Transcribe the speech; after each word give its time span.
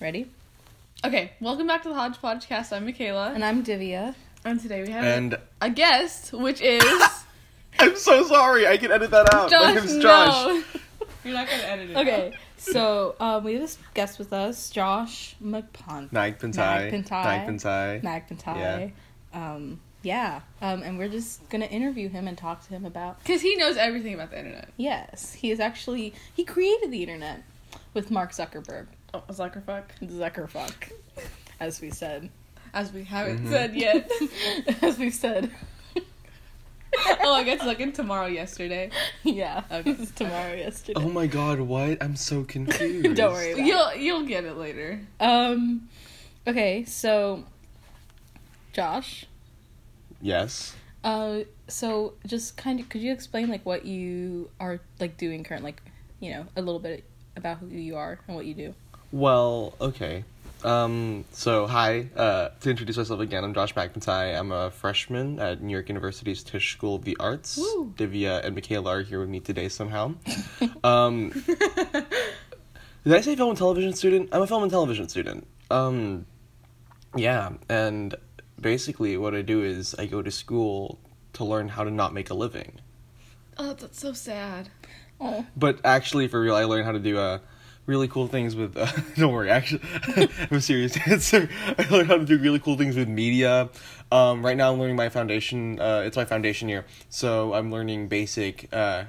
Ready? 0.00 0.30
Okay, 1.04 1.32
welcome 1.40 1.66
back 1.66 1.82
to 1.82 1.88
the 1.88 1.94
Hodge 1.94 2.16
Podcast. 2.18 2.72
I'm 2.74 2.84
Michaela, 2.84 3.32
And 3.34 3.44
I'm 3.44 3.64
Divya. 3.64 4.14
and 4.44 4.60
today 4.60 4.82
we 4.82 4.90
have 4.90 5.04
And 5.04 5.36
a 5.60 5.70
guest, 5.70 6.32
which 6.32 6.60
is 6.60 6.82
I'm 7.78 7.96
so 7.96 8.24
sorry. 8.26 8.66
I 8.66 8.76
can 8.76 8.90
edit 8.92 9.10
that 9.10 9.32
out. 9.34 9.50
My 9.50 9.58
Josh. 9.58 9.74
name's 9.74 10.02
Josh. 10.02 10.32
No. 10.46 10.62
You're 11.24 11.34
not 11.34 11.48
gonna 11.48 11.62
edit 11.62 11.90
it. 11.90 11.96
Okay, 11.96 12.32
so 12.56 13.14
um, 13.20 13.44
we 13.44 13.52
have 13.54 13.62
this 13.62 13.78
guest 13.94 14.18
with 14.18 14.32
us, 14.32 14.70
Josh 14.70 15.36
McPont. 15.42 16.10
Magpintai. 16.10 16.90
Magpintai. 16.90 18.02
Magpintai. 18.02 18.02
Magpintai. 18.02 18.92
Um, 19.34 19.80
yeah. 20.02 20.40
Um, 20.62 20.82
and 20.82 20.98
we're 20.98 21.08
just 21.08 21.46
gonna 21.50 21.66
interview 21.66 22.08
him 22.08 22.26
and 22.26 22.36
talk 22.38 22.62
to 22.66 22.70
him 22.70 22.84
about. 22.86 23.18
because 23.22 23.42
he 23.42 23.54
knows 23.56 23.76
everything 23.76 24.14
about 24.14 24.30
the 24.30 24.38
internet. 24.38 24.70
Yes, 24.78 25.34
he 25.34 25.50
is 25.50 25.60
actually 25.60 26.14
he 26.34 26.44
created 26.44 26.90
the 26.90 27.02
internet 27.02 27.42
with 27.94 28.10
Mark 28.10 28.32
Zuckerberg. 28.32 28.86
Oh, 29.12 29.22
Zuckerfuck, 29.30 29.84
Zuckerfuck, 30.02 30.92
as 31.58 31.80
we 31.80 31.90
said, 31.90 32.30
as 32.72 32.92
we 32.92 33.02
haven't 33.04 33.44
Mhm. 33.46 33.50
said 33.50 33.74
yet. 33.74 34.10
as 34.82 34.98
we've 34.98 35.14
said. 35.14 35.50
oh, 37.22 37.34
I 37.34 37.42
guess 37.42 37.64
looking 37.64 37.92
tomorrow. 37.92 38.26
Yesterday, 38.26 38.90
yeah. 39.24 39.64
Okay. 39.70 39.90
It's 39.90 40.10
tomorrow. 40.12 40.54
Yesterday. 40.54 41.00
Oh 41.00 41.08
my 41.08 41.26
god, 41.26 41.60
what? 41.60 42.02
I'm 42.02 42.14
so 42.16 42.44
confused. 42.44 43.16
Don't 43.16 43.32
worry. 43.32 43.52
about 43.52 43.66
you'll 43.66 43.94
you'll 43.94 44.26
get 44.26 44.44
it 44.44 44.56
later. 44.56 45.00
Um. 45.18 45.88
Okay, 46.46 46.84
so 46.84 47.44
Josh. 48.72 49.26
Yes. 50.20 50.74
Uh. 51.02 51.40
So 51.66 52.14
just 52.26 52.56
kind 52.56 52.78
of, 52.80 52.88
could 52.88 53.00
you 53.00 53.12
explain 53.12 53.48
like 53.48 53.64
what 53.64 53.84
you 53.84 54.50
are 54.60 54.80
like 55.00 55.16
doing 55.16 55.42
current, 55.44 55.64
like 55.64 55.82
you 56.20 56.30
know, 56.32 56.46
a 56.56 56.62
little 56.62 56.80
bit 56.80 57.04
about 57.36 57.58
who 57.58 57.66
you 57.68 57.96
are 57.96 58.18
and 58.26 58.36
what 58.36 58.44
you 58.46 58.54
do. 58.54 58.74
Well, 59.12 59.74
okay. 59.80 60.24
Um, 60.62 61.24
so 61.32 61.66
hi, 61.66 62.10
uh, 62.14 62.50
to 62.60 62.70
introduce 62.70 62.96
myself 62.96 63.20
again, 63.20 63.42
I'm 63.42 63.54
Josh 63.54 63.74
McIntyre. 63.74 64.38
I'm 64.38 64.52
a 64.52 64.70
freshman 64.70 65.40
at 65.40 65.62
New 65.62 65.72
York 65.72 65.88
University's 65.88 66.44
Tisch 66.44 66.72
School 66.72 66.96
of 66.96 67.04
the 67.04 67.16
Arts. 67.18 67.56
Woo. 67.56 67.92
Divya 67.96 68.44
and 68.44 68.54
Michaela 68.54 68.98
are 68.98 69.02
here 69.02 69.18
with 69.18 69.28
me 69.28 69.40
today 69.40 69.68
somehow. 69.68 70.14
um, 70.84 71.30
did 73.04 73.14
I 73.14 73.20
say 73.20 73.34
film 73.34 73.50
and 73.50 73.58
television 73.58 73.94
student? 73.94 74.28
I'm 74.32 74.42
a 74.42 74.46
film 74.46 74.62
and 74.62 74.70
television 74.70 75.08
student. 75.08 75.46
Um, 75.70 76.26
yeah, 77.16 77.52
and 77.68 78.14
basically 78.60 79.16
what 79.16 79.34
I 79.34 79.42
do 79.42 79.64
is 79.64 79.94
I 79.98 80.06
go 80.06 80.22
to 80.22 80.30
school 80.30 81.00
to 81.32 81.44
learn 81.44 81.68
how 81.68 81.82
to 81.82 81.90
not 81.90 82.14
make 82.14 82.30
a 82.30 82.34
living. 82.34 82.80
Oh, 83.58 83.72
that's 83.72 84.00
so 84.00 84.12
sad. 84.12 84.68
Oh. 85.20 85.46
But 85.56 85.80
actually, 85.84 86.28
for 86.28 86.40
real, 86.40 86.54
I 86.54 86.64
learned 86.64 86.84
how 86.84 86.92
to 86.92 86.98
do 86.98 87.18
uh, 87.18 87.38
really 87.90 88.08
cool 88.08 88.28
things 88.28 88.54
with. 88.56 88.76
Uh, 88.76 88.86
don't 89.16 89.32
worry, 89.32 89.50
actually, 89.50 89.82
I 90.16 90.20
have 90.20 90.52
a 90.52 90.60
serious 90.60 90.96
answer. 91.06 91.50
I 91.76 91.86
learned 91.90 92.08
how 92.08 92.16
to 92.16 92.24
do 92.24 92.38
really 92.38 92.60
cool 92.60 92.76
things 92.76 92.96
with 92.96 93.08
media. 93.08 93.68
Um, 94.12 94.44
right 94.44 94.56
now, 94.56 94.72
I'm 94.72 94.78
learning 94.78 94.96
my 94.96 95.08
foundation. 95.08 95.78
Uh, 95.78 96.02
it's 96.06 96.16
my 96.16 96.24
foundation 96.24 96.68
year, 96.68 96.86
so 97.10 97.52
I'm 97.52 97.70
learning 97.70 98.08
basic 98.08 98.72
uh, 98.72 99.04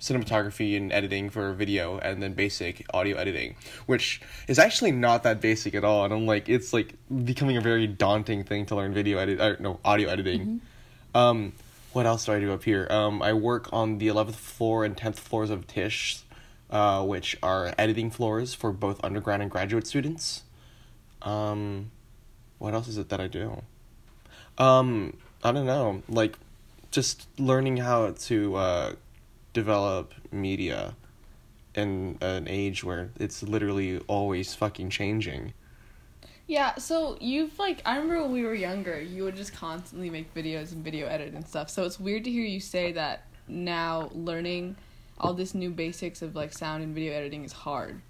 cinematography 0.00 0.76
and 0.76 0.92
editing 0.92 1.30
for 1.30 1.52
video, 1.54 1.98
and 1.98 2.22
then 2.22 2.34
basic 2.34 2.84
audio 2.92 3.16
editing, 3.16 3.56
which 3.86 4.20
is 4.48 4.58
actually 4.58 4.92
not 4.92 5.22
that 5.22 5.40
basic 5.40 5.74
at 5.74 5.84
all. 5.84 6.04
And 6.04 6.12
I'm 6.12 6.26
like, 6.26 6.48
it's 6.48 6.72
like 6.72 6.94
becoming 7.24 7.56
a 7.56 7.60
very 7.60 7.86
daunting 7.86 8.44
thing 8.44 8.66
to 8.66 8.74
learn 8.74 8.92
video 8.92 9.18
edit. 9.18 9.40
Uh, 9.40 9.54
no, 9.60 9.80
audio 9.84 10.08
editing. 10.10 10.60
Um, 11.14 11.52
what 11.92 12.06
else 12.06 12.26
do 12.26 12.32
I 12.32 12.40
do 12.40 12.52
up 12.52 12.64
here? 12.64 12.88
Um, 12.90 13.22
I 13.22 13.32
work 13.32 13.72
on 13.72 13.98
the 13.98 14.08
11th 14.08 14.34
floor 14.34 14.84
and 14.84 14.96
10th 14.96 15.20
floors 15.20 15.50
of 15.50 15.68
Tisch, 15.68 16.24
uh, 16.70 17.04
which 17.04 17.36
are 17.42 17.74
editing 17.78 18.10
floors 18.10 18.54
for 18.54 18.72
both 18.72 19.02
undergrad 19.04 19.40
and 19.40 19.50
graduate 19.50 19.86
students. 19.86 20.42
Um, 21.22 21.90
what 22.58 22.74
else 22.74 22.88
is 22.88 22.98
it 22.98 23.08
that 23.08 23.20
I 23.20 23.28
do? 23.28 23.62
Um, 24.58 25.16
I 25.42 25.52
don't 25.52 25.66
know. 25.66 26.02
Like, 26.08 26.38
just 26.90 27.26
learning 27.38 27.78
how 27.78 28.12
to 28.12 28.54
uh, 28.56 28.92
develop 29.52 30.14
media 30.30 30.94
in 31.74 32.18
an 32.20 32.46
age 32.48 32.84
where 32.84 33.10
it's 33.18 33.42
literally 33.42 33.98
always 34.06 34.54
fucking 34.54 34.90
changing. 34.90 35.52
Yeah, 36.46 36.74
so 36.76 37.16
you've 37.20 37.58
like 37.58 37.80
I 37.86 37.96
remember 37.96 38.22
when 38.22 38.32
we 38.32 38.44
were 38.44 38.54
younger, 38.54 39.00
you 39.00 39.24
would 39.24 39.34
just 39.34 39.54
constantly 39.54 40.10
make 40.10 40.32
videos 40.34 40.72
and 40.72 40.84
video 40.84 41.06
edit 41.06 41.32
and 41.32 41.46
stuff. 41.46 41.70
So 41.70 41.84
it's 41.84 41.98
weird 41.98 42.24
to 42.24 42.30
hear 42.30 42.44
you 42.44 42.60
say 42.60 42.92
that 42.92 43.24
now 43.48 44.10
learning 44.12 44.76
all 45.18 45.34
this 45.34 45.54
new 45.54 45.70
basics 45.70 46.22
of 46.22 46.34
like 46.34 46.52
sound 46.52 46.82
and 46.82 46.94
video 46.94 47.12
editing 47.12 47.44
is 47.44 47.52
hard. 47.52 48.00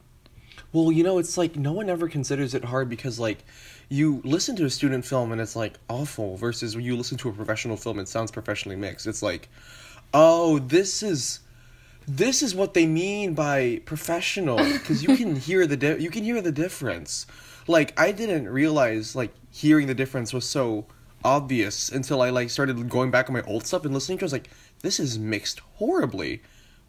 Well, 0.72 0.90
you 0.90 1.04
know, 1.04 1.18
it's 1.18 1.36
like 1.36 1.56
no 1.56 1.72
one 1.72 1.88
ever 1.88 2.08
considers 2.08 2.54
it 2.54 2.64
hard 2.64 2.88
because 2.88 3.18
like 3.18 3.44
you 3.88 4.20
listen 4.24 4.56
to 4.56 4.64
a 4.64 4.70
student 4.70 5.04
film 5.04 5.32
and 5.32 5.40
it's 5.40 5.56
like 5.56 5.74
awful 5.88 6.36
versus 6.36 6.74
when 6.74 6.84
you 6.84 6.96
listen 6.96 7.18
to 7.18 7.28
a 7.28 7.32
professional 7.32 7.76
film 7.76 7.98
it 7.98 8.08
sounds 8.08 8.30
professionally 8.30 8.76
mixed. 8.76 9.06
It's 9.06 9.22
like, 9.22 9.48
"Oh, 10.12 10.58
this 10.58 11.02
is 11.02 11.40
this 12.06 12.42
is 12.42 12.54
what 12.54 12.74
they 12.74 12.86
mean 12.86 13.34
by 13.34 13.80
professional 13.84 14.56
because 14.72 15.02
you 15.02 15.16
can 15.16 15.36
hear 15.36 15.66
the 15.66 15.76
di- 15.76 15.98
you 15.98 16.10
can 16.10 16.24
hear 16.24 16.40
the 16.40 16.52
difference." 16.52 17.26
Like 17.66 17.98
I 17.98 18.12
didn't 18.12 18.48
realize 18.48 19.14
like 19.14 19.32
hearing 19.50 19.86
the 19.86 19.94
difference 19.94 20.32
was 20.32 20.48
so 20.48 20.86
obvious 21.24 21.88
until 21.88 22.20
I 22.20 22.30
like 22.30 22.50
started 22.50 22.88
going 22.88 23.10
back 23.10 23.28
on 23.28 23.32
my 23.32 23.42
old 23.42 23.66
stuff 23.66 23.84
and 23.84 23.94
listening 23.94 24.18
to 24.18 24.22
it. 24.22 24.26
I 24.26 24.26
was 24.26 24.32
like, 24.32 24.50
"This 24.80 24.98
is 24.98 25.18
mixed 25.18 25.60
horribly. 25.76 26.42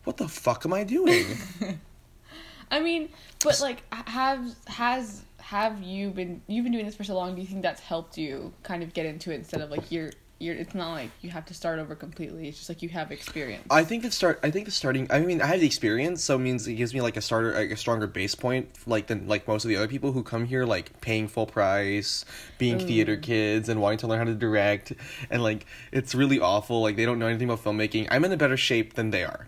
What 0.06 0.18
the 0.18 0.28
fuck 0.28 0.66
am 0.66 0.74
I 0.74 0.84
doing?" 0.84 1.26
I 2.72 2.80
mean, 2.80 3.10
but 3.44 3.60
like 3.62 3.84
have 3.94 4.56
has 4.68 5.24
have 5.38 5.82
you 5.84 6.10
been 6.10 6.42
you've 6.48 6.64
been 6.64 6.74
doing 6.74 6.86
this 6.86 6.96
for 6.96 7.04
so 7.04 7.16
long, 7.16 7.36
do 7.36 7.42
you 7.42 7.48
think 7.48 7.62
that's 7.62 7.82
helped 7.82 8.18
you 8.18 8.54
kind 8.64 8.82
of 8.82 8.94
get 8.94 9.06
into 9.06 9.32
it 9.32 9.36
instead 9.36 9.62
of 9.62 9.70
like 9.70 9.92
you're 9.92 10.12
you're 10.40 10.56
it's 10.56 10.76
not 10.76 10.92
like 10.92 11.12
you 11.22 11.30
have 11.30 11.46
to 11.46 11.54
start 11.54 11.80
over 11.80 11.96
completely. 11.96 12.48
It's 12.48 12.58
just 12.58 12.70
like 12.70 12.82
you 12.82 12.90
have 12.90 13.12
experience. 13.12 13.66
I 13.70 13.84
think 13.84 14.04
the 14.04 14.12
start. 14.12 14.40
I 14.44 14.52
think 14.52 14.66
the 14.66 14.72
starting. 14.72 15.08
I 15.10 15.22
mean, 15.22 15.42
I 15.42 15.48
have 15.48 15.60
the 15.60 15.66
experience, 15.66 16.24
so 16.24 16.36
it 16.36 16.40
means 16.40 16.68
it 16.68 16.74
gives 16.74 16.94
me 16.94 17.02
like 17.02 17.16
a 17.16 17.22
starter, 17.22 17.54
like 17.54 17.72
a 17.72 17.78
stronger 17.78 18.08
base 18.08 18.36
point, 18.36 18.70
like 18.86 19.08
than 19.08 19.28
like 19.28 19.48
most 19.48 19.64
of 19.64 19.70
the 19.70 19.78
other 19.78 19.88
people 19.88 20.12
who 20.12 20.24
come 20.24 20.46
here 20.46 20.66
like 20.66 21.00
paying 21.02 21.28
full 21.28 21.46
price, 21.46 22.26
being 22.58 22.78
mm. 22.78 22.88
theater 22.88 23.16
kids, 23.16 23.70
and 23.70 23.82
wanting 23.82 24.00
to 24.00 24.08
learn 24.08 24.20
how 24.20 24.26
to 24.26 24.36
direct, 24.36 24.92
and 25.30 25.42
like 25.42 25.66
it's 25.92 26.14
really 26.14 26.40
awful. 26.40 26.82
Like 26.82 26.98
they 26.98 27.06
don't 27.06 27.20
know 27.20 27.28
anything 27.28 27.50
about 27.50 27.64
filmmaking. 27.64 28.08
I'm 28.12 28.26
in 28.26 28.32
a 28.32 28.38
better 28.38 28.58
shape 28.58 28.96
than 28.96 29.12
they 29.12 29.24
are, 29.24 29.48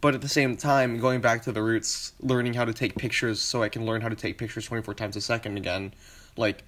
but 0.00 0.14
at 0.14 0.20
the 0.20 0.28
same 0.28 0.56
time, 0.56 0.98
going 0.98 1.20
back 1.20 1.42
to 1.42 1.52
the 1.52 1.62
roots, 1.62 2.12
learning 2.20 2.54
how 2.54 2.64
to 2.64 2.72
take 2.72 2.96
pictures, 2.96 3.40
so 3.40 3.62
I 3.62 3.68
can 3.68 3.84
learn 3.84 4.00
how 4.00 4.08
to 4.08 4.16
take 4.16 4.38
pictures 4.38 4.66
twenty 4.66 4.82
four 4.82 4.94
times 4.94 5.16
a 5.16 5.20
second 5.20 5.56
again, 5.56 5.92
like 6.36 6.64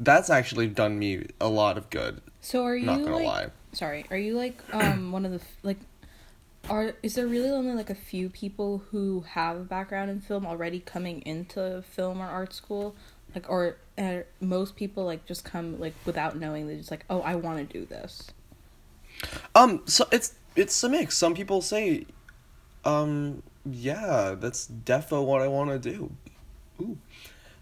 that's 0.00 0.30
actually 0.30 0.66
done 0.68 0.98
me 0.98 1.26
a 1.40 1.48
lot 1.48 1.78
of 1.78 1.90
good. 1.90 2.20
So 2.40 2.64
are 2.64 2.76
you 2.76 2.86
Not 2.86 3.04
gonna 3.04 3.16
like? 3.16 3.24
lie. 3.24 3.46
Sorry, 3.72 4.04
are 4.10 4.16
you 4.16 4.34
like 4.34 4.62
um 4.72 5.12
one 5.12 5.24
of 5.24 5.32
the 5.32 5.40
like? 5.62 5.78
Are 6.70 6.94
is 7.02 7.14
there 7.14 7.26
really 7.26 7.50
only 7.50 7.72
like 7.74 7.90
a 7.90 7.94
few 7.94 8.28
people 8.28 8.84
who 8.90 9.22
have 9.22 9.56
a 9.56 9.64
background 9.64 10.10
in 10.10 10.20
film 10.20 10.46
already 10.46 10.78
coming 10.78 11.20
into 11.22 11.82
film 11.82 12.20
or 12.20 12.26
art 12.26 12.52
school, 12.52 12.94
like 13.34 13.50
or 13.50 13.76
uh, 13.98 14.18
most 14.40 14.76
people 14.76 15.04
like 15.04 15.26
just 15.26 15.44
come 15.44 15.80
like 15.80 15.94
without 16.06 16.36
knowing 16.38 16.68
they're 16.68 16.76
just 16.76 16.90
like 16.90 17.04
oh 17.10 17.20
I 17.20 17.34
want 17.34 17.58
to 17.68 17.78
do 17.80 17.84
this. 17.84 18.30
Um, 19.54 19.82
so 19.86 20.06
it's 20.12 20.34
it's 20.56 20.82
a 20.84 20.88
mix. 20.88 21.16
Some 21.16 21.34
people 21.34 21.62
say, 21.62 22.06
um, 22.84 23.42
yeah, 23.64 24.34
that's 24.38 24.66
defo 24.66 25.24
what 25.24 25.42
I 25.42 25.48
want 25.48 25.70
to 25.70 25.78
do. 25.78 26.12
Ooh. 26.80 26.98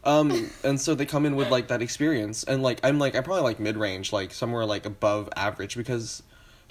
Um, 0.02 0.50
and 0.64 0.80
so 0.80 0.94
they 0.94 1.04
come 1.04 1.26
in 1.26 1.36
with 1.36 1.50
like 1.50 1.68
that 1.68 1.82
experience, 1.82 2.42
and 2.44 2.62
like 2.62 2.80
I'm 2.82 2.98
like 2.98 3.14
I'm 3.14 3.22
probably 3.22 3.42
like 3.42 3.60
mid 3.60 3.76
range, 3.76 4.12
like 4.12 4.32
somewhere 4.32 4.64
like 4.64 4.86
above 4.86 5.28
average, 5.36 5.76
because 5.76 6.22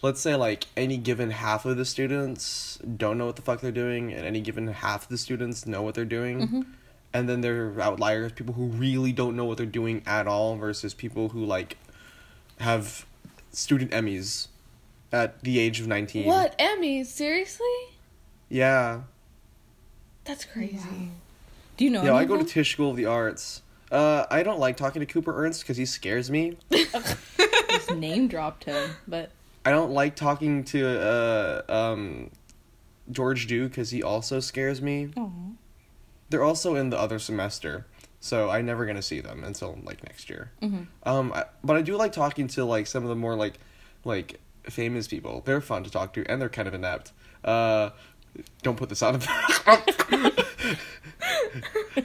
let's 0.01 0.19
say 0.19 0.35
like 0.35 0.65
any 0.75 0.97
given 0.97 1.29
half 1.29 1.65
of 1.65 1.77
the 1.77 1.85
students 1.85 2.79
don't 2.97 3.17
know 3.17 3.27
what 3.27 3.35
the 3.35 3.43
fuck 3.43 3.61
they're 3.61 3.71
doing, 3.71 4.11
and 4.11 4.25
any 4.25 4.41
given 4.41 4.67
half 4.67 5.03
of 5.03 5.09
the 5.09 5.17
students 5.17 5.67
know 5.67 5.83
what 5.83 5.93
they're 5.93 6.05
doing. 6.05 6.66
And 7.11 7.27
then 7.27 7.41
there 7.41 7.69
are 7.69 7.81
outliers, 7.81 8.31
people 8.33 8.53
who 8.53 8.66
really 8.66 9.11
don't 9.11 9.35
know 9.35 9.45
what 9.45 9.57
they're 9.57 9.66
doing 9.66 10.03
at 10.05 10.28
all, 10.28 10.55
versus 10.55 10.93
people 10.93 11.29
who 11.29 11.43
like 11.45 11.78
have 12.59 13.05
student 13.52 13.91
Emmys 13.91 14.47
at 15.11 15.41
the 15.41 15.59
age 15.59 15.79
of 15.79 15.87
19. 15.87 16.25
What 16.25 16.57
Emmys? 16.57 17.07
Seriously? 17.07 17.66
Yeah. 18.49 19.01
That's 20.25 20.46
crazy. 20.46 21.11
Do 21.78 21.85
you 21.85 21.91
know? 21.91 22.03
Yeah, 22.03 22.13
I 22.16 22.25
go 22.25 22.37
to? 22.37 22.43
Tisch 22.43 22.72
School 22.73 22.91
of 22.91 22.97
the 22.97 23.05
Arts. 23.05 23.61
Uh, 23.91 24.25
I 24.29 24.43
don't 24.43 24.59
like 24.59 24.78
talking 24.78 24.99
to 24.99 25.05
Cooper 25.05 25.34
Ernst 25.43 25.61
because 25.63 25.78
he 25.78 25.85
scares 25.85 26.29
me. 26.29 26.57
just 26.72 27.96
name 27.96 28.28
dropped 28.28 28.66
him, 28.66 28.91
but 29.07 29.31
I 29.66 29.72
don't 29.72 29.91
like 29.91 30.16
talking 30.16 30.63
to 30.66 30.99
uh, 31.01 31.61
um, 31.67 32.29
George 33.11 33.47
Dew 33.47 33.67
because 33.67 33.90
he 33.90 34.03
also 34.03 34.40
scares 34.40 34.81
me. 34.81 35.09
oh, 35.17 35.31
They're 36.29 36.43
also 36.43 36.75
in 36.75 36.91
the 36.91 36.99
other 36.99 37.17
semester, 37.17 37.87
so 38.19 38.49
I'm 38.52 38.66
never 38.67 38.85
gonna 38.85 39.02
see 39.02 39.22
them 39.22 39.43
until 39.43 39.79
like 39.84 40.03
next 40.03 40.29
year. 40.29 40.52
Mhm. 40.61 40.85
Um, 41.03 41.34
I, 41.34 41.45
but 41.63 41.75
I 41.78 41.81
do 41.81 41.95
like 41.95 42.11
talking 42.11 42.47
to 42.49 42.66
like 42.66 42.85
some 42.85 43.02
of 43.03 43.09
the 43.09 43.16
more 43.16 43.35
like 43.35 43.55
like 44.05 44.40
famous 44.63 45.07
people. 45.07 45.41
They're 45.45 45.61
fun 45.61 45.84
to 45.84 45.90
talk 45.90 46.13
to, 46.13 46.25
and 46.29 46.40
they're 46.40 46.49
kind 46.49 46.67
of 46.67 46.75
inept. 46.75 47.11
Uh, 47.43 47.90
don't 48.64 48.78
put 48.78 48.90
this 48.90 49.03
out 49.03 49.16
of 49.16 49.28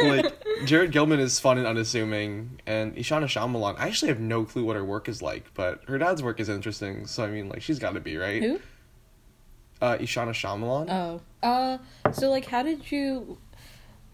like 0.01 0.33
Jared 0.65 0.93
Gilman 0.93 1.21
is 1.21 1.39
fun 1.41 1.59
and 1.59 1.67
unassuming, 1.67 2.61
and 2.67 2.95
Ishana 2.97 3.25
Shyamalan. 3.25 3.79
I 3.79 3.89
actually 3.89 4.09
have 4.09 4.21
no 4.21 4.45
clue 4.45 4.65
what 4.65 4.77
her 4.77 4.85
work 4.85 5.09
is 5.09 5.23
like, 5.23 5.53
but 5.55 5.83
her 5.87 5.99
dad's 5.99 6.23
work 6.23 6.41
is 6.41 6.49
interesting. 6.49 7.07
So 7.07 7.25
I 7.25 7.29
mean, 7.29 7.49
like 7.49 7.63
she's 7.63 7.79
got 7.79 7.95
to 7.95 8.01
be 8.01 8.17
right. 8.17 8.43
Who? 8.43 8.61
Uh, 9.81 9.99
Ishana 9.99 10.31
Shyamalan. 10.31 10.89
Oh. 10.91 11.21
Uh. 11.47 11.79
So 12.13 12.31
like, 12.31 12.47
how 12.47 12.63
did 12.63 12.91
you? 12.91 13.39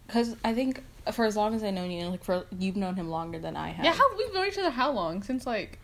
Because 0.07 0.37
I 0.45 0.55
think 0.55 0.83
for 1.13 1.25
as 1.25 1.37
long 1.37 1.55
as 1.55 1.63
I 1.63 1.71
know 1.71 1.85
you, 1.85 2.07
like 2.07 2.25
for 2.25 2.45
you've 2.59 2.77
known 2.77 2.97
him 2.97 3.09
longer 3.09 3.39
than 3.39 3.57
I 3.57 3.69
have. 3.69 3.85
Yeah, 3.85 3.93
how 3.93 4.17
we've 4.17 4.33
known 4.35 4.49
each 4.49 4.59
other 4.59 4.71
how 4.71 4.91
long? 4.91 5.23
Since 5.23 5.47
like, 5.47 5.79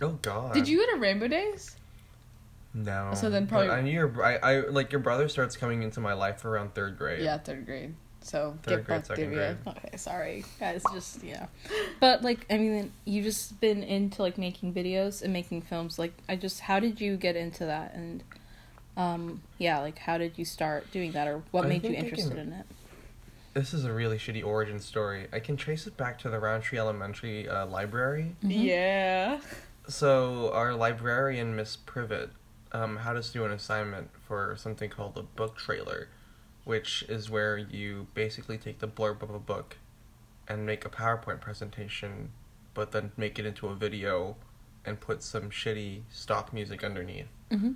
Oh 0.00 0.18
God. 0.22 0.54
did 0.54 0.68
you 0.68 0.78
go 0.78 0.94
to 0.94 1.00
Rainbow 1.00 1.28
Days? 1.28 1.76
No. 2.76 3.12
So 3.14 3.30
then 3.30 3.46
probably- 3.46 3.70
I 3.70 3.80
knew 3.80 3.90
your. 3.92 4.22
I, 4.22 4.36
I 4.36 4.60
like 4.68 4.92
your 4.92 5.00
brother 5.00 5.28
starts 5.28 5.56
coming 5.56 5.82
into 5.82 6.00
my 6.00 6.12
life 6.12 6.44
around 6.44 6.74
third 6.74 6.98
grade. 6.98 7.22
Yeah, 7.24 7.38
third 7.38 7.64
grade. 7.64 7.94
So 8.20 8.58
Third 8.64 8.78
get 8.78 8.84
grade, 8.86 8.98
back, 8.98 9.06
second 9.06 9.32
grade. 9.32 9.56
Okay, 9.66 9.96
sorry, 9.96 10.44
guys. 10.60 10.82
Just 10.92 11.22
yeah, 11.22 11.46
but 12.00 12.22
like 12.22 12.44
I 12.50 12.58
mean, 12.58 12.92
you 13.04 13.22
just 13.22 13.60
been 13.60 13.82
into 13.82 14.20
like 14.20 14.36
making 14.36 14.74
videos 14.74 15.22
and 15.22 15.32
making 15.32 15.62
films. 15.62 15.98
Like, 15.98 16.12
I 16.28 16.36
just 16.36 16.60
how 16.60 16.80
did 16.80 17.00
you 17.00 17.16
get 17.16 17.36
into 17.36 17.64
that? 17.66 17.94
And 17.94 18.22
um, 18.96 19.42
yeah, 19.58 19.78
like 19.78 19.98
how 19.98 20.18
did 20.18 20.32
you 20.36 20.44
start 20.44 20.90
doing 20.90 21.12
that, 21.12 21.28
or 21.28 21.42
what 21.52 21.64
I 21.64 21.68
made 21.68 21.84
you 21.84 21.92
interested 21.92 22.30
can- 22.32 22.38
in 22.48 22.52
it? 22.52 22.66
This 23.54 23.72
is 23.72 23.86
a 23.86 23.92
really 23.92 24.18
shitty 24.18 24.44
origin 24.44 24.80
story. 24.80 25.28
I 25.32 25.38
can 25.38 25.56
trace 25.56 25.86
it 25.86 25.96
back 25.96 26.18
to 26.18 26.28
the 26.28 26.38
Rountree 26.38 26.78
Elementary 26.78 27.48
uh, 27.48 27.64
library. 27.64 28.36
Mhm. 28.44 28.64
Yeah. 28.64 29.40
So 29.88 30.50
our 30.52 30.74
librarian, 30.74 31.54
Miss 31.56 31.76
Privet, 31.76 32.30
um, 32.76 32.98
had 32.98 33.16
us 33.16 33.30
do 33.30 33.44
an 33.44 33.52
assignment 33.52 34.10
for 34.26 34.54
something 34.58 34.90
called 34.90 35.16
a 35.16 35.22
book 35.22 35.56
trailer, 35.56 36.08
which 36.64 37.04
is 37.08 37.30
where 37.30 37.56
you 37.56 38.06
basically 38.12 38.58
take 38.58 38.80
the 38.80 38.88
blurb 38.88 39.22
of 39.22 39.30
a 39.30 39.38
book 39.38 39.78
and 40.46 40.66
make 40.66 40.84
a 40.84 40.90
PowerPoint 40.90 41.40
presentation, 41.40 42.32
but 42.74 42.92
then 42.92 43.12
make 43.16 43.38
it 43.38 43.46
into 43.46 43.68
a 43.68 43.74
video 43.74 44.36
and 44.84 45.00
put 45.00 45.22
some 45.22 45.50
shitty 45.50 46.02
stock 46.10 46.52
music 46.52 46.84
underneath 46.84 47.26
Mm-hmm. 47.50 47.72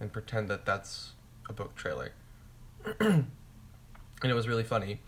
and 0.00 0.12
pretend 0.12 0.48
that 0.48 0.66
that's 0.66 1.12
a 1.48 1.52
book 1.52 1.74
trailer. 1.76 2.12
and 3.00 3.26
it 4.24 4.34
was 4.34 4.48
really 4.48 4.64
funny 4.64 5.00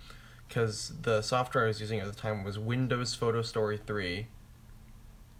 because 0.48 0.92
the 1.02 1.22
software 1.22 1.64
I 1.64 1.68
was 1.68 1.80
using 1.80 1.98
at 1.98 2.06
the 2.06 2.18
time 2.18 2.44
was 2.44 2.58
Windows 2.58 3.14
Photo 3.14 3.42
Story 3.42 3.78
3. 3.84 4.26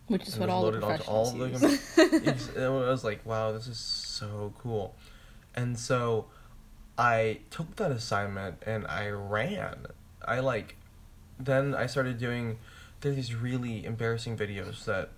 Which 0.08 0.28
is 0.28 0.38
what 0.38 0.48
all 0.48 0.70
the 0.70 0.78
professionals 0.78 1.32
all 1.32 1.48
use. 1.48 1.60
the 1.60 2.64
I 2.64 2.68
was 2.68 3.04
like, 3.04 3.24
wow, 3.24 3.52
this 3.52 3.66
is 3.66 3.78
so 3.78 4.52
cool. 4.58 4.94
And 5.54 5.78
so 5.78 6.26
I 6.98 7.40
took 7.50 7.76
that 7.76 7.90
assignment 7.90 8.62
and 8.66 8.86
I 8.86 9.08
ran. 9.08 9.86
I 10.24 10.40
like, 10.40 10.76
then 11.38 11.74
I 11.74 11.86
started 11.86 12.18
doing, 12.18 12.58
there 13.00 13.12
are 13.12 13.14
these 13.14 13.34
really 13.34 13.84
embarrassing 13.84 14.36
videos 14.36 14.84
that, 14.84 15.10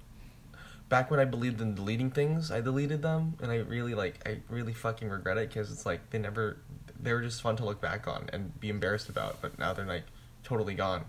back 0.89 1.11
when 1.11 1.19
I 1.19 1.25
believed 1.25 1.61
in 1.61 1.75
deleting 1.75 2.11
things, 2.11 2.51
I 2.51 2.61
deleted 2.61 3.03
them. 3.03 3.35
And 3.43 3.51
I 3.51 3.57
really 3.57 3.95
like, 3.95 4.27
I 4.29 4.41
really 4.49 4.75
fucking 4.75 5.09
regret 5.09 5.39
it 5.39 5.49
because 5.49 5.73
it's 5.73 5.87
like, 5.87 6.11
they 6.11 6.19
never, 6.19 6.59
they 7.01 7.13
were 7.13 7.23
just 7.23 7.43
fun 7.43 7.57
to 7.57 7.65
look 7.65 7.81
back 7.81 8.07
on 8.07 8.29
and 8.33 8.59
be 8.61 8.69
embarrassed 8.69 9.09
about, 9.09 9.41
but 9.43 9.59
now 9.59 9.73
they're 9.73 9.87
like 9.87 10.05
totally 10.45 10.75
gone. 10.75 11.05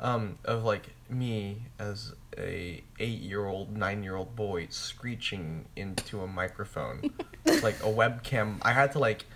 Um, 0.00 0.38
of 0.46 0.64
like 0.64 0.94
me 1.10 1.62
as 1.78 2.14
a 2.38 2.82
eight 2.98 3.20
year 3.20 3.46
old, 3.46 3.76
nine 3.76 4.02
year 4.02 4.16
old 4.16 4.36
boy 4.36 4.68
screeching 4.70 5.66
into 5.76 6.20
a 6.20 6.26
microphone, 6.26 7.12
like 7.44 7.76
a 7.80 7.92
webcam. 7.92 8.58
I 8.62 8.72
had 8.72 8.92
to 8.92 8.98
like 8.98 9.26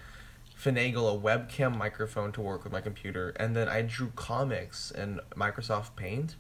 finagle 0.60 1.14
a 1.14 1.20
webcam 1.20 1.76
microphone 1.76 2.32
to 2.32 2.40
work 2.40 2.64
with 2.64 2.72
my 2.72 2.80
computer, 2.80 3.30
and 3.36 3.54
then 3.54 3.68
I 3.68 3.82
drew 3.82 4.12
comics 4.16 4.90
in 4.90 5.20
Microsoft 5.36 5.96
Paint, 5.96 6.36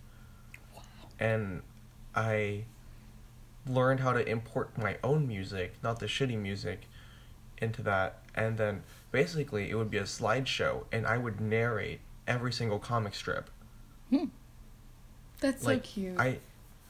and 1.18 1.62
I 2.14 2.64
learned 3.66 4.00
how 4.00 4.12
to 4.12 4.26
import 4.28 4.76
my 4.78 4.96
own 5.02 5.26
music, 5.26 5.74
not 5.82 5.98
the 5.98 6.06
shitty 6.06 6.38
music, 6.38 6.82
into 7.58 7.82
that, 7.82 8.22
and 8.34 8.58
then 8.58 8.82
basically 9.10 9.70
it 9.70 9.74
would 9.74 9.90
be 9.90 9.98
a 9.98 10.04
slideshow, 10.04 10.84
and 10.92 11.06
I 11.06 11.18
would 11.18 11.40
narrate 11.40 12.00
every 12.26 12.52
single 12.52 12.78
comic 12.78 13.14
strip. 13.14 13.50
Hmm. 14.10 14.26
That's 15.44 15.66
like 15.66 15.84
so 15.84 15.90
cute. 15.92 16.18
I 16.18 16.38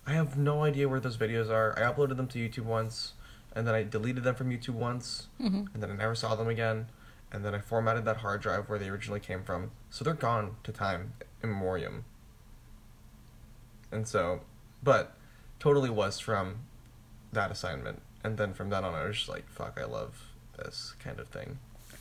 I 0.06 0.12
have 0.12 0.36
no 0.38 0.62
idea 0.62 0.88
where 0.88 1.00
those 1.00 1.16
videos 1.16 1.50
are. 1.50 1.76
I 1.76 1.82
uploaded 1.90 2.16
them 2.16 2.28
to 2.28 2.38
YouTube 2.38 2.64
once, 2.66 3.14
and 3.52 3.66
then 3.66 3.74
I 3.74 3.82
deleted 3.82 4.22
them 4.22 4.36
from 4.36 4.50
YouTube 4.50 4.74
once, 4.74 5.26
Mhm. 5.40 5.74
and 5.74 5.82
then 5.82 5.90
I 5.90 5.94
never 5.96 6.14
saw 6.14 6.36
them 6.36 6.46
again, 6.46 6.86
and 7.32 7.44
then 7.44 7.52
I 7.52 7.58
formatted 7.58 8.04
that 8.04 8.18
hard 8.18 8.42
drive 8.42 8.68
where 8.68 8.78
they 8.78 8.88
originally 8.88 9.18
came 9.18 9.42
from. 9.42 9.72
So 9.90 10.04
they're 10.04 10.14
gone 10.14 10.56
to 10.62 10.70
time 10.72 11.14
immemorium. 11.42 12.04
And 13.90 14.06
so, 14.06 14.42
but 14.84 15.16
totally 15.58 15.90
was 15.90 16.20
from 16.20 16.60
that 17.32 17.50
assignment, 17.50 18.02
and 18.22 18.36
then 18.38 18.54
from 18.54 18.70
then 18.70 18.84
on, 18.84 18.94
I 18.94 19.04
was 19.04 19.16
just 19.16 19.28
like, 19.28 19.48
"Fuck, 19.48 19.78
I 19.80 19.84
love 19.84 20.28
this 20.56 20.94
kind 21.00 21.18
of 21.18 21.26
thing." 21.26 21.58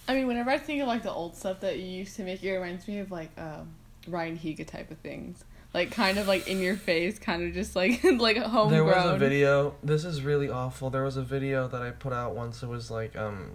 I 0.07 0.13
mean, 0.13 0.27
whenever 0.27 0.51
I 0.51 0.59
think 0.59 0.81
of 0.83 0.87
like 0.87 1.01
the 1.01 1.11
old 1.11 1.35
stuff 1.35 1.61
that 1.61 1.79
you 1.79 1.85
used 1.85 2.15
to 2.17 2.23
make, 2.23 2.43
it 2.43 2.51
reminds 2.53 2.87
me 2.87 2.99
of 2.99 3.09
like 3.09 3.31
um, 3.39 3.73
Ryan 4.07 4.37
Higa 4.37 4.67
type 4.67 4.91
of 4.91 4.97
things. 4.99 5.45
Like 5.73 5.91
kind 5.91 6.19
of 6.19 6.27
like 6.27 6.47
in 6.47 6.59
your 6.59 6.75
face, 6.75 7.17
kind 7.17 7.43
of 7.47 7.53
just 7.53 7.75
like 7.75 8.03
like 8.19 8.37
homegrown. 8.37 8.71
There 8.71 8.83
was 8.83 9.05
a 9.05 9.17
video. 9.17 9.75
This 9.83 10.05
is 10.05 10.21
really 10.21 10.49
awful. 10.49 10.89
There 10.89 11.03
was 11.03 11.17
a 11.17 11.23
video 11.23 11.67
that 11.67 11.81
I 11.81 11.89
put 11.91 12.13
out 12.13 12.35
once. 12.35 12.61
It 12.61 12.67
was 12.69 12.91
like 12.91 13.15
um, 13.15 13.53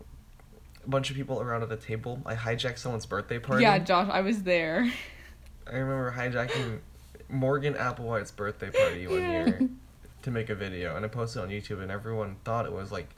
a 0.84 0.88
bunch 0.88 1.10
of 1.10 1.16
people 1.16 1.40
around 1.40 1.62
at 1.62 1.70
a 1.70 1.76
table. 1.76 2.20
I 2.26 2.34
hijacked 2.34 2.78
someone's 2.78 3.06
birthday 3.06 3.38
party. 3.38 3.62
Yeah, 3.62 3.78
Josh, 3.78 4.08
I 4.10 4.20
was 4.22 4.42
there. 4.42 4.90
I 5.70 5.76
remember 5.76 6.10
hijacking 6.16 6.78
Morgan 7.28 7.74
Applewhite's 7.74 8.30
birthday 8.32 8.70
party 8.70 9.06
one 9.06 9.20
Yeah. 9.20 9.30
year 9.46 9.68
to 10.22 10.30
make 10.30 10.48
a 10.50 10.54
video, 10.54 10.96
and 10.96 11.04
I 11.04 11.08
posted 11.08 11.40
it 11.40 11.44
on 11.44 11.50
YouTube, 11.50 11.82
and 11.82 11.90
everyone 11.92 12.36
thought 12.44 12.66
it 12.66 12.72
was 12.72 12.90
like 12.90 13.08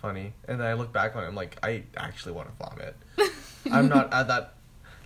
funny. 0.00 0.34
And 0.46 0.60
then 0.60 0.66
I 0.66 0.74
look 0.74 0.92
back 0.92 1.16
on 1.16 1.24
it, 1.24 1.28
and 1.28 1.36
like 1.36 1.56
I 1.64 1.82
actually 1.96 2.32
want 2.32 2.48
to 2.48 2.64
vomit. 2.64 2.94
I'm 3.72 3.88
not 3.88 4.12
at 4.14 4.28
that. 4.28 4.54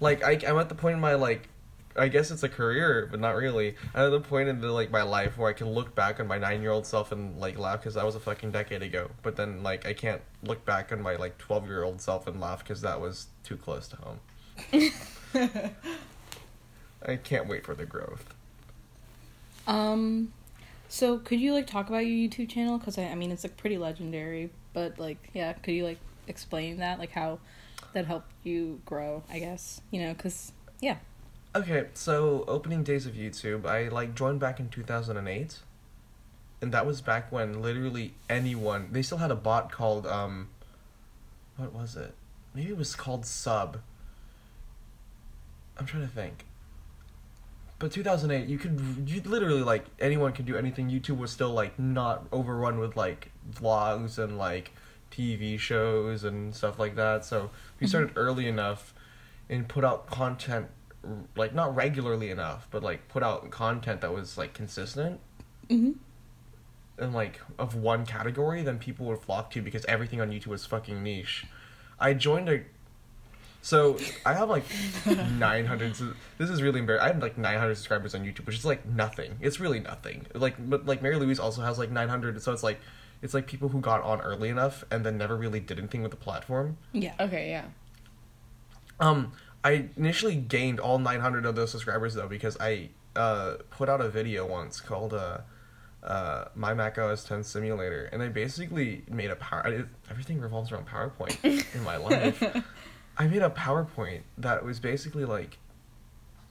Like 0.01 0.23
I, 0.25 0.33
I'm 0.47 0.59
at 0.59 0.69
the 0.69 0.75
point 0.75 0.95
in 0.97 1.01
my 1.01 1.15
like. 1.15 1.49
I 1.97 2.09
guess 2.09 2.31
it's 2.31 2.43
a 2.43 2.49
career, 2.49 3.09
but 3.11 3.19
not 3.19 3.35
really. 3.35 3.75
I'm 3.95 4.07
at 4.07 4.11
the 4.11 4.21
point 4.21 4.49
in 4.49 4.61
the, 4.61 4.71
like 4.71 4.91
my 4.91 5.03
life 5.03 5.37
where 5.37 5.51
I 5.51 5.53
can 5.53 5.69
look 5.71 5.95
back 5.95 6.21
on 6.21 6.27
my 6.27 6.39
nine 6.39 6.63
year 6.63 6.71
old 6.71 6.87
self 6.87 7.11
and 7.13 7.39
like 7.39 7.59
laugh 7.59 7.81
because 7.81 7.95
that 7.95 8.05
was 8.05 8.15
a 8.15 8.21
fucking 8.21 8.53
decade 8.53 8.83
ago. 8.83 9.11
But 9.23 9.37
then 9.37 9.63
like 9.63 9.87
I 9.87 9.93
can't 9.93 10.23
look 10.45 10.65
back 10.65 10.93
on 10.93 11.03
my 11.03 11.17
like 11.17 11.37
twelve 11.39 11.67
year 11.67 11.83
old 11.83 12.01
self 12.01 12.27
and 12.27 12.41
laugh 12.41 12.61
because 12.61 12.81
that 12.83 13.01
was 13.01 13.27
too 13.43 13.57
close 13.57 13.89
to 13.89 13.97
home. 13.97 14.21
I 17.07 17.17
can't 17.17 17.49
wait 17.49 17.65
for 17.65 17.75
the 17.75 17.87
growth. 17.87 18.35
Um, 19.67 20.33
so 20.89 21.19
could 21.19 21.41
you 21.41 21.53
like 21.53 21.67
talk 21.67 21.89
about 21.89 22.07
your 22.07 22.29
YouTube 22.29 22.49
channel? 22.49 22.79
Because 22.79 22.99
I, 22.99 23.05
I 23.05 23.15
mean, 23.15 23.31
it's 23.31 23.45
like 23.45 23.57
pretty 23.57 23.79
legendary. 23.79 24.51
But 24.73 24.99
like, 24.99 25.31
yeah, 25.33 25.53
could 25.55 25.73
you 25.75 25.85
like 25.85 25.99
explain 26.29 26.79
that, 26.79 26.99
like 26.99 27.11
how 27.11 27.41
that 27.93 28.07
helped 28.07 28.33
you 28.45 28.81
grow? 28.85 29.23
I 29.31 29.39
guess 29.39 29.81
you 29.91 30.01
know, 30.01 30.13
because 30.15 30.53
yeah. 30.81 30.97
Okay, 31.53 31.87
so 31.95 32.45
opening 32.47 32.85
days 32.85 33.07
of 33.07 33.15
YouTube, 33.15 33.67
I 33.67 33.89
like 33.89 34.15
joined 34.15 34.39
back 34.39 34.61
in 34.61 34.69
2008. 34.69 35.59
And 36.63 36.73
that 36.73 36.87
was 36.87 37.01
back 37.01 37.33
when 37.33 37.61
literally 37.61 38.15
anyone, 38.29 38.89
they 38.93 39.03
still 39.03 39.19
had 39.19 39.33
a 39.33 39.35
bot 39.35 39.73
called 39.73 40.07
um 40.07 40.49
what 41.57 41.73
was 41.73 41.97
it? 41.97 42.15
Maybe 42.55 42.71
it 42.71 42.77
was 42.77 42.95
called 42.95 43.27
Sub. 43.27 43.79
I'm 45.77 45.87
trying 45.87 46.03
to 46.03 46.09
think. 46.09 46.47
But 47.81 47.91
2008, 47.93 48.49
you 48.49 48.59
could 48.59 49.05
you 49.07 49.21
literally 49.23 49.63
like 49.63 49.87
anyone 49.99 50.33
could 50.33 50.47
do 50.47 50.57
anything. 50.57 50.89
YouTube 50.89 51.19
was 51.19 51.33
still 51.33 51.51
like 51.51 51.79
not 51.81 52.27
overrun 52.31 52.79
with 52.79 52.97
like 52.97 53.33
vlogs 53.53 54.19
and 54.19 54.39
like 54.39 54.71
TV 55.11 55.59
shows 55.59 56.23
and 56.23 56.55
stuff 56.55 56.79
like 56.79 56.95
that. 56.95 57.25
So 57.25 57.51
we 57.81 57.89
started 57.89 58.13
early 58.15 58.47
enough 58.47 58.95
and 59.49 59.67
put 59.67 59.85
out 59.85 60.07
content 60.07 60.69
like 61.37 61.55
not 61.55 61.75
regularly 61.75 62.31
enough, 62.31 62.67
but 62.71 62.83
like 62.83 63.09
put 63.09 63.23
out 63.23 63.51
content 63.51 64.01
that 64.03 64.13
was 64.13 64.37
like 64.39 64.53
consistent 64.55 65.21
Mm-hmm. 65.69 65.93
and 66.99 67.15
like 67.15 67.41
of 67.59 67.77
one 67.77 68.05
category, 68.05 68.63
then 68.63 68.79
people 68.79 69.07
would 69.07 69.21
flock 69.21 69.51
to 69.53 69.63
because 69.63 69.85
everything 69.85 70.21
on 70.21 70.31
YouTube 70.31 70.49
was 70.49 70.67
fucking 70.67 71.01
niche. 71.03 71.47
I 71.99 72.15
joined 72.15 72.49
a 72.49 72.63
so 73.63 73.99
I 74.27 74.35
have 74.35 74.49
like 74.49 74.65
900 75.07 75.95
this 76.39 76.51
is 76.51 76.63
really 76.63 76.81
embarrassing. 76.81 77.05
I 77.05 77.13
have 77.13 77.23
like 77.23 77.39
900 77.39 77.75
subscribers 77.77 78.15
on 78.15 78.23
YouTube, 78.25 78.47
which 78.47 78.57
is 78.57 78.65
like 78.65 78.85
nothing. 78.87 79.37
It's 79.41 79.61
really 79.61 79.79
nothing. 79.81 80.27
Like 80.35 80.57
but 80.69 80.87
like 80.87 81.03
Mary 81.03 81.17
Louise 81.17 81.39
also 81.39 81.63
has 81.63 81.79
like 81.79 81.91
900, 81.91 82.43
so 82.43 82.53
it's 82.53 82.63
like 82.63 82.81
it's 83.23 83.35
like 83.35 83.47
people 83.47 83.69
who 83.69 83.81
got 83.81 84.03
on 84.03 84.21
early 84.23 84.49
enough 84.49 84.83
and 84.91 85.05
then 85.07 85.19
never 85.19 85.37
really 85.37 85.61
did 85.61 85.79
anything 85.79 86.03
with 86.03 86.11
the 86.11 86.17
platform. 86.17 86.79
Yeah. 86.93 87.13
Okay, 87.21 87.51
yeah. 87.51 87.65
Um, 88.99 89.33
I 89.63 89.89
initially 89.97 90.37
gained 90.37 90.81
all 90.81 90.99
900 90.99 91.45
of 91.47 91.55
those 91.55 91.71
subscribers 91.71 92.15
though 92.15 92.29
because 92.29 92.57
I 92.61 92.91
uh 93.17 93.57
put 93.71 93.89
out 93.89 94.01
a 94.01 94.09
video 94.09 94.47
once 94.47 94.81
called 94.81 95.13
uh 95.13 95.39
uh 96.03 96.45
my 96.55 96.73
Mac 96.73 96.97
OS 96.99 97.25
10 97.25 97.43
simulator 97.43 98.09
and 98.13 98.23
I 98.23 98.29
basically 98.29 99.05
made 99.11 99.31
a 99.31 99.37
power. 99.37 99.67
I, 99.67 100.11
everything 100.11 100.41
revolves 100.41 100.73
around 100.73 100.87
PowerPoint 100.87 101.45
in 101.75 101.85
my 101.85 101.97
life. 101.97 102.43
I 103.19 103.27
made 103.27 103.43
a 103.43 103.51
PowerPoint 103.51 104.23
that 104.39 104.65
was 104.65 104.81
basically 104.81 105.27
like, 105.27 105.59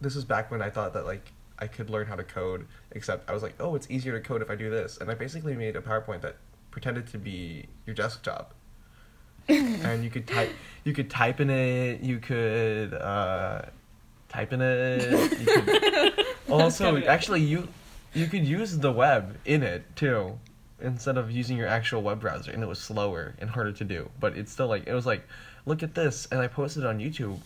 this 0.01 0.13
was 0.13 0.23
back 0.23 0.51
when 0.51 0.61
I 0.61 0.69
thought 0.69 0.93
that 0.93 1.05
like 1.05 1.31
I 1.59 1.67
could 1.67 1.89
learn 1.89 2.07
how 2.07 2.15
to 2.15 2.23
code, 2.23 2.67
except 2.91 3.29
I 3.29 3.33
was 3.33 3.43
like, 3.43 3.55
oh, 3.59 3.75
it's 3.75 3.89
easier 3.89 4.17
to 4.17 4.25
code 4.25 4.41
if 4.41 4.49
I 4.49 4.55
do 4.55 4.69
this, 4.69 4.97
and 4.97 5.11
I 5.11 5.13
basically 5.13 5.55
made 5.55 5.75
a 5.75 5.81
PowerPoint 5.81 6.21
that 6.21 6.37
pretended 6.71 7.07
to 7.07 7.17
be 7.17 7.65
your 7.85 7.95
desktop, 7.95 8.53
and 9.49 10.03
you 10.03 10.09
could 10.09 10.27
type, 10.27 10.51
you 10.89 10.95
could 10.95 11.09
type 11.09 11.39
in 11.39 11.51
it, 11.51 12.01
you 12.01 12.17
could 12.17 12.95
uh, 12.95 13.61
type 14.27 14.51
in 14.51 14.59
it, 14.59 15.39
you 15.39 15.45
could 15.61 16.25
also 16.49 16.97
actually 17.03 17.41
you, 17.41 17.67
you 18.15 18.25
could 18.25 18.43
use 18.43 18.75
the 18.79 18.91
web 18.91 19.37
in 19.45 19.61
it 19.61 19.83
too. 19.95 20.37
Instead 20.81 21.17
of 21.17 21.29
using 21.29 21.57
your 21.57 21.67
actual 21.67 22.01
web 22.01 22.21
browser, 22.21 22.51
and 22.51 22.63
it 22.63 22.65
was 22.65 22.79
slower 22.79 23.35
and 23.39 23.49
harder 23.49 23.73
to 23.73 23.83
do, 23.83 24.09
but 24.19 24.35
it's 24.35 24.51
still 24.51 24.67
like 24.67 24.87
it 24.87 24.93
was 24.93 25.05
like, 25.05 25.27
look 25.65 25.83
at 25.83 25.93
this, 25.93 26.27
and 26.31 26.39
I 26.39 26.47
posted 26.47 26.83
it 26.85 26.87
on 26.87 26.99
YouTube, 26.99 27.39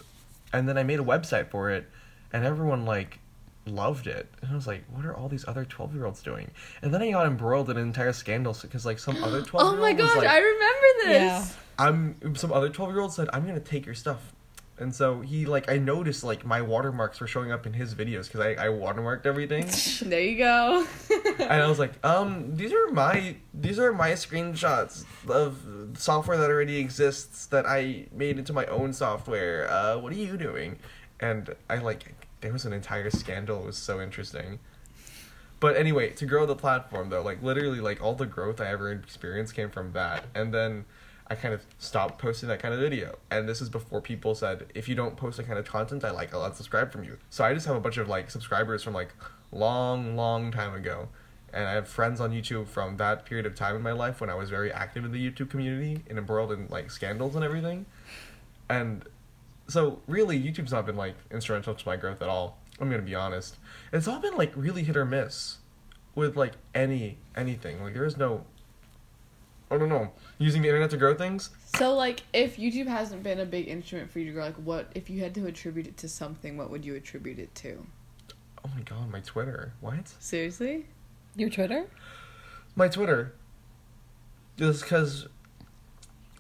and 0.54 0.70
then 0.70 0.78
I 0.78 0.84
made 0.84 1.00
a 1.00 1.04
website 1.04 1.50
for 1.50 1.72
it, 1.72 1.90
and 2.32 2.46
everyone 2.46 2.86
like 2.86 3.20
loved 3.66 4.08
it 4.08 4.28
and 4.42 4.52
i 4.52 4.56
was 4.56 4.68
like 4.68 4.84
what 4.92 5.06
are 5.06 5.16
all 5.16 5.30
these 5.30 5.48
other 5.48 5.64
12 5.64 5.96
year 5.96 6.06
olds 6.06 6.22
doing 6.22 6.52
and 6.82 6.94
then 6.94 7.02
i 7.02 7.10
got 7.10 7.26
embroiled 7.26 7.70
in 7.70 7.78
an 7.78 7.84
entire 7.84 8.12
scandal 8.12 8.56
because 8.62 8.86
like 8.86 9.00
some 9.00 9.24
other 9.24 9.42
12 9.42 9.52
Oh 9.56 9.72
year 9.72 9.82
my 9.82 9.88
old 9.92 9.98
was 10.00 10.08
gosh, 10.08 10.18
like 10.18 10.28
I 10.28 10.38
remember 11.06 11.26
Yeah. 11.26 11.46
i'm 11.80 12.36
some 12.36 12.52
other 12.52 12.70
12 12.70 12.92
year 12.92 13.02
old 13.02 13.14
said 13.14 13.30
i'm 13.34 13.46
gonna 13.46 13.60
take 13.60 13.86
your 13.86 13.96
stuff. 13.96 14.20
And 14.80 14.94
so 14.94 15.22
he 15.22 15.46
like 15.46 15.70
i 15.72 15.78
noticed 15.78 16.24
like 16.24 16.46
my 16.46 16.62
watermarks 16.62 17.20
were 17.22 17.28
showing 17.28 17.52
up 17.52 17.68
in 17.68 17.74
his 17.74 17.94
videos 17.94 18.24
because 18.26 18.40
I, 18.42 18.52
I 18.54 18.68
watermarked 18.70 19.26
everything. 19.28 19.66
There 20.10 20.20
you 20.20 20.38
go. 20.40 20.86
and 21.40 21.54
i 21.62 21.68
was 21.68 21.78
like 21.78 21.94
um 22.04 22.56
these 22.56 22.74
are 22.74 22.88
my 22.92 23.36
these 23.54 23.78
are 23.78 23.94
my 23.94 24.12
screenshots 24.14 25.06
of 25.30 25.60
software 25.98 26.38
that 26.38 26.50
already 26.50 26.78
exists 26.80 27.46
that 27.48 27.66
i 27.68 28.08
made 28.12 28.40
into 28.40 28.52
my 28.52 28.66
own 28.66 28.94
software. 28.94 29.70
Uh 29.72 29.98
what 30.00 30.12
are 30.12 30.16
you 30.18 30.38
doing? 30.38 30.80
And 31.20 31.54
i 31.70 31.78
like 31.78 32.16
there 32.42 32.52
was 32.52 32.66
an 32.66 32.74
entire 32.74 33.10
scandal. 33.12 33.62
It 33.62 33.66
was 33.68 33.78
so 33.78 34.02
interesting 34.02 34.60
but 35.64 35.78
anyway 35.78 36.10
to 36.10 36.26
grow 36.26 36.46
the 36.46 36.58
platform 36.58 37.10
though 37.10 37.22
like 37.22 37.42
literally 37.42 37.80
like 37.80 38.04
all 38.04 38.14
the 38.14 38.26
growth 38.26 38.60
i 38.60 38.68
ever 38.68 38.92
experienced 38.92 39.56
came 39.56 39.70
from 39.70 39.94
that. 39.94 40.26
And 40.36 40.54
then 40.54 40.84
i 41.28 41.36
kind 41.36 41.54
of 41.54 41.62
stopped 41.80 42.20
posting 42.20 42.50
that 42.50 42.60
kind 42.62 42.74
of 42.74 42.82
video. 42.82 43.18
And 43.32 43.48
this 43.48 43.62
is 43.62 43.70
before 43.70 44.02
people 44.02 44.36
said 44.36 44.66
if 44.76 44.90
you 44.90 44.96
don't 44.96 45.16
post 45.16 45.38
that 45.38 45.48
kind 45.48 45.58
of 45.58 45.64
content 45.66 46.04
i 46.04 46.12
like 46.12 46.34
i'll 46.34 46.42
unsubscribe 46.42 46.92
from 46.92 47.06
you. 47.06 47.18
So 47.30 47.46
i 47.46 47.54
just 47.54 47.66
have 47.66 47.78
a 47.78 47.80
bunch 47.80 47.96
of 47.96 48.10
like 48.10 48.30
subscribers 48.30 48.84
from 48.84 48.94
like 48.94 49.14
long 49.54 50.18
long 50.18 50.52
time 50.52 50.74
ago. 50.74 51.08
And 51.54 51.66
i 51.66 51.72
have 51.72 51.88
friends 51.88 52.20
on 52.20 52.32
youtube 52.32 52.68
from 52.68 52.98
that 52.98 53.24
period 53.24 53.46
of 53.46 53.56
time 53.56 53.78
in 53.78 53.82
my 53.82 53.94
life 53.94 54.20
when 54.20 54.30
i 54.30 54.36
was 54.36 54.50
very 54.50 54.70
active 54.70 55.06
in 55.06 55.14
the 55.14 55.32
youtube 55.32 55.50
community 55.50 56.04
and 56.10 56.18
embroiled 56.18 56.52
in 56.52 56.68
like 56.70 56.92
scandals 56.92 57.36
and 57.36 57.46
everything. 57.46 57.86
And 58.70 59.06
so 59.70 60.02
really 60.08 60.38
youtube's 60.38 60.74
not 60.74 60.86
been 60.86 60.98
like 60.98 61.16
instrumental 61.32 61.74
to 61.74 61.88
my 61.88 61.96
growth 61.96 62.22
at 62.22 62.28
all 62.28 62.58
i'm 62.80 62.90
gonna 62.90 63.02
be 63.02 63.16
honest 63.16 63.58
it's 63.92 64.08
all 64.08 64.20
been 64.20 64.36
like 64.36 64.52
really 64.56 64.84
hit 64.84 64.96
or 64.98 65.06
miss 65.06 65.58
with 66.16 66.36
like 66.36 66.54
any 66.74 67.18
anything 67.36 67.82
like 67.84 67.94
there 67.94 68.06
is 68.06 68.18
no 68.18 68.44
i 69.72 69.78
don't 69.78 69.90
know 69.90 70.12
using 70.38 70.62
the 70.62 70.68
internet 70.68 70.90
to 70.90 70.98
grow 70.98 71.14
things 71.16 71.50
So 71.78 71.96
like, 71.96 72.22
if 72.34 72.58
YouTube 72.58 72.86
hasn't 72.88 73.24
been 73.24 73.40
a 73.40 73.46
big 73.46 73.68
instrument 73.68 74.12
for 74.12 74.20
you 74.20 74.26
to 74.28 74.32
grow, 74.32 74.46
like, 74.46 74.56
what 74.58 74.92
if 74.94 75.10
you 75.10 75.24
had 75.24 75.34
to 75.34 75.48
attribute 75.48 75.88
it 75.88 75.98
to 75.98 76.08
something? 76.08 76.56
What 76.56 76.70
would 76.70 76.86
you 76.86 76.94
attribute 76.94 77.40
it 77.40 77.54
to? 77.56 77.84
oh 78.64 78.70
my 78.76 78.82
god 78.82 79.10
my 79.10 79.20
twitter 79.22 79.74
what 79.82 80.08
Seriously? 80.20 80.86
Your 81.36 81.50
Twitter? 81.50 81.88
my 82.76 82.88
twitter 82.88 83.34
just 84.58 84.84
because 84.84 85.28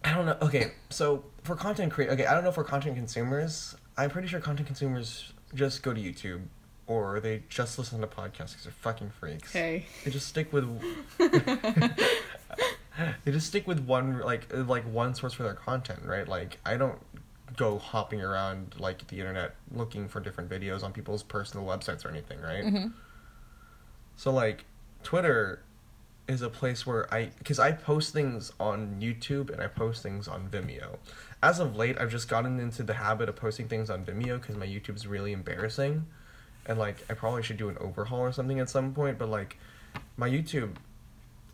i 0.03 0.13
don't 0.13 0.25
know 0.25 0.37
okay 0.41 0.71
so 0.89 1.23
for 1.43 1.55
content 1.55 1.91
create 1.91 2.09
okay 2.11 2.25
i 2.27 2.33
don't 2.33 2.43
know 2.43 2.51
for 2.51 2.63
content 2.63 2.95
consumers 2.95 3.75
i'm 3.97 4.09
pretty 4.09 4.27
sure 4.27 4.39
content 4.39 4.67
consumers 4.67 5.33
just 5.53 5.83
go 5.83 5.93
to 5.93 6.01
youtube 6.01 6.41
or 6.87 7.19
they 7.19 7.43
just 7.49 7.77
listen 7.77 8.01
to 8.01 8.07
podcasts 8.07 8.51
because 8.51 8.63
they're 8.63 8.73
fucking 8.73 9.09
freaks 9.09 9.53
Hey. 9.53 9.85
They 10.03 10.11
just 10.11 10.27
stick 10.27 10.51
with. 10.51 10.67
they 13.23 13.31
just 13.31 13.47
stick 13.47 13.67
with 13.67 13.79
one 13.81 14.19
like 14.19 14.47
uh, 14.53 14.63
like 14.63 14.83
one 14.83 15.15
source 15.15 15.33
for 15.33 15.43
their 15.43 15.53
content, 15.53 16.01
right? 16.05 16.27
Like 16.27 16.59
I 16.65 16.77
don't 16.77 16.99
go 17.55 17.77
hopping 17.77 18.21
around 18.21 18.75
like 18.79 19.07
the 19.07 19.19
internet 19.19 19.55
looking 19.71 20.07
for 20.07 20.19
different 20.19 20.49
videos 20.49 20.83
on 20.83 20.91
people's 20.91 21.23
personal 21.23 21.65
websites 21.65 22.05
or 22.05 22.09
anything, 22.09 22.41
right? 22.41 22.65
Mm-hmm. 22.65 22.87
So 24.15 24.31
like 24.31 24.65
Twitter 25.03 25.63
is 26.27 26.41
a 26.41 26.49
place 26.49 26.85
where 26.85 27.11
I 27.13 27.31
because 27.37 27.59
I 27.59 27.71
post 27.71 28.13
things 28.13 28.51
on 28.59 28.97
YouTube 28.99 29.49
and 29.49 29.61
I 29.61 29.67
post 29.67 30.03
things 30.03 30.27
on 30.27 30.49
Vimeo. 30.49 30.97
As 31.43 31.59
of 31.59 31.75
late, 31.75 31.99
I've 31.99 32.09
just 32.09 32.29
gotten 32.29 32.57
into 32.57 32.83
the 32.83 32.93
habit 32.93 33.27
of 33.27 33.35
posting 33.35 33.67
things 33.67 33.89
on 33.89 34.05
Vimeo 34.05 34.39
because 34.39 34.55
my 34.55 34.65
YouTube's 34.65 35.05
really 35.05 35.33
embarrassing, 35.33 36.05
and 36.65 36.79
like 36.79 37.03
I 37.09 37.15
probably 37.15 37.43
should 37.43 37.57
do 37.57 37.67
an 37.67 37.77
overhaul 37.81 38.21
or 38.21 38.31
something 38.31 38.61
at 38.61 38.69
some 38.69 38.93
point. 38.93 39.17
But 39.17 39.27
like 39.27 39.57
my 40.15 40.29
YouTube 40.29 40.77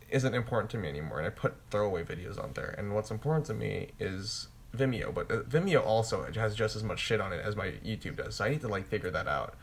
isn't 0.08 0.32
important 0.32 0.70
to 0.70 0.78
me 0.78 0.88
anymore, 0.88 1.18
and 1.18 1.26
I 1.26 1.30
put 1.30 1.56
throwaway 1.72 2.04
videos 2.04 2.40
on 2.40 2.52
there. 2.54 2.72
And 2.78 2.94
what's 2.94 3.10
important 3.10 3.46
to 3.46 3.54
me 3.54 3.88
is 3.98 4.46
Vimeo, 4.76 5.12
but 5.12 5.28
uh, 5.28 5.40
Vimeo 5.40 5.84
also 5.84 6.24
has 6.32 6.54
just 6.54 6.76
as 6.76 6.84
much 6.84 7.00
shit 7.00 7.20
on 7.20 7.32
it 7.32 7.44
as 7.44 7.56
my 7.56 7.72
YouTube 7.84 8.14
does. 8.14 8.36
So 8.36 8.44
I 8.44 8.50
need 8.50 8.60
to 8.60 8.68
like 8.68 8.86
figure 8.86 9.10
that 9.10 9.26
out. 9.26 9.54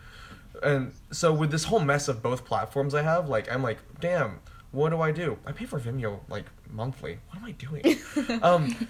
And 0.62 0.92
so 1.10 1.32
with 1.32 1.52
this 1.52 1.64
whole 1.64 1.80
mess 1.80 2.10
of 2.10 2.22
both 2.22 2.44
platforms 2.44 2.94
I 2.94 3.04
have, 3.04 3.30
like 3.30 3.50
I'm 3.50 3.64
like, 3.64 3.78
damn, 4.02 4.42
what 4.72 4.90
do 4.90 5.00
I 5.00 5.12
do? 5.12 5.38
I 5.46 5.54
pay 5.54 5.64
for 5.64 5.80
Vimeo 5.80 6.20
like 6.28 6.48
monthly. 6.70 7.20
What 7.30 7.38
am 7.38 7.46
I 7.46 7.52
doing? 7.52 8.42
um, 8.44 8.88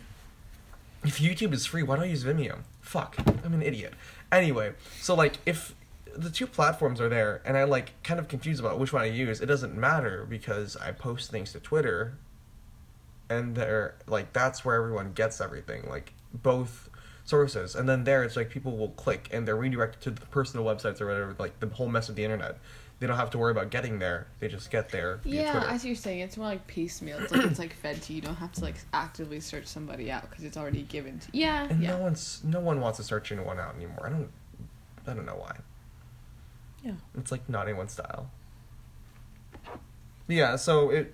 if 1.08 1.20
YouTube 1.20 1.54
is 1.54 1.66
free, 1.66 1.84
why 1.84 1.96
don't 1.96 2.04
I 2.04 2.10
use 2.10 2.26
Vimeo? 2.26 2.60
Fuck, 2.82 3.16
I'm 3.46 3.54
an 3.54 3.62
idiot. 3.62 3.94
Anyway, 4.30 4.74
so 5.00 5.16
like 5.16 5.38
if 5.46 5.74
the 6.14 6.30
two 6.30 6.46
platforms 6.46 7.00
are 7.00 7.08
there 7.08 7.42
and 7.46 7.58
I 7.58 7.64
like 7.64 7.92
kind 8.04 8.20
of 8.20 8.28
confused 8.28 8.60
about 8.60 8.78
which 8.78 8.92
one 8.92 9.04
I 9.04 9.06
use, 9.06 9.40
it 9.40 9.46
doesn't 9.46 9.74
matter 9.74 10.26
because 10.30 10.76
I 10.76 10.92
post 10.92 11.32
things 11.32 11.54
to 11.54 11.62
Twitter 11.62 12.18
and 13.30 13.56
they're 13.56 13.96
like 14.06 14.34
that's 14.34 14.66
where 14.66 14.76
everyone 14.76 15.14
gets 15.14 15.40
everything, 15.40 15.88
like 15.88 16.14
both 16.34 16.90
sources. 17.24 17.74
And 17.76 17.88
then 17.88 18.04
there 18.04 18.26
it's 18.26 18.36
like 18.36 18.50
people 18.50 18.76
will 18.76 18.90
click 18.90 19.30
and 19.32 19.48
they're 19.48 19.56
redirected 19.56 20.02
to 20.02 20.12
the 20.12 20.26
personal 20.28 20.66
websites 20.66 21.00
or 21.00 21.08
whatever, 21.08 21.36
like 21.40 21.58
the 21.62 21.68
whole 21.68 21.88
mess 21.88 22.10
of 22.10 22.16
the 22.16 22.26
internet. 22.26 22.58
They 23.00 23.06
don't 23.06 23.18
have 23.18 23.30
to 23.32 23.38
worry 23.38 23.52
about 23.52 23.70
getting 23.70 24.00
there. 24.00 24.28
They 24.40 24.48
just 24.48 24.72
get 24.72 24.90
there 24.90 25.20
Yeah. 25.24 25.64
I 25.68 25.78
you're 25.86 25.96
saying. 25.96 26.22
It's 26.22 26.36
more 26.36 26.48
like 26.48 26.66
piecemeal. 26.66 27.20
It's 27.20 27.32
like 27.32 27.46
it's 27.46 27.60
like 27.60 27.74
fed 27.74 28.02
to 28.04 28.14
you. 28.14 28.18
You 28.18 28.22
don't 28.24 28.36
have 28.36 28.52
to 28.54 28.62
like 28.62 28.76
actively 28.92 29.40
search 29.40 29.68
somebody 29.68 30.10
out 30.10 30.28
because 30.28 30.44
it's 30.44 30.58
already 30.58 30.82
given 30.82 31.20
to 31.20 31.28
you. 31.32 31.42
Yeah, 31.46 31.68
And 31.70 31.82
yeah. 31.82 31.92
no 31.92 31.98
one's 32.00 32.42
no 32.44 32.60
one 32.60 32.82
wants 32.82 32.98
to 32.98 33.04
search 33.04 33.32
anyone 33.32 33.60
out 33.60 33.76
anymore. 33.76 34.08
I 34.08 34.10
don't 34.10 34.30
I 35.06 35.14
don't 35.14 35.26
know 35.26 35.36
why. 35.36 35.58
Yeah. 36.84 36.94
It's 37.18 37.32
like 37.32 37.48
not 37.48 37.68
anyone's 37.68 37.92
style. 37.92 38.32
Yeah, 40.28 40.56
so 40.56 40.90
it 40.90 41.14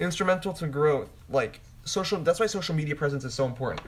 instrumental 0.00 0.52
to 0.54 0.66
growth 0.66 1.08
like 1.28 1.60
social 1.84 2.18
that's 2.20 2.40
why 2.40 2.46
social 2.46 2.74
media 2.74 2.94
presence 2.94 3.24
is 3.24 3.32
so 3.32 3.46
important. 3.46 3.80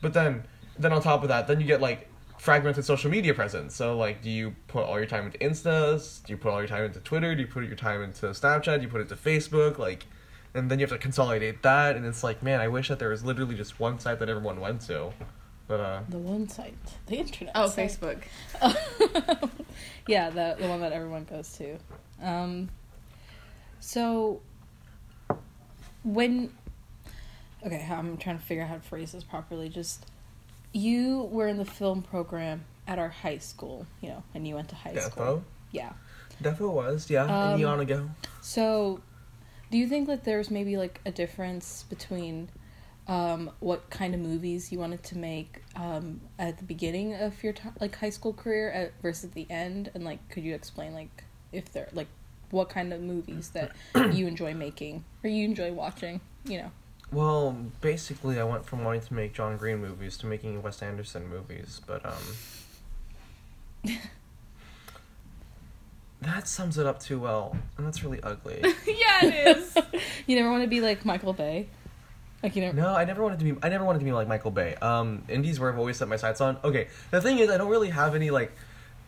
But 0.00 0.12
then 0.14 0.44
then 0.78 0.92
on 0.92 1.02
top 1.02 1.22
of 1.22 1.28
that, 1.28 1.48
then 1.48 1.60
you 1.60 1.66
get 1.66 1.80
like 1.80 2.08
fragmented 2.42 2.84
social 2.84 3.08
media 3.08 3.32
presence. 3.32 3.72
So 3.72 3.96
like 3.96 4.20
do 4.20 4.28
you 4.28 4.56
put 4.66 4.84
all 4.84 4.98
your 4.98 5.06
time 5.06 5.26
into 5.26 5.38
Instas? 5.38 6.24
Do 6.24 6.32
you 6.32 6.36
put 6.36 6.50
all 6.50 6.58
your 6.58 6.66
time 6.66 6.82
into 6.84 6.98
Twitter? 6.98 7.36
Do 7.36 7.40
you 7.40 7.46
put 7.46 7.62
your 7.64 7.76
time 7.76 8.02
into 8.02 8.26
Snapchat? 8.26 8.78
Do 8.78 8.82
you 8.82 8.88
put 8.88 9.00
it 9.00 9.08
to 9.10 9.14
Facebook? 9.14 9.78
Like 9.78 10.06
and 10.52 10.68
then 10.68 10.80
you 10.80 10.82
have 10.82 10.90
to 10.90 10.98
consolidate 10.98 11.62
that 11.62 11.94
and 11.94 12.04
it's 12.04 12.24
like, 12.24 12.42
man, 12.42 12.60
I 12.60 12.66
wish 12.66 12.88
that 12.88 12.98
there 12.98 13.10
was 13.10 13.24
literally 13.24 13.54
just 13.54 13.78
one 13.78 14.00
site 14.00 14.18
that 14.18 14.28
everyone 14.28 14.58
went 14.58 14.80
to. 14.82 15.12
But 15.68 15.78
uh 15.78 16.00
The 16.08 16.18
one 16.18 16.48
site, 16.48 16.74
the 17.06 17.14
internet. 17.18 17.52
Oh, 17.54 17.68
site. 17.68 17.90
Facebook. 17.90 18.22
yeah, 20.08 20.28
the 20.30 20.56
the 20.58 20.66
one 20.66 20.80
that 20.80 20.92
everyone 20.92 21.22
goes 21.24 21.56
to. 21.58 21.78
Um, 22.20 22.70
so 23.78 24.40
when 26.02 26.52
okay, 27.64 27.78
how- 27.78 27.98
I'm 27.98 28.16
trying 28.16 28.38
to 28.38 28.44
figure 28.44 28.64
out 28.64 28.68
how 28.70 28.74
to 28.74 28.80
phrase 28.80 29.12
this 29.12 29.22
properly. 29.22 29.68
Just 29.68 30.06
you 30.72 31.28
were 31.30 31.48
in 31.48 31.58
the 31.58 31.64
film 31.64 32.02
program 32.02 32.64
at 32.86 32.98
our 32.98 33.08
high 33.08 33.38
school, 33.38 33.86
you 34.00 34.08
know, 34.08 34.22
and 34.34 34.46
you 34.46 34.54
went 34.54 34.68
to 34.70 34.74
high 34.74 34.94
school. 34.94 35.24
Defo? 35.24 35.42
Yeah. 35.70 35.92
Defo 36.42 36.72
was, 36.72 37.08
yeah, 37.10 37.24
Um, 37.24 37.54
a 37.54 37.56
neon 37.58 37.80
ago. 37.80 38.10
So, 38.40 39.00
do 39.70 39.78
you 39.78 39.86
think 39.86 40.08
that 40.08 40.24
there's 40.24 40.50
maybe 40.50 40.76
like 40.76 41.00
a 41.06 41.10
difference 41.10 41.84
between 41.88 42.48
um, 43.08 43.50
what 43.60 43.90
kind 43.90 44.14
of 44.14 44.20
movies 44.20 44.70
you 44.70 44.78
wanted 44.78 45.02
to 45.04 45.18
make 45.18 45.62
um, 45.76 46.20
at 46.38 46.58
the 46.58 46.64
beginning 46.64 47.14
of 47.14 47.42
your 47.42 47.52
t- 47.52 47.68
like 47.80 47.96
high 47.96 48.10
school 48.10 48.32
career 48.32 48.70
at, 48.70 48.92
versus 49.02 49.30
the 49.30 49.46
end, 49.50 49.90
and 49.94 50.04
like 50.04 50.26
could 50.28 50.42
you 50.44 50.54
explain 50.54 50.94
like 50.94 51.24
if 51.52 51.72
they're 51.72 51.88
like 51.92 52.08
what 52.50 52.68
kind 52.68 52.92
of 52.92 53.00
movies 53.00 53.50
that 53.50 53.72
you 54.12 54.26
enjoy 54.26 54.54
making 54.54 55.04
or 55.24 55.30
you 55.30 55.44
enjoy 55.44 55.72
watching? 55.72 56.20
You 56.44 56.58
know. 56.58 56.70
Well, 57.12 57.56
basically, 57.82 58.40
I 58.40 58.44
went 58.44 58.64
from 58.64 58.84
wanting 58.84 59.02
to 59.02 59.14
make 59.14 59.34
John 59.34 59.58
Green 59.58 59.78
movies 59.78 60.16
to 60.18 60.26
making 60.26 60.62
Wes 60.62 60.82
Anderson 60.82 61.28
movies, 61.28 61.80
but 61.86 62.06
um, 62.06 62.14
that 66.22 66.48
sums 66.48 66.78
it 66.78 66.86
up 66.86 67.00
too 67.00 67.18
well, 67.20 67.54
and 67.76 67.86
that's 67.86 68.02
really 68.02 68.22
ugly. 68.22 68.60
yeah, 68.86 69.24
it 69.24 69.56
is. 69.56 69.76
You 70.24 70.36
never 70.36 70.50
want 70.52 70.62
to 70.62 70.68
be 70.68 70.80
like 70.80 71.04
Michael 71.04 71.32
Bay. 71.32 71.66
Like 72.44 72.54
you 72.54 72.62
know. 72.62 72.70
No, 72.70 72.94
I 72.94 73.04
never 73.04 73.24
wanted 73.24 73.40
to 73.40 73.44
be. 73.44 73.56
I 73.60 73.68
never 73.68 73.84
wanted 73.84 73.98
to 73.98 74.04
be 74.04 74.12
like 74.12 74.28
Michael 74.28 74.52
Bay. 74.52 74.76
Um, 74.76 75.24
indies 75.28 75.58
where 75.58 75.70
I've 75.70 75.78
always 75.78 75.96
set 75.96 76.06
my 76.06 76.14
sights 76.16 76.40
on. 76.40 76.58
Okay, 76.62 76.86
the 77.10 77.20
thing 77.20 77.40
is, 77.40 77.50
I 77.50 77.58
don't 77.58 77.68
really 77.68 77.90
have 77.90 78.14
any 78.14 78.30
like. 78.30 78.52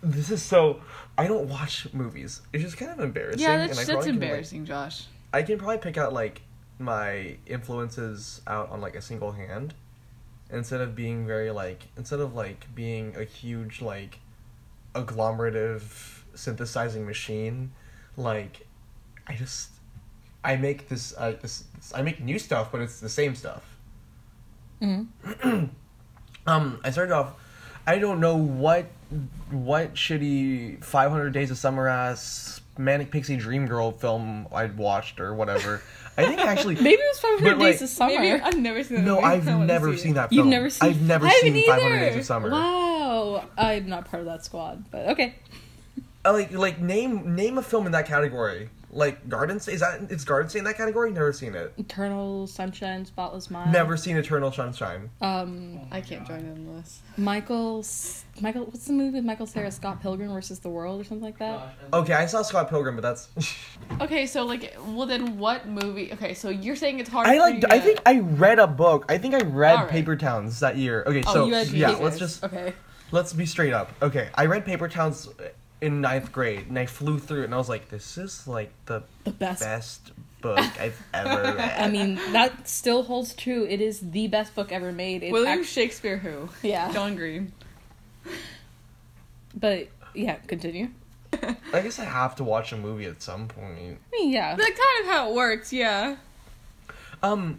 This 0.03 0.31
is 0.31 0.43
so. 0.43 0.83
I 1.17 1.29
don't 1.29 1.49
watch 1.49 1.87
movies. 1.93 2.43
It's 2.53 2.65
just 2.65 2.77
kind 2.77 2.91
of 2.91 2.99
embarrassing. 2.99 3.41
Yeah, 3.41 3.53
and 3.53 3.63
I 3.63 3.67
that's, 3.69 3.79
that's 3.79 3.91
probably 3.91 4.11
can, 4.11 4.21
like- 4.21 4.23
embarrassing, 4.29 4.65
Josh. 4.67 5.07
I 5.33 5.43
can 5.43 5.57
probably 5.57 5.79
pick 5.79 5.97
out 5.97 6.13
like 6.13 6.43
my 6.79 7.37
influences 7.47 8.41
out 8.47 8.71
on 8.71 8.81
like 8.81 8.97
a 8.97 9.03
single 9.03 9.33
hand, 9.33 9.75
instead 10.51 10.81
of 10.81 10.95
being 10.95 11.27
very 11.27 11.51
like 11.51 11.85
instead 11.97 12.21
of 12.21 12.35
like 12.35 12.67
being 12.75 13.17
a 13.17 13.25
huge 13.25 13.81
like 13.81 14.19
agglomerative 14.95 15.83
synthesizing 16.35 17.07
machine, 17.07 17.73
like 18.17 18.67
I 19.27 19.35
just 19.35 19.71
I 20.43 20.57
make 20.57 20.89
this 20.89 21.15
uh, 21.17 21.37
this 21.41 21.65
I 21.95 22.03
make 22.03 22.21
new 22.21 22.39
stuff, 22.39 22.71
but 22.73 22.81
it's 22.81 23.01
the 23.01 23.09
same 23.09 23.35
stuff. 23.35 23.63
Mhm. 24.81 25.71
Um, 26.47 26.79
I 26.85 26.91
started 26.91 27.15
off. 27.15 27.33
I 27.87 27.99
don't 27.99 28.21
know 28.21 28.37
what 28.37 28.87
what 29.51 29.95
shitty 29.95 30.85
500 30.85 31.31
Days 31.31 31.51
of 31.51 31.57
Summer 31.57 31.89
ass 31.89 32.61
Manic 32.77 33.11
Pixie 33.11 33.37
Dream 33.37 33.67
Girl 33.67 33.93
film 33.93 34.47
I'd 34.53 34.77
watched 34.77 35.21
or 35.21 35.35
whatever. 35.35 35.81
I 36.17 36.27
think 36.27 36.41
actually 36.41 36.75
Maybe 36.77 36.91
it 37.03 37.09
was 37.13 37.19
500 37.21 37.45
But, 37.51 37.59
like, 37.59 37.73
Days 37.75 37.83
of 37.83 37.89
Summer. 37.89 38.19
Maybe 38.21 38.41
I've 38.41 38.57
never 38.59 38.85
seen 38.85 38.97
that. 38.99 39.03
no, 39.05 39.15
movie. 39.17 39.27
I've 39.27 39.47
never 39.47 39.93
see 39.93 39.99
seen 40.03 40.11
it. 40.13 40.15
that 40.15 40.29
film. 40.31 40.39
You've 40.39 40.47
never 40.47 40.71
seen- 40.71 40.91
I've 40.91 41.03
never 41.03 41.27
I 41.27 41.31
haven't 41.31 41.53
seen 41.55 41.67
500. 41.67 41.99
Days 41.99 42.17
of 42.17 42.25
Summer. 42.25 42.51
Wow, 42.51 43.45
I'm 43.59 43.89
not 43.89 44.05
part 44.11 44.21
of 44.21 44.27
that 44.27 44.45
squad, 44.45 44.85
but 44.91 45.09
okay. 45.09 45.35
Uh, 46.25 46.33
like 46.33 46.53
like 46.53 46.81
name 46.81 47.35
name 47.35 47.59
a 47.59 47.63
film 47.63 47.87
in 47.87 47.93
that 47.93 48.07
category. 48.07 48.71
Like 48.95 49.29
Garden 49.29 49.59
State 49.59 49.75
is 49.75 49.81
that 49.81 50.01
is 50.11 50.25
Garden 50.25 50.49
State 50.49 50.61
in 50.61 50.65
that 50.67 50.77
category? 50.77 51.11
Never 51.11 51.33
seen 51.33 51.55
it. 51.57 51.73
Eternal 51.77 52.47
Sunshine, 52.47 53.05
Spotless 53.05 53.51
Mind. 53.51 53.73
Never 53.73 53.97
seen 53.97 54.17
Eternal 54.17 54.53
Sunshine. 54.53 55.11
Um, 55.21 55.81
I 55.91 56.01
can't 56.01 56.25
join 56.27 56.39
in 56.39 56.51
on 56.69 56.77
this. 56.77 57.01
Michael, 57.17 57.85
Michael, 58.41 58.67
what's 58.67 58.87
the 58.87 58.93
movie 58.93 59.17
with 59.17 59.25
Michael 59.25 59.47
Cera 59.47 59.71
Scott 59.73 60.01
Pilgrim 60.01 60.33
versus 60.33 60.61
the 60.61 60.69
World 60.69 61.01
or 61.01 61.05
something 61.05 61.25
like 61.25 61.39
that? 61.39 61.75
Okay, 61.93 62.13
I 62.13 62.27
saw 62.27 62.43
Scott 62.43 62.71
Pilgrim, 62.71 62.95
but 62.95 63.03
that's 63.03 63.29
Okay, 64.01 64.27
so 64.27 64.45
like, 64.45 64.77
well 64.87 65.07
then, 65.07 65.39
what 65.39 65.67
movie? 65.67 66.13
Okay, 66.13 66.33
so 66.35 66.49
you're 66.51 66.77
saying 66.77 67.01
it's 67.01 67.11
hard. 67.11 67.27
I 67.27 67.35
for 67.35 67.41
like. 67.41 67.55
you 67.63 67.69
I 67.71 67.79
to- 67.79 67.85
think 67.85 68.01
I 68.07 68.21
read 68.21 68.61
a 68.61 68.67
book. 68.69 69.07
I 69.09 69.19
think 69.19 69.35
I 69.35 69.41
read 69.41 69.75
Alright. 69.75 69.91
Paper 69.91 70.15
Towns 70.15 70.61
that 70.61 70.77
year. 70.77 71.03
Okay, 71.07 71.23
Oh, 71.27 71.33
so 71.35 71.47
you 71.47 71.55
had 71.55 71.67
yeah, 71.69 71.89
papers. 71.89 72.03
let's 72.05 72.19
just 72.19 72.45
okay. 72.45 72.75
let's 73.11 73.33
be 73.33 73.45
straight 73.45 73.73
up. 73.73 73.91
Okay, 74.03 74.29
I 74.37 74.47
read 74.47 74.65
Paper 74.65 74.89
Towns 74.89 75.29
in 75.85 76.01
ninth 76.01 76.33
grade, 76.33 76.67
and 76.69 76.79
I 76.79 76.87
flew 76.87 77.19
through 77.19 77.43
it, 77.43 77.45
and 77.47 77.55
I 77.55 77.59
was 77.59 77.69
like, 77.69 77.89
"This 77.91 78.17
is 78.19 78.49
like 78.49 78.73
the 78.87 79.03
The 79.25 79.31
best. 79.31 79.61
best 79.61 80.13
book 80.41 80.59
I've 80.81 81.01
ever 81.15 81.57
read." 81.57 81.81
I 81.81 81.89
mean, 81.91 82.17
that 82.33 82.67
still 82.69 83.03
holds 83.05 83.35
true. 83.35 83.65
It 83.69 83.81
is 83.81 84.01
the 84.01 84.27
best 84.29 84.55
book 84.55 84.73
ever 84.73 84.93
made. 84.93 85.23
It's 85.23 85.33
William 85.33 85.61
act- 85.61 85.69
Shakespeare 85.69 86.17
who? 86.19 86.49
Yeah. 86.67 86.93
John 86.93 87.15
Green. 87.17 87.53
but 89.55 89.89
yeah, 90.15 90.37
continue. 90.47 90.89
I 91.73 91.81
guess 91.81 91.99
I 91.99 92.05
have 92.05 92.37
to 92.37 92.45
watch 92.45 92.73
a 92.73 92.77
movie 92.77 93.07
at 93.07 93.21
some 93.21 93.49
point. 93.49 93.99
I 94.13 94.17
mean, 94.17 94.31
yeah. 94.31 94.55
That's 94.55 94.69
kind 94.71 95.01
of 95.01 95.07
how 95.07 95.31
it 95.31 95.35
works, 95.35 95.73
yeah. 95.73 96.17
Um, 97.25 97.59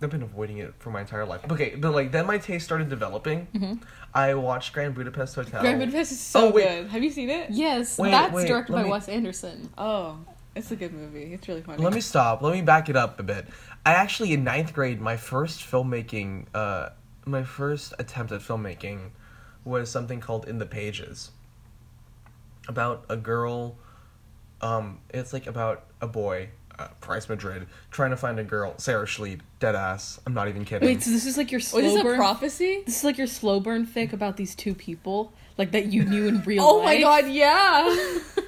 I've 0.00 0.08
been 0.10 0.22
avoiding 0.22 0.56
it 0.58 0.72
for 0.78 0.90
my 0.90 1.02
entire 1.02 1.26
life. 1.26 1.42
Okay, 1.50 1.74
but 1.76 1.92
like 1.92 2.12
then 2.12 2.26
my 2.26 2.38
taste 2.38 2.64
started 2.64 2.88
developing. 2.88 3.46
Mhm. 3.54 3.82
I 4.12 4.34
watched 4.34 4.72
Grand 4.72 4.94
Budapest 4.94 5.34
Hotel. 5.36 5.60
Grand 5.60 5.78
Budapest 5.78 6.12
is 6.12 6.20
so 6.20 6.48
Oh, 6.48 6.50
wait. 6.50 6.64
good. 6.68 6.88
Have 6.88 7.02
you 7.04 7.10
seen 7.10 7.30
it? 7.30 7.50
Yes, 7.50 7.98
Wait, 7.98 8.10
that's 8.10 8.34
wait, 8.34 8.48
directed 8.48 8.72
by 8.72 8.82
me- 8.82 8.90
Wes 8.90 9.08
Anderson. 9.08 9.68
Oh, 9.78 10.18
it's 10.56 10.70
a 10.72 10.76
good 10.76 10.92
movie. 10.92 11.32
It's 11.32 11.46
really 11.46 11.62
funny. 11.62 11.82
Let 11.82 11.92
me 11.94 12.00
stop. 12.00 12.42
Let 12.42 12.52
me 12.54 12.62
back 12.62 12.88
it 12.88 12.96
up 12.96 13.20
a 13.20 13.22
bit. 13.22 13.46
I 13.86 13.92
actually 13.92 14.32
in 14.32 14.42
ninth 14.44 14.72
grade, 14.74 15.00
my 15.00 15.16
first 15.16 15.60
filmmaking, 15.60 16.46
uh, 16.54 16.90
my 17.24 17.44
first 17.44 17.94
attempt 17.98 18.32
at 18.32 18.40
filmmaking, 18.40 19.10
was 19.64 19.90
something 19.90 20.20
called 20.20 20.48
In 20.48 20.58
the 20.58 20.66
Pages. 20.66 21.30
About 22.68 23.04
a 23.08 23.16
girl. 23.16 23.76
Um, 24.60 24.98
it's 25.10 25.32
like 25.32 25.46
about 25.46 25.84
a 26.00 26.06
boy, 26.06 26.50
uh, 26.80 26.88
Price 27.00 27.28
Madrid, 27.28 27.66
trying 27.90 28.10
to 28.10 28.16
find 28.16 28.38
a 28.40 28.44
girl, 28.44 28.74
Sarah 28.78 29.06
Schleid, 29.06 29.42
dead 29.58 29.74
ass. 29.76 30.18
I'm 30.26 30.34
not 30.34 30.48
even 30.48 30.64
kidding. 30.64 30.88
Wait, 30.88 31.02
so 31.02 31.10
this 31.10 31.26
is 31.26 31.36
like 31.36 31.50
your 31.52 31.60
slow 31.60 31.80
Wait, 31.80 31.86
is 31.86 31.92
this 31.94 32.00
a 32.00 32.04
burn. 32.04 32.16
prophecy? 32.16 32.82
this 32.86 32.96
is 32.98 33.04
like 33.04 33.18
your 33.18 33.26
slow 33.26 33.60
burn 33.60 33.86
fic 33.86 34.12
about 34.12 34.36
these 34.36 34.54
two 34.54 34.74
people, 34.74 35.32
like 35.58 35.72
that 35.72 35.86
you 35.86 36.04
knew 36.04 36.26
in 36.26 36.42
real 36.44 36.64
life. 36.64 36.72
Oh 36.72 36.76
life. 36.78 36.84
my 36.86 37.00
god, 37.00 37.28
yeah. 37.30 38.18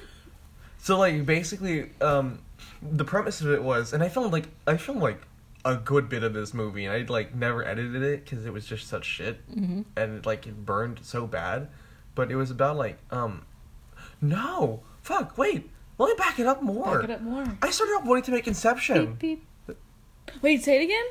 So 0.79 0.99
like 0.99 1.25
basically, 1.25 1.91
um, 2.01 2.39
the 2.81 3.05
premise 3.05 3.39
of 3.39 3.49
it 3.51 3.63
was, 3.63 3.93
and 3.93 4.03
I 4.03 4.09
filmed 4.09 4.33
like 4.33 4.49
I 4.67 4.75
filmed 4.75 5.01
like 5.01 5.21
a 5.63 5.77
good 5.77 6.09
bit 6.09 6.23
of 6.23 6.33
this 6.33 6.53
movie, 6.53 6.83
and 6.83 6.93
I 6.93 7.09
like 7.09 7.33
never 7.33 7.63
edited 7.65 8.03
it 8.03 8.25
because 8.25 8.45
it 8.45 8.51
was 8.51 8.65
just 8.65 8.87
such 8.89 9.05
shit, 9.05 9.39
hmm 9.53 9.83
and 9.95 10.17
it, 10.17 10.25
like 10.25 10.45
it 10.45 10.65
burned 10.65 10.99
so 11.03 11.25
bad. 11.25 11.69
But 12.15 12.31
it 12.31 12.35
was 12.35 12.51
about 12.51 12.75
like 12.75 12.97
um, 13.11 13.45
no, 14.21 14.81
fuck, 15.01 15.37
wait, 15.37 15.69
let 16.03 16.17
me 16.17 16.23
back 16.23 16.39
it 16.39 16.47
up 16.47 16.61
more. 16.61 16.99
Back 16.99 17.09
it 17.09 17.11
up 17.11 17.21
more. 17.21 17.45
I 17.61 17.69
started 17.71 17.93
off 17.93 18.05
wanting 18.05 18.23
to 18.25 18.31
make 18.31 18.47
Inception. 18.47 19.15
Beep 19.15 19.45
beep. 19.67 19.77
Wait, 20.41 20.63
say 20.63 20.77
it 20.79 20.83
again? 20.83 21.05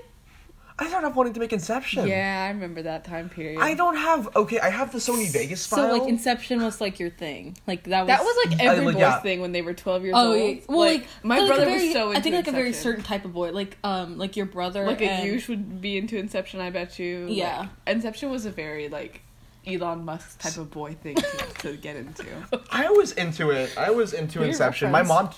I 0.78 0.88
started 0.88 1.06
off 1.08 1.14
wanting 1.14 1.34
to 1.34 1.40
make 1.40 1.52
Inception. 1.52 2.06
Yeah, 2.08 2.44
I 2.46 2.48
remember 2.52 2.82
that 2.82 3.04
time 3.04 3.28
period. 3.28 3.60
I 3.60 3.74
don't 3.74 3.94
have 3.94 4.34
okay. 4.34 4.58
I 4.58 4.70
have 4.70 4.90
the 4.90 4.98
Sony 4.98 5.30
Vegas 5.30 5.66
file. 5.66 5.90
So 5.90 5.98
like 5.98 6.08
Inception 6.08 6.62
was 6.62 6.80
like 6.80 6.98
your 6.98 7.10
thing, 7.10 7.56
like 7.66 7.84
that 7.84 8.00
was 8.00 8.06
That 8.08 8.20
was 8.24 8.46
like 8.48 8.60
I- 8.60 8.64
every 8.64 8.86
like, 8.86 8.94
boy's 8.94 9.00
yeah. 9.00 9.20
thing 9.20 9.40
when 9.42 9.52
they 9.52 9.62
were 9.62 9.74
12 9.74 10.02
years 10.04 10.14
Oh, 10.16 10.32
old. 10.32 10.56
yeah. 10.56 10.60
well, 10.68 10.78
like, 10.80 11.06
my 11.22 11.36
but, 11.36 11.40
like, 11.42 11.48
brother 11.48 11.64
very- 11.66 11.84
was 11.84 11.92
so 11.92 12.06
into 12.08 12.18
I 12.18 12.22
think 12.22 12.34
like 12.36 12.48
a 12.48 12.52
very 12.52 12.72
certain 12.72 13.04
type 13.04 13.24
of 13.26 13.32
boy, 13.34 13.52
like 13.52 13.76
um, 13.84 14.16
like 14.18 14.34
your 14.36 14.46
brother, 14.46 14.86
Like 14.86 15.02
and, 15.02 15.28
Ayush 15.28 15.46
would 15.48 15.80
be 15.82 15.98
into 15.98 16.16
Inception, 16.18 16.60
I 16.60 16.70
bet 16.70 16.98
you. 16.98 17.26
Yeah. 17.28 17.58
Like, 17.58 17.68
Inception 17.96 18.30
was 18.30 18.46
a 18.46 18.50
very 18.50 18.88
like 18.88 19.20
Elon 19.66 20.04
Musk 20.04 20.40
type 20.40 20.56
of 20.56 20.70
boy 20.70 20.94
thing 20.94 21.14
to, 21.16 21.46
to 21.60 21.76
get 21.76 21.96
into. 21.96 22.24
I 22.70 22.88
was 22.90 23.12
into 23.12 23.50
it. 23.50 23.76
I 23.78 23.90
was 23.90 24.12
into 24.12 24.40
Your 24.40 24.48
Inception. 24.48 24.90
My 24.90 25.02
mom, 25.02 25.30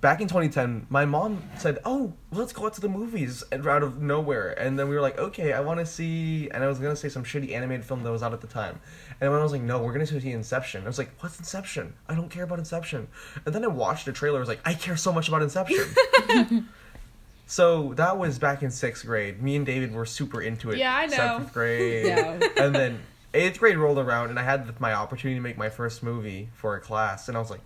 back 0.00 0.20
in 0.20 0.28
2010, 0.28 0.86
my 0.90 1.04
mom 1.04 1.42
said, 1.56 1.78
"Oh, 1.84 2.12
let's 2.30 2.52
go 2.52 2.66
out 2.66 2.74
to 2.74 2.80
the 2.80 2.88
movies," 2.88 3.42
and 3.50 3.66
out 3.66 3.82
of 3.82 4.02
nowhere. 4.02 4.52
And 4.58 4.78
then 4.78 4.88
we 4.88 4.94
were 4.94 5.00
like, 5.00 5.18
"Okay, 5.18 5.52
I 5.52 5.60
want 5.60 5.80
to 5.80 5.86
see." 5.86 6.50
And 6.50 6.62
I 6.62 6.66
was 6.66 6.78
gonna 6.78 6.96
say 6.96 7.08
some 7.08 7.24
shitty 7.24 7.52
animated 7.52 7.84
film 7.86 8.02
that 8.02 8.10
was 8.10 8.22
out 8.22 8.32
at 8.32 8.40
the 8.40 8.46
time. 8.46 8.80
And 9.20 9.30
when 9.30 9.40
I 9.40 9.42
was 9.42 9.52
like, 9.52 9.62
"No, 9.62 9.80
we're 9.80 9.92
gonna 9.92 10.06
see 10.06 10.32
Inception," 10.32 10.84
I 10.84 10.86
was 10.86 10.98
like, 10.98 11.10
"What's 11.20 11.38
Inception? 11.38 11.94
I 12.08 12.14
don't 12.14 12.30
care 12.30 12.44
about 12.44 12.58
Inception." 12.58 13.08
And 13.46 13.54
then 13.54 13.64
I 13.64 13.68
watched 13.68 14.04
the 14.06 14.12
trailer. 14.12 14.38
I 14.38 14.40
was 14.40 14.48
like, 14.48 14.60
"I 14.64 14.74
care 14.74 14.96
so 14.96 15.12
much 15.12 15.28
about 15.28 15.42
Inception." 15.42 15.86
so 17.46 17.94
that 17.94 18.18
was 18.18 18.38
back 18.38 18.62
in 18.62 18.70
sixth 18.70 19.06
grade. 19.06 19.42
Me 19.42 19.56
and 19.56 19.64
David 19.64 19.92
were 19.92 20.06
super 20.06 20.42
into 20.42 20.70
it. 20.70 20.78
Yeah, 20.78 20.94
I 20.94 21.06
know. 21.06 21.16
Seventh 21.16 21.52
grade. 21.54 22.06
Yeah. 22.14 22.38
and 22.58 22.74
then 22.74 23.00
eighth 23.34 23.58
grade 23.58 23.76
rolled 23.76 23.98
around 23.98 24.30
and 24.30 24.38
I 24.38 24.42
had 24.42 24.80
my 24.80 24.94
opportunity 24.94 25.38
to 25.38 25.42
make 25.42 25.58
my 25.58 25.68
first 25.68 26.02
movie 26.02 26.50
for 26.54 26.76
a 26.76 26.80
class 26.80 27.28
and 27.28 27.36
I 27.36 27.40
was 27.40 27.50
like, 27.50 27.60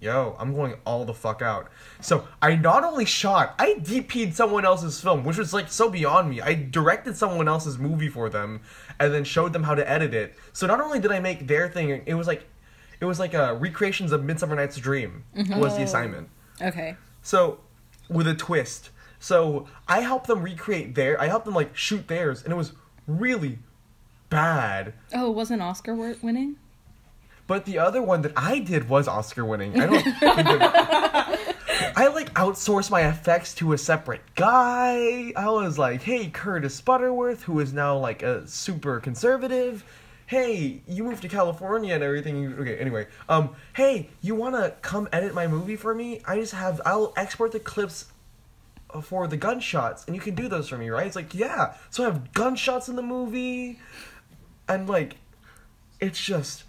yo, 0.00 0.36
I'm 0.38 0.54
going 0.54 0.74
all 0.84 1.04
the 1.04 1.14
fuck 1.14 1.40
out. 1.40 1.70
So 2.00 2.28
I 2.42 2.56
not 2.56 2.84
only 2.84 3.04
shot, 3.04 3.54
I 3.58 3.74
DP'd 3.74 4.34
someone 4.34 4.64
else's 4.64 5.00
film, 5.00 5.24
which 5.24 5.38
was 5.38 5.54
like 5.54 5.70
so 5.70 5.88
beyond 5.88 6.30
me. 6.30 6.40
I 6.40 6.54
directed 6.54 7.16
someone 7.16 7.48
else's 7.48 7.78
movie 7.78 8.08
for 8.08 8.28
them 8.28 8.60
and 9.00 9.12
then 9.14 9.24
showed 9.24 9.52
them 9.52 9.62
how 9.62 9.74
to 9.74 9.88
edit 9.88 10.12
it. 10.12 10.34
So 10.52 10.66
not 10.66 10.80
only 10.80 11.00
did 11.00 11.10
I 11.10 11.20
make 11.20 11.46
their 11.46 11.68
thing, 11.68 12.02
it 12.06 12.14
was 12.14 12.26
like 12.26 12.46
it 13.00 13.06
was 13.06 13.18
like 13.18 13.34
a 13.34 13.54
recreations 13.54 14.12
of 14.12 14.24
Midsummer 14.24 14.56
Night's 14.56 14.76
Dream 14.76 15.24
mm-hmm. 15.36 15.58
was 15.58 15.76
the 15.76 15.82
assignment. 15.82 16.28
okay. 16.60 16.96
So, 17.22 17.60
with 18.08 18.26
a 18.28 18.34
twist. 18.34 18.90
So, 19.18 19.66
I 19.88 20.00
helped 20.00 20.26
them 20.26 20.42
recreate 20.42 20.94
their, 20.94 21.20
I 21.20 21.26
helped 21.26 21.44
them 21.44 21.54
like 21.54 21.76
shoot 21.76 22.06
theirs, 22.08 22.42
and 22.42 22.52
it 22.52 22.56
was 22.56 22.72
really 23.06 23.58
bad. 24.30 24.94
Oh, 25.14 25.30
it 25.30 25.34
wasn't 25.34 25.62
Oscar 25.62 25.94
winning. 25.94 26.56
But 27.46 27.66
the 27.66 27.78
other 27.78 28.02
one 28.02 28.22
that 28.22 28.32
I 28.36 28.58
did 28.58 28.88
was 28.88 29.06
Oscar 29.06 29.44
winning. 29.44 29.78
I 29.80 29.86
don't 29.86 30.04
I 31.96 32.08
like 32.08 32.32
outsourced 32.34 32.90
my 32.90 33.06
effects 33.06 33.54
to 33.56 33.72
a 33.72 33.78
separate 33.78 34.22
guy. 34.34 35.32
I 35.36 35.48
was 35.48 35.78
like, 35.78 36.02
hey, 36.02 36.28
Curtis 36.28 36.80
Butterworth, 36.80 37.42
who 37.42 37.60
is 37.60 37.72
now 37.72 37.96
like 37.98 38.22
a 38.22 38.46
super 38.46 38.98
conservative. 39.00 39.84
Hey, 40.26 40.82
you 40.88 41.04
moved 41.04 41.22
to 41.22 41.28
California 41.28 41.94
and 41.94 42.02
everything. 42.02 42.54
Okay, 42.54 42.78
anyway. 42.78 43.06
Um, 43.28 43.54
hey, 43.74 44.08
you 44.22 44.34
wanna 44.34 44.74
come 44.80 45.08
edit 45.12 45.34
my 45.34 45.46
movie 45.46 45.76
for 45.76 45.94
me? 45.94 46.22
I 46.24 46.40
just 46.40 46.54
have 46.54 46.80
I'll 46.86 47.12
export 47.16 47.52
the 47.52 47.60
clips 47.60 48.06
for 49.02 49.26
the 49.26 49.36
gunshots 49.36 50.04
and 50.06 50.14
you 50.14 50.22
can 50.22 50.34
do 50.34 50.48
those 50.48 50.68
for 50.68 50.78
me, 50.78 50.88
right? 50.88 51.06
It's 51.06 51.16
like, 51.16 51.34
yeah. 51.34 51.74
So 51.90 52.04
I 52.04 52.06
have 52.06 52.32
gunshots 52.32 52.88
in 52.88 52.96
the 52.96 53.02
movie 53.02 53.78
and 54.68 54.88
like 54.88 55.16
it's 56.00 56.20
just 56.20 56.64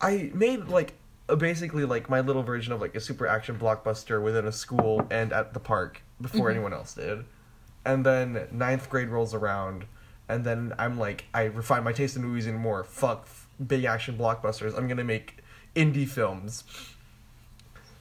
I 0.00 0.30
made 0.34 0.68
like 0.68 0.94
a, 1.28 1.36
basically 1.36 1.84
like 1.84 2.08
my 2.08 2.20
little 2.20 2.42
version 2.42 2.72
of 2.72 2.80
like 2.80 2.94
a 2.94 3.00
super 3.00 3.26
action 3.26 3.58
blockbuster 3.58 4.22
within 4.22 4.46
a 4.46 4.52
school 4.52 5.06
and 5.10 5.32
at 5.32 5.54
the 5.54 5.60
park 5.60 6.02
before 6.20 6.50
anyone 6.50 6.72
else 6.72 6.94
did. 6.94 7.24
And 7.84 8.04
then 8.04 8.46
ninth 8.52 8.90
grade 8.90 9.08
rolls 9.08 9.32
around, 9.32 9.86
and 10.28 10.44
then 10.44 10.74
I'm 10.78 10.98
like, 10.98 11.24
I 11.32 11.44
refine 11.44 11.82
my 11.82 11.92
taste 11.92 12.14
in 12.14 12.22
movies 12.22 12.46
even 12.46 12.60
more. 12.60 12.84
Fuck 12.84 13.22
f- 13.22 13.48
big 13.66 13.84
action 13.84 14.18
blockbusters. 14.18 14.76
I'm 14.76 14.86
gonna 14.86 15.04
make 15.04 15.38
indie 15.74 16.08
films. 16.08 16.64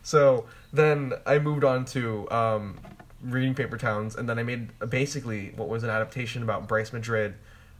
So 0.03 0.45
then 0.73 1.13
I 1.25 1.39
moved 1.39 1.63
on 1.63 1.85
to 1.85 2.29
um, 2.29 2.79
reading 3.21 3.53
Paper 3.53 3.77
Towns, 3.77 4.15
and 4.15 4.27
then 4.27 4.37
I 4.37 4.43
made 4.43 4.69
basically 4.89 5.53
what 5.55 5.69
was 5.69 5.83
an 5.83 5.89
adaptation 5.89 6.43
about 6.43 6.67
Bryce 6.67 6.91
Madrid, 6.91 7.35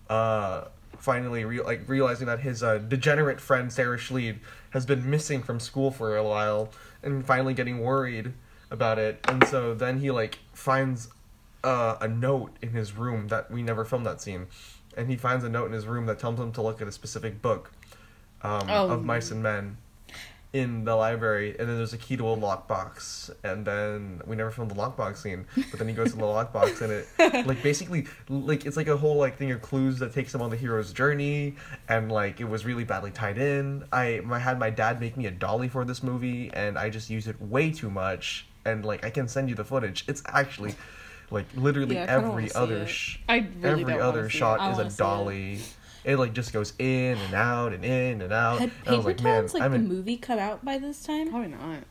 uh, 0.09 0.65
finally 0.99 1.45
re- 1.45 1.61
like 1.61 1.87
realizing 1.87 2.27
that 2.27 2.39
his 2.41 2.61
uh, 2.63 2.77
degenerate 2.77 3.39
friend 3.41 3.71
Sarah 3.71 3.97
Schleid 3.97 4.39
has 4.71 4.85
been 4.85 5.09
missing 5.09 5.41
from 5.41 5.59
school 5.59 5.91
for 5.91 6.15
a 6.15 6.23
while, 6.23 6.69
and 7.03 7.25
finally 7.25 7.53
getting 7.53 7.79
worried 7.79 8.33
about 8.71 8.99
it, 8.99 9.19
and 9.27 9.45
so 9.47 9.73
then 9.73 9.99
he 9.99 10.11
like 10.11 10.39
finds 10.53 11.09
uh, 11.63 11.97
a 12.01 12.07
note 12.07 12.51
in 12.61 12.69
his 12.69 12.93
room 12.95 13.27
that 13.29 13.49
we 13.49 13.61
never 13.63 13.83
filmed 13.83 14.05
that 14.05 14.21
scene, 14.21 14.47
and 14.95 15.09
he 15.09 15.15
finds 15.15 15.43
a 15.43 15.49
note 15.49 15.65
in 15.65 15.71
his 15.73 15.87
room 15.87 16.05
that 16.05 16.19
tells 16.19 16.39
him 16.39 16.51
to 16.51 16.61
look 16.61 16.81
at 16.81 16.87
a 16.87 16.91
specific 16.91 17.41
book 17.41 17.71
um, 18.41 18.67
Oh. 18.69 18.89
of 18.91 19.03
Mice 19.03 19.31
and 19.31 19.41
Men 19.43 19.77
in 20.51 20.83
the 20.83 20.95
library, 20.95 21.55
and 21.59 21.69
then 21.69 21.77
there's 21.77 21.93
a 21.93 21.97
key 21.97 22.17
to 22.17 22.27
a 22.27 22.35
lockbox, 22.35 23.29
and 23.43 23.65
then 23.65 24.19
we 24.25 24.35
never 24.35 24.49
filmed 24.49 24.71
the 24.71 24.75
lockbox 24.75 25.17
scene, 25.17 25.45
but 25.55 25.77
then 25.77 25.87
he 25.87 25.93
goes 25.93 26.11
to 26.11 26.17
the 26.17 26.23
lockbox, 26.23 26.81
and 26.81 26.91
it 26.91 27.45
like 27.47 27.61
basically 27.61 28.07
like 28.29 28.65
it's 28.65 28.75
like 28.75 28.87
a 28.87 28.97
whole 28.97 29.17
like 29.17 29.37
thing 29.37 29.51
of 29.51 29.61
clues 29.61 29.99
that 29.99 30.11
takes 30.13 30.33
him 30.33 30.41
on 30.41 30.49
the 30.49 30.57
hero's 30.57 30.91
journey, 30.91 31.55
and 31.87 32.11
like 32.11 32.39
it 32.41 32.45
was 32.45 32.65
really 32.65 32.83
badly 32.83 33.11
tied 33.11 33.37
in. 33.37 33.83
I 33.91 34.21
I 34.31 34.39
had 34.39 34.57
my 34.57 34.71
dad 34.71 34.99
make 34.99 35.15
me 35.17 35.27
a 35.27 35.31
dolly 35.31 35.67
for 35.67 35.85
this 35.85 36.01
movie, 36.01 36.49
and 36.53 36.79
I 36.79 36.89
just 36.89 37.11
used 37.11 37.27
it 37.27 37.39
way 37.39 37.69
too 37.71 37.91
much, 37.91 38.47
and 38.65 38.83
like 38.83 39.05
I 39.05 39.11
can 39.11 39.27
send 39.27 39.49
you 39.49 39.55
the 39.55 39.65
footage. 39.65 40.03
It's 40.07 40.23
actually 40.25 40.73
like 41.29 41.45
literally 41.55 41.93
Yeah, 41.93 42.03
I 42.03 42.07
kinda 42.07 42.21
wanna 42.29 42.41
every 42.41 42.55
other 42.55 42.87
sh- 42.87 43.19
I 43.29 43.47
really 43.61 43.83
every 43.83 43.99
other 43.99 44.29
shot. 44.29 44.71
Is 44.71 44.79
a 44.95 44.97
dolly. 44.97 45.53
it. 45.53 45.75
Dolly. 46.03 46.13
It 46.13 46.17
like 46.17 46.33
just 46.33 46.53
goes 46.53 46.73
in 46.79 47.17
and 47.17 47.33
out 47.33 47.73
and 47.73 47.83
in 47.85 48.21
and 48.21 48.33
out. 48.33 48.59
Had 48.59 48.71
and 48.85 48.87
I 48.87 48.97
was 48.97 49.05
Paper 49.05 49.07
like, 49.09 49.23
man, 49.23 49.41
Towns 49.41 49.53
like 49.53 49.63
I'm 49.63 49.71
the 49.71 49.77
in- 49.77 49.87
movie 49.87 50.17
come 50.17 50.39
out 50.39 50.63
by 50.65 50.77
this 50.77 51.03
time? 51.03 51.29
Probably 51.29 51.49
not. 51.49 51.83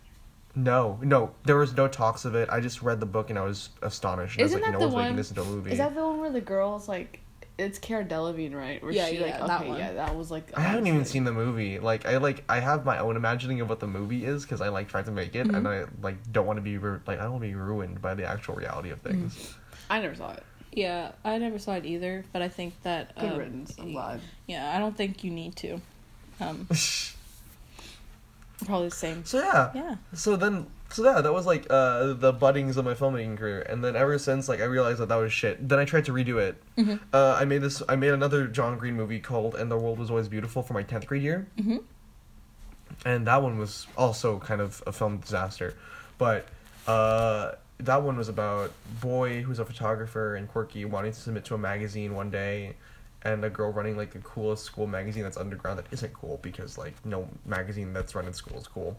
No, 0.54 0.98
no, 1.02 1.30
there 1.44 1.56
was 1.56 1.76
no 1.76 1.86
talks 1.86 2.24
of 2.24 2.34
it. 2.34 2.48
I 2.50 2.60
just 2.60 2.82
read 2.82 2.98
the 3.00 3.06
book 3.06 3.30
and 3.30 3.38
I 3.38 3.42
was 3.44 3.68
astonished. 3.82 4.40
I 4.40 4.42
was 4.42 4.52
Isn't 4.52 4.62
like, 4.62 4.72
that 4.72 4.78
no 4.80 4.86
the 4.88 4.92
one's 4.92 4.96
making 4.96 5.08
one- 5.10 5.16
this 5.16 5.30
into 5.30 5.42
a 5.42 5.44
movie. 5.44 5.72
Is 5.72 5.78
that 5.78 5.94
the 5.94 6.04
one 6.04 6.18
where 6.20 6.30
the 6.30 6.40
girl's 6.40 6.88
like, 6.88 7.20
it's 7.58 7.78
Cara 7.78 8.04
Delevingne, 8.04 8.54
right? 8.54 8.80
Where 8.82 8.92
Yeah, 8.92 9.08
she 9.08 9.18
like, 9.18 9.30
yeah, 9.30 9.46
that 9.46 9.60
okay, 9.60 9.68
one. 9.68 9.78
yeah, 9.78 9.92
that 9.92 10.14
was 10.16 10.30
like. 10.30 10.56
I 10.56 10.60
haven't 10.60 10.86
even 10.86 11.04
seen 11.04 11.24
the 11.24 11.32
movie. 11.32 11.78
Like, 11.80 12.06
I 12.06 12.16
like 12.18 12.44
I 12.48 12.60
have 12.60 12.84
my 12.84 12.98
own 12.98 13.16
imagining 13.16 13.60
of 13.60 13.68
what 13.68 13.80
the 13.80 13.86
movie 13.88 14.24
is 14.24 14.42
because 14.44 14.60
I 14.60 14.68
like 14.68 14.88
tried 14.88 15.06
to 15.06 15.10
make 15.10 15.34
it, 15.34 15.46
Mm-hmm. 15.48 15.56
and 15.56 15.68
I 15.68 15.84
like 16.00 16.16
don't 16.32 16.46
want 16.46 16.56
to 16.58 16.60
be 16.62 16.78
ru- 16.78 17.00
like 17.06 17.18
I 17.18 17.22
don't 17.22 17.32
want 17.32 17.42
to 17.42 17.48
be 17.48 17.54
ruined 17.56 18.00
by 18.00 18.14
the 18.14 18.24
actual 18.24 18.54
reality 18.54 18.90
of 18.90 19.00
things. 19.00 19.34
Mm-hmm. 19.36 19.92
I 19.92 20.00
never 20.00 20.14
saw 20.14 20.30
it. 20.32 20.42
Yeah, 20.78 21.12
I 21.24 21.38
never 21.38 21.58
saw 21.58 21.74
it 21.74 21.84
either, 21.84 22.24
but 22.32 22.40
I 22.40 22.48
think 22.48 22.74
that 22.84 23.14
Good 23.18 23.32
um, 23.32 23.38
riddance. 23.38 23.74
I'm 23.78 23.92
glad. 23.92 24.20
Yeah, 24.46 24.74
I 24.74 24.78
don't 24.78 24.96
think 24.96 25.24
you 25.24 25.30
need 25.32 25.56
to. 25.56 25.80
Um, 26.40 26.68
probably 28.64 28.88
the 28.88 28.94
same. 28.94 29.24
so 29.24 29.38
yeah, 29.40 29.70
Yeah. 29.74 29.96
so 30.14 30.36
then 30.36 30.66
so 30.90 31.04
yeah, 31.04 31.20
that 31.20 31.32
was 31.32 31.46
like 31.46 31.66
uh 31.68 32.14
the 32.14 32.32
buddings 32.32 32.76
of 32.76 32.84
my 32.84 32.94
filmmaking 32.94 33.36
career, 33.38 33.60
and 33.68 33.82
then 33.84 33.96
ever 33.96 34.18
since 34.18 34.48
like 34.48 34.60
I 34.60 34.64
realized 34.64 35.00
that 35.00 35.08
that 35.08 35.16
was 35.16 35.32
shit. 35.32 35.68
Then 35.68 35.78
I 35.78 35.84
tried 35.84 36.04
to 36.06 36.12
redo 36.12 36.38
it. 36.40 36.62
Mhm. 36.76 37.00
Uh, 37.12 37.36
I 37.40 37.44
made 37.44 37.60
this. 37.62 37.82
I 37.88 37.96
made 37.96 38.12
another 38.12 38.46
John 38.46 38.78
Green 38.78 38.94
movie 38.94 39.20
called 39.20 39.54
"And 39.56 39.70
the 39.70 39.76
World 39.76 39.98
Was 39.98 40.10
Always 40.10 40.28
Beautiful" 40.28 40.62
for 40.62 40.74
my 40.74 40.82
tenth 40.82 41.06
grade 41.06 41.22
year. 41.22 41.46
Mhm. 41.58 41.82
and 43.04 43.26
that 43.26 43.42
one 43.42 43.58
was 43.58 43.86
also 43.96 44.38
kind 44.38 44.60
of 44.60 44.82
a 44.86 44.90
film 44.92 45.18
disaster 45.18 45.74
but 46.16 46.48
uh, 46.88 47.52
that 47.80 48.02
one 48.02 48.16
was 48.16 48.28
about 48.28 48.72
boy 49.00 49.42
who's 49.42 49.58
a 49.58 49.64
photographer 49.64 50.36
and 50.36 50.48
quirky 50.48 50.84
wanting 50.84 51.12
to 51.12 51.20
submit 51.20 51.44
to 51.44 51.54
a 51.54 51.58
magazine 51.58 52.14
one 52.14 52.30
day 52.30 52.74
and 53.22 53.44
a 53.44 53.50
girl 53.50 53.72
running 53.72 53.96
like 53.96 54.12
the 54.12 54.18
coolest 54.20 54.64
school 54.64 54.86
magazine 54.86 55.22
that's 55.22 55.36
underground 55.36 55.78
that 55.78 55.86
isn't 55.90 56.12
cool 56.12 56.38
because 56.42 56.76
like 56.78 56.94
no 57.04 57.28
magazine 57.44 57.92
that's 57.92 58.14
run 58.14 58.26
in 58.26 58.32
school 58.32 58.58
is 58.58 58.66
cool 58.66 58.96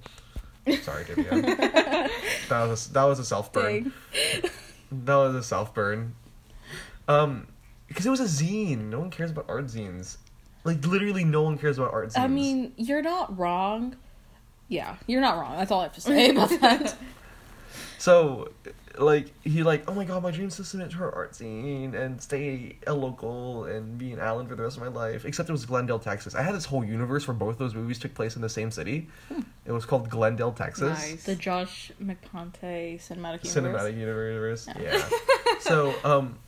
sorry 0.81 1.03
Divya. 1.05 2.09
that 2.49 2.67
was 2.67 2.87
a, 2.87 2.93
that 2.93 3.03
was 3.03 3.19
a 3.19 3.25
self 3.25 3.51
burn 3.51 3.91
that 4.91 5.15
was 5.15 5.35
a 5.35 5.43
self 5.43 5.73
burn 5.73 6.15
um 7.07 7.47
because 7.87 8.05
it 8.05 8.09
was 8.09 8.19
a 8.19 8.43
zine 8.43 8.89
no 8.89 8.99
one 8.99 9.09
cares 9.09 9.31
about 9.31 9.45
art 9.49 9.65
zines 9.65 10.17
like 10.63 10.85
literally 10.85 11.23
no 11.23 11.43
one 11.43 11.57
cares 11.57 11.77
about 11.77 11.93
art 11.93 12.09
zines 12.09 12.19
I 12.19 12.27
mean, 12.27 12.73
you're 12.77 13.01
not 13.01 13.37
wrong. 13.37 13.95
Yeah, 14.67 14.97
you're 15.07 15.21
not 15.21 15.37
wrong. 15.37 15.57
That's 15.57 15.71
all 15.71 15.79
I 15.79 15.83
have 15.83 15.93
to 15.93 16.01
say 16.01 16.29
about 16.29 16.49
that. 16.61 16.95
So, 17.99 18.51
like, 18.97 19.33
he 19.43 19.61
like, 19.61 19.89
oh 19.89 19.93
my 19.93 20.05
god, 20.05 20.23
my 20.23 20.31
dream 20.31 20.47
is 20.47 20.55
to 20.55 20.63
submit 20.63 20.91
to 20.91 20.99
our 20.99 21.13
art 21.13 21.35
scene 21.35 21.93
and 21.93 22.21
stay 22.21 22.77
a 22.87 22.93
local 22.93 23.65
and 23.65 23.97
be 23.97 24.13
in 24.13 24.19
Allen 24.19 24.47
for 24.47 24.55
the 24.55 24.63
rest 24.63 24.77
of 24.77 24.83
my 24.83 24.89
life. 24.89 25.25
Except 25.25 25.49
it 25.49 25.51
was 25.51 25.65
Glendale, 25.65 25.99
Texas. 25.99 26.33
I 26.33 26.41
had 26.41 26.55
this 26.55 26.65
whole 26.65 26.83
universe 26.83 27.27
where 27.27 27.35
both 27.35 27.57
those 27.57 27.75
movies 27.75 27.99
took 27.99 28.13
place 28.13 28.37
in 28.37 28.41
the 28.41 28.49
same 28.49 28.71
city. 28.71 29.09
It 29.65 29.73
was 29.73 29.85
called 29.85 30.09
Glendale, 30.09 30.53
Texas. 30.53 30.97
Nice. 30.97 31.23
the 31.25 31.35
Josh 31.35 31.91
McConaughey 32.01 32.99
cinematic 32.99 33.43
universe. 33.43 33.53
Cinematic 33.53 33.97
universe. 33.97 34.69
Yeah. 34.79 35.09
so, 35.59 35.93
um, 36.05 36.39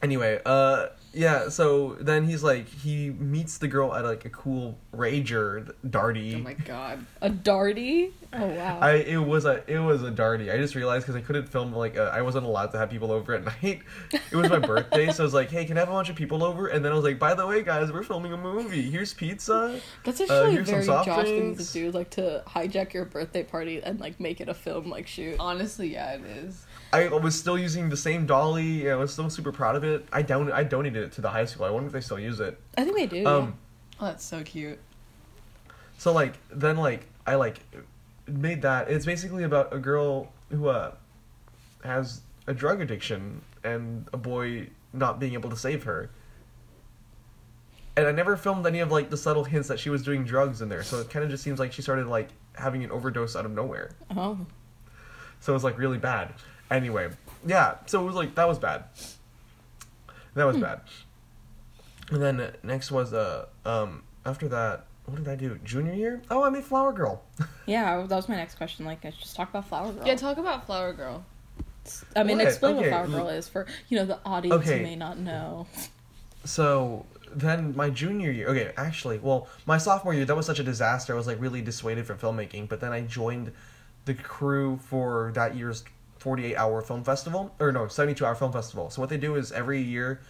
anyway, 0.00 0.40
uh, 0.46 0.86
yeah. 1.12 1.48
So 1.48 1.96
then 2.00 2.26
he's 2.26 2.42
like, 2.42 2.68
he 2.68 3.10
meets 3.10 3.58
the 3.58 3.68
girl 3.68 3.94
at 3.94 4.04
like 4.04 4.24
a 4.24 4.30
cool 4.30 4.78
rager, 4.94 5.72
Darty. 5.86 6.36
Oh 6.36 6.38
my 6.38 6.54
god. 6.54 7.04
A 7.20 7.30
Darty. 7.30 8.12
Oh 8.34 8.46
wow. 8.46 8.78
I 8.80 8.92
it 8.94 9.18
was 9.18 9.44
a 9.44 9.62
it 9.70 9.78
was 9.78 10.02
a 10.02 10.10
darty. 10.10 10.52
I 10.52 10.56
just 10.56 10.74
realized 10.74 11.04
because 11.04 11.16
I 11.16 11.20
couldn't 11.20 11.46
film 11.46 11.74
like 11.74 11.98
uh, 11.98 12.10
I 12.14 12.22
wasn't 12.22 12.46
allowed 12.46 12.68
to 12.68 12.78
have 12.78 12.88
people 12.88 13.12
over 13.12 13.34
at 13.34 13.44
night. 13.62 13.82
It 14.10 14.34
was 14.34 14.48
my 14.48 14.58
birthday, 14.58 15.12
so 15.12 15.22
I 15.22 15.26
was 15.26 15.34
like, 15.34 15.50
"Hey, 15.50 15.66
can 15.66 15.76
I 15.76 15.80
have 15.80 15.90
a 15.90 15.92
bunch 15.92 16.08
of 16.08 16.16
people 16.16 16.42
over?" 16.42 16.68
And 16.68 16.82
then 16.82 16.92
I 16.92 16.94
was 16.94 17.04
like, 17.04 17.18
"By 17.18 17.34
the 17.34 17.46
way, 17.46 17.62
guys, 17.62 17.92
we're 17.92 18.02
filming 18.02 18.32
a 18.32 18.38
movie. 18.38 18.90
Here's 18.90 19.12
pizza." 19.12 19.78
That's 20.04 20.18
uh, 20.20 20.24
actually 20.24 20.48
a 20.48 20.50
here's 20.52 20.70
very 20.70 20.86
Josh 20.86 21.24
thing 21.26 21.56
to 21.56 21.72
do, 21.72 21.90
like 21.90 22.08
to 22.10 22.42
hijack 22.46 22.94
your 22.94 23.04
birthday 23.04 23.42
party 23.42 23.82
and 23.82 24.00
like 24.00 24.18
make 24.18 24.40
it 24.40 24.48
a 24.48 24.54
film 24.54 24.88
like 24.88 25.06
shoot. 25.06 25.36
Honestly, 25.38 25.92
yeah, 25.92 26.14
it 26.14 26.22
is. 26.24 26.66
I 26.92 27.08
was 27.08 27.38
still 27.38 27.58
using 27.58 27.88
the 27.88 27.96
same 27.96 28.26
dolly. 28.26 28.90
I 28.90 28.94
was 28.96 29.12
still 29.12 29.30
super 29.30 29.50
proud 29.52 29.76
of 29.76 29.84
it. 29.84 30.06
I 30.12 30.22
don 30.22 30.52
I 30.52 30.62
donated 30.64 31.02
it 31.04 31.12
to 31.12 31.20
the 31.20 31.30
high 31.30 31.46
school. 31.46 31.64
I 31.64 31.70
wonder 31.70 31.86
if 31.86 31.92
they 31.92 32.00
still 32.02 32.18
use 32.20 32.38
it. 32.40 32.60
I 32.76 32.84
think 32.84 32.96
they 32.96 33.06
do. 33.06 33.26
Um, 33.26 33.54
Oh, 34.00 34.06
that's 34.06 34.24
so 34.24 34.42
cute. 34.42 34.78
so 35.96 36.12
like 36.12 36.34
then 36.50 36.76
like 36.76 37.06
I 37.26 37.36
like 37.36 37.60
made 38.26 38.62
that. 38.62 38.90
It's 38.90 39.06
basically 39.06 39.44
about 39.44 39.72
a 39.72 39.78
girl 39.78 40.32
who 40.50 40.68
uh 40.68 40.92
has 41.84 42.20
a 42.46 42.52
drug 42.54 42.80
addiction 42.80 43.40
and 43.64 44.08
a 44.12 44.16
boy 44.16 44.68
not 44.92 45.18
being 45.20 45.32
able 45.34 45.50
to 45.50 45.56
save 45.56 45.84
her. 45.84 46.10
And 47.96 48.06
I 48.06 48.12
never 48.12 48.36
filmed 48.36 48.66
any 48.66 48.80
of 48.80 48.90
like 48.90 49.10
the 49.10 49.16
subtle 49.16 49.44
hints 49.44 49.68
that 49.68 49.78
she 49.78 49.90
was 49.90 50.02
doing 50.02 50.24
drugs 50.24 50.62
in 50.62 50.68
there, 50.68 50.82
so 50.82 50.98
it 51.00 51.10
kind 51.10 51.24
of 51.24 51.30
just 51.30 51.42
seems 51.44 51.58
like 51.58 51.72
she 51.72 51.82
started 51.82 52.06
like 52.06 52.28
having 52.54 52.82
an 52.84 52.90
overdose 52.90 53.36
out 53.36 53.44
of 53.44 53.52
nowhere. 53.52 53.90
Oh. 54.16 54.38
So 55.40 55.52
it 55.52 55.54
was 55.54 55.64
like 55.64 55.78
really 55.78 55.98
bad. 55.98 56.34
Anyway, 56.72 57.10
yeah. 57.46 57.76
So 57.86 58.00
it 58.02 58.04
was 58.04 58.14
like 58.14 58.34
that 58.34 58.48
was 58.48 58.58
bad. 58.58 58.84
That 60.34 60.44
was 60.44 60.56
bad. 60.56 60.80
And 62.10 62.22
then 62.22 62.52
next 62.62 62.90
was 62.90 63.12
uh 63.12 63.46
um 63.64 64.02
after 64.24 64.48
that 64.48 64.86
what 65.04 65.16
did 65.16 65.28
I 65.28 65.34
do 65.36 65.58
junior 65.64 65.92
year? 65.94 66.22
Oh, 66.30 66.44
I 66.44 66.50
made 66.50 66.64
Flower 66.64 66.92
Girl. 66.92 67.22
Yeah, 67.66 68.04
that 68.06 68.16
was 68.16 68.28
my 68.28 68.34
next 68.36 68.56
question. 68.56 68.84
Like, 68.84 69.04
let's 69.04 69.16
just 69.18 69.36
talk 69.36 69.50
about 69.50 69.68
Flower 69.68 69.92
Girl. 69.92 70.04
Yeah, 70.06 70.16
talk 70.16 70.36
about 70.38 70.66
Flower 70.66 70.92
Girl. 70.92 71.24
I 72.16 72.22
mean, 72.24 72.38
What? 72.38 72.46
explain 72.48 72.76
Okay, 72.76 72.90
what 72.90 73.06
Flower 73.06 73.20
Girl 73.20 73.28
is 73.28 73.48
for 73.48 73.66
you 73.88 73.98
know 73.98 74.04
the 74.04 74.18
audience 74.24 74.62
Okay. 74.66 74.78
who 74.78 74.82
may 74.82 74.96
not 74.96 75.18
know. 75.18 75.66
So 76.44 77.06
then 77.32 77.74
my 77.76 77.88
junior 77.90 78.30
year, 78.30 78.48
okay, 78.48 78.72
actually, 78.76 79.18
well, 79.18 79.48
my 79.66 79.78
sophomore 79.78 80.12
year 80.14 80.24
that 80.24 80.36
was 80.36 80.46
such 80.46 80.58
a 80.58 80.64
disaster. 80.64 81.12
I 81.12 81.16
was 81.16 81.26
like 81.26 81.40
really 81.40 81.62
dissuaded 81.62 82.06
from 82.06 82.18
filmmaking, 82.18 82.68
but 82.68 82.80
then 82.80 82.92
I 82.92 83.02
joined 83.02 83.52
the 84.06 84.14
crew 84.14 84.78
for 84.82 85.30
that 85.34 85.54
year's 85.56 85.84
48 86.22 86.56
hour 86.56 86.80
film 86.80 87.02
festival 87.02 87.52
or 87.58 87.72
no 87.72 87.88
72 87.88 88.24
hour 88.24 88.34
film 88.36 88.52
festival 88.52 88.88
so 88.90 89.00
what 89.02 89.10
they 89.10 89.16
do 89.18 89.34
is 89.34 89.50
every 89.52 89.80
year 89.82 90.20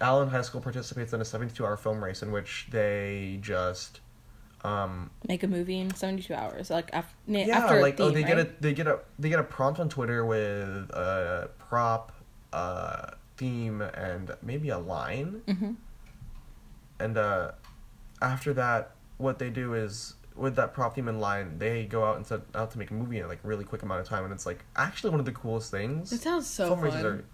allen 0.00 0.28
high 0.30 0.40
school 0.42 0.60
participates 0.60 1.12
in 1.12 1.20
a 1.20 1.24
72 1.24 1.64
hour 1.64 1.76
film 1.76 2.02
race 2.02 2.22
in 2.22 2.32
which 2.32 2.66
they 2.70 3.38
just 3.42 4.00
um 4.64 5.10
Make 5.28 5.42
a 5.42 5.46
movie 5.46 5.78
in 5.78 5.94
seventy 5.94 6.22
two 6.22 6.32
hours. 6.32 6.70
Like 6.70 6.88
after 6.94 7.14
yeah 7.26 7.58
after 7.58 7.82
like 7.82 8.00
a 8.00 8.04
oh 8.04 8.06
theme, 8.06 8.14
they 8.14 8.22
get 8.26 8.38
a 8.38 8.48
they 8.60 8.72
get 8.72 8.86
a 8.86 9.00
they 9.18 9.28
get 9.28 9.38
a 9.38 9.42
prompt 9.44 9.78
on 9.78 9.90
twitter 9.90 10.24
with 10.24 10.88
a 10.90 11.50
prop 11.58 12.12
uh 12.54 13.10
theme 13.36 13.82
and 13.82 14.30
maybe 14.42 14.70
a 14.70 14.78
line 14.78 15.42
Mhm. 15.46 15.76
and 16.98 17.18
uh 17.18 17.50
after 18.22 18.54
that 18.54 18.92
what 19.18 19.38
they 19.38 19.50
do 19.50 19.74
is 19.74 20.14
with 20.36 20.56
that 20.56 20.74
prop 20.74 20.94
theme 20.96 21.06
in 21.08 21.20
line 21.20 21.58
they 21.58 21.84
go 21.84 22.04
out 22.04 22.16
and 22.16 22.26
set 22.26 22.40
out 22.54 22.70
to 22.70 22.78
make 22.78 22.90
a 22.90 22.94
movie 22.94 23.18
in 23.18 23.28
like 23.28 23.38
really 23.44 23.64
quick 23.64 23.82
amount 23.82 24.00
of 24.00 24.06
time 24.08 24.24
and 24.24 24.32
it's 24.32 24.46
like 24.46 24.64
actually 24.76 25.10
one 25.10 25.20
of 25.20 25.26
the 25.26 25.32
coolest 25.32 25.70
things 25.70 26.12
It 26.12 26.20
sounds 26.22 26.46
so 26.46 26.66
Film 26.68 26.80
fun. 26.80 26.88
races 26.88 27.04
are 27.04 27.24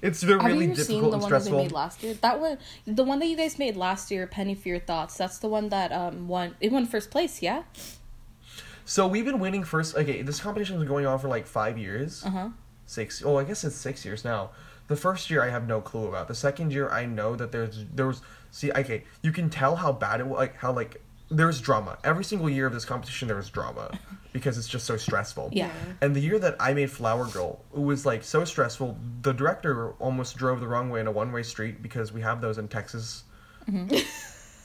it's 0.00 0.22
very 0.22 0.40
Have 0.40 0.52
really 0.52 0.66
you 0.66 0.72
ever 0.72 0.84
seen 0.84 1.00
the 1.02 1.10
and 1.10 1.22
one 1.22 1.30
that 1.32 1.42
they 1.44 1.50
made 1.50 1.72
last 1.72 2.02
year? 2.04 2.14
That 2.14 2.38
one, 2.38 2.58
the 2.86 3.02
one 3.02 3.18
that 3.18 3.26
you 3.26 3.36
guys 3.36 3.58
made 3.58 3.76
last 3.76 4.12
year, 4.12 4.28
Penny 4.28 4.54
for 4.54 4.68
Your 4.68 4.78
Thoughts. 4.78 5.16
That's 5.16 5.38
the 5.38 5.48
one 5.48 5.70
that 5.70 5.90
um 5.90 6.28
won. 6.28 6.54
It 6.60 6.70
won 6.70 6.86
first 6.86 7.10
place. 7.10 7.42
Yeah. 7.42 7.64
so 8.84 9.06
we've 9.08 9.24
been 9.24 9.38
winning 9.40 9.64
first 9.64 9.96
okay 9.96 10.22
this 10.22 10.40
competition's 10.40 10.78
been 10.78 10.88
going 10.88 11.06
on 11.06 11.18
for 11.18 11.28
like 11.28 11.46
five 11.46 11.76
years 11.78 12.24
Uh 12.24 12.30
huh. 12.30 12.48
six 12.86 13.22
oh 13.24 13.36
i 13.38 13.44
guess 13.44 13.64
it's 13.64 13.76
six 13.76 14.04
years 14.04 14.24
now 14.24 14.50
the 14.86 14.96
first 14.96 15.28
year 15.30 15.42
i 15.42 15.50
have 15.50 15.66
no 15.66 15.80
clue 15.80 16.06
about 16.08 16.28
the 16.28 16.34
second 16.34 16.72
year 16.72 16.88
i 16.90 17.04
know 17.04 17.36
that 17.36 17.52
there's 17.52 17.84
there 17.92 18.06
was 18.06 18.22
see 18.50 18.72
okay 18.72 19.04
you 19.22 19.32
can 19.32 19.50
tell 19.50 19.76
how 19.76 19.92
bad 19.92 20.20
it 20.20 20.26
was 20.26 20.38
like 20.38 20.56
how 20.56 20.72
like 20.72 21.02
there's 21.30 21.60
drama. 21.60 21.98
Every 22.04 22.24
single 22.24 22.48
year 22.48 22.66
of 22.66 22.72
this 22.72 22.84
competition, 22.84 23.28
there 23.28 23.36
was 23.36 23.50
drama 23.50 23.98
because 24.32 24.56
it's 24.58 24.68
just 24.68 24.86
so 24.86 24.96
stressful. 24.96 25.50
Yeah. 25.52 25.70
And 26.00 26.14
the 26.14 26.20
year 26.20 26.38
that 26.38 26.56
I 26.58 26.74
made 26.74 26.90
Flower 26.90 27.26
Girl, 27.26 27.60
it 27.74 27.80
was 27.80 28.06
like 28.06 28.24
so 28.24 28.44
stressful. 28.44 28.96
The 29.22 29.32
director 29.32 29.90
almost 29.98 30.36
drove 30.36 30.60
the 30.60 30.66
wrong 30.68 30.90
way 30.90 31.00
in 31.00 31.06
a 31.06 31.12
one 31.12 31.32
way 31.32 31.42
street 31.42 31.82
because 31.82 32.12
we 32.12 32.22
have 32.22 32.40
those 32.40 32.58
in 32.58 32.68
Texas. 32.68 33.24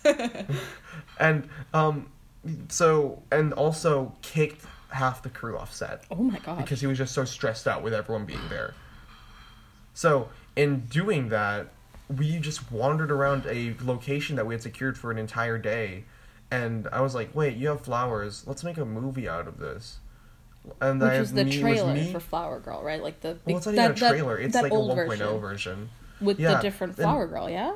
and 1.19 1.49
um, 1.73 2.09
so 2.69 3.21
and 3.31 3.53
also 3.53 4.13
kicked 4.21 4.65
half 4.89 5.23
the 5.23 5.29
crew 5.29 5.57
off 5.57 5.73
set 5.73 6.03
Oh 6.11 6.15
my 6.15 6.37
god. 6.39 6.57
because 6.57 6.79
he 6.79 6.87
was 6.87 6.97
just 6.97 7.13
so 7.13 7.25
stressed 7.25 7.67
out 7.67 7.83
with 7.83 7.93
everyone 7.93 8.25
being 8.25 8.47
there. 8.49 8.73
So, 9.95 10.29
in 10.55 10.81
doing 10.81 11.29
that, 11.29 11.67
we 12.09 12.37
just 12.39 12.71
wandered 12.71 13.11
around 13.11 13.45
a 13.47 13.75
location 13.83 14.35
that 14.37 14.45
we 14.45 14.53
had 14.53 14.61
secured 14.61 14.97
for 14.97 15.11
an 15.11 15.17
entire 15.17 15.57
day, 15.57 16.05
and 16.53 16.87
I 16.91 17.01
was 17.01 17.15
like, 17.15 17.33
"Wait, 17.35 17.57
you 17.57 17.67
have 17.69 17.81
flowers? 17.81 18.43
Let's 18.47 18.63
make 18.63 18.77
a 18.77 18.85
movie 18.85 19.27
out 19.27 19.47
of 19.47 19.57
this." 19.59 19.97
And 20.79 21.01
Which 21.01 21.09
I 21.11 21.19
was 21.19 21.33
the 21.33 21.43
me- 21.45 21.59
trailer 21.59 21.93
me- 21.93 22.11
for 22.11 22.19
Flower 22.21 22.59
Girl, 22.59 22.81
right? 22.83 23.01
Like 23.03 23.19
the 23.21 23.37
Well, 23.45 23.57
it's 23.57 23.65
not 23.65 23.75
that, 23.75 23.91
even 23.91 23.97
a 23.97 23.99
that- 23.99 24.09
trailer. 24.09 24.37
it's 24.37 24.53
that 24.53 24.63
like 24.63 24.71
a 24.71 24.75
old 24.75 24.91
1.0 24.91 24.95
version 25.07 25.39
version. 25.41 25.89
with 26.21 26.39
Yeah, 26.39 26.55
the 26.55 26.61
different 26.61 26.91
and- 26.97 27.03
Flower 27.03 27.27
Girl, 27.27 27.49
yeah. 27.49 27.73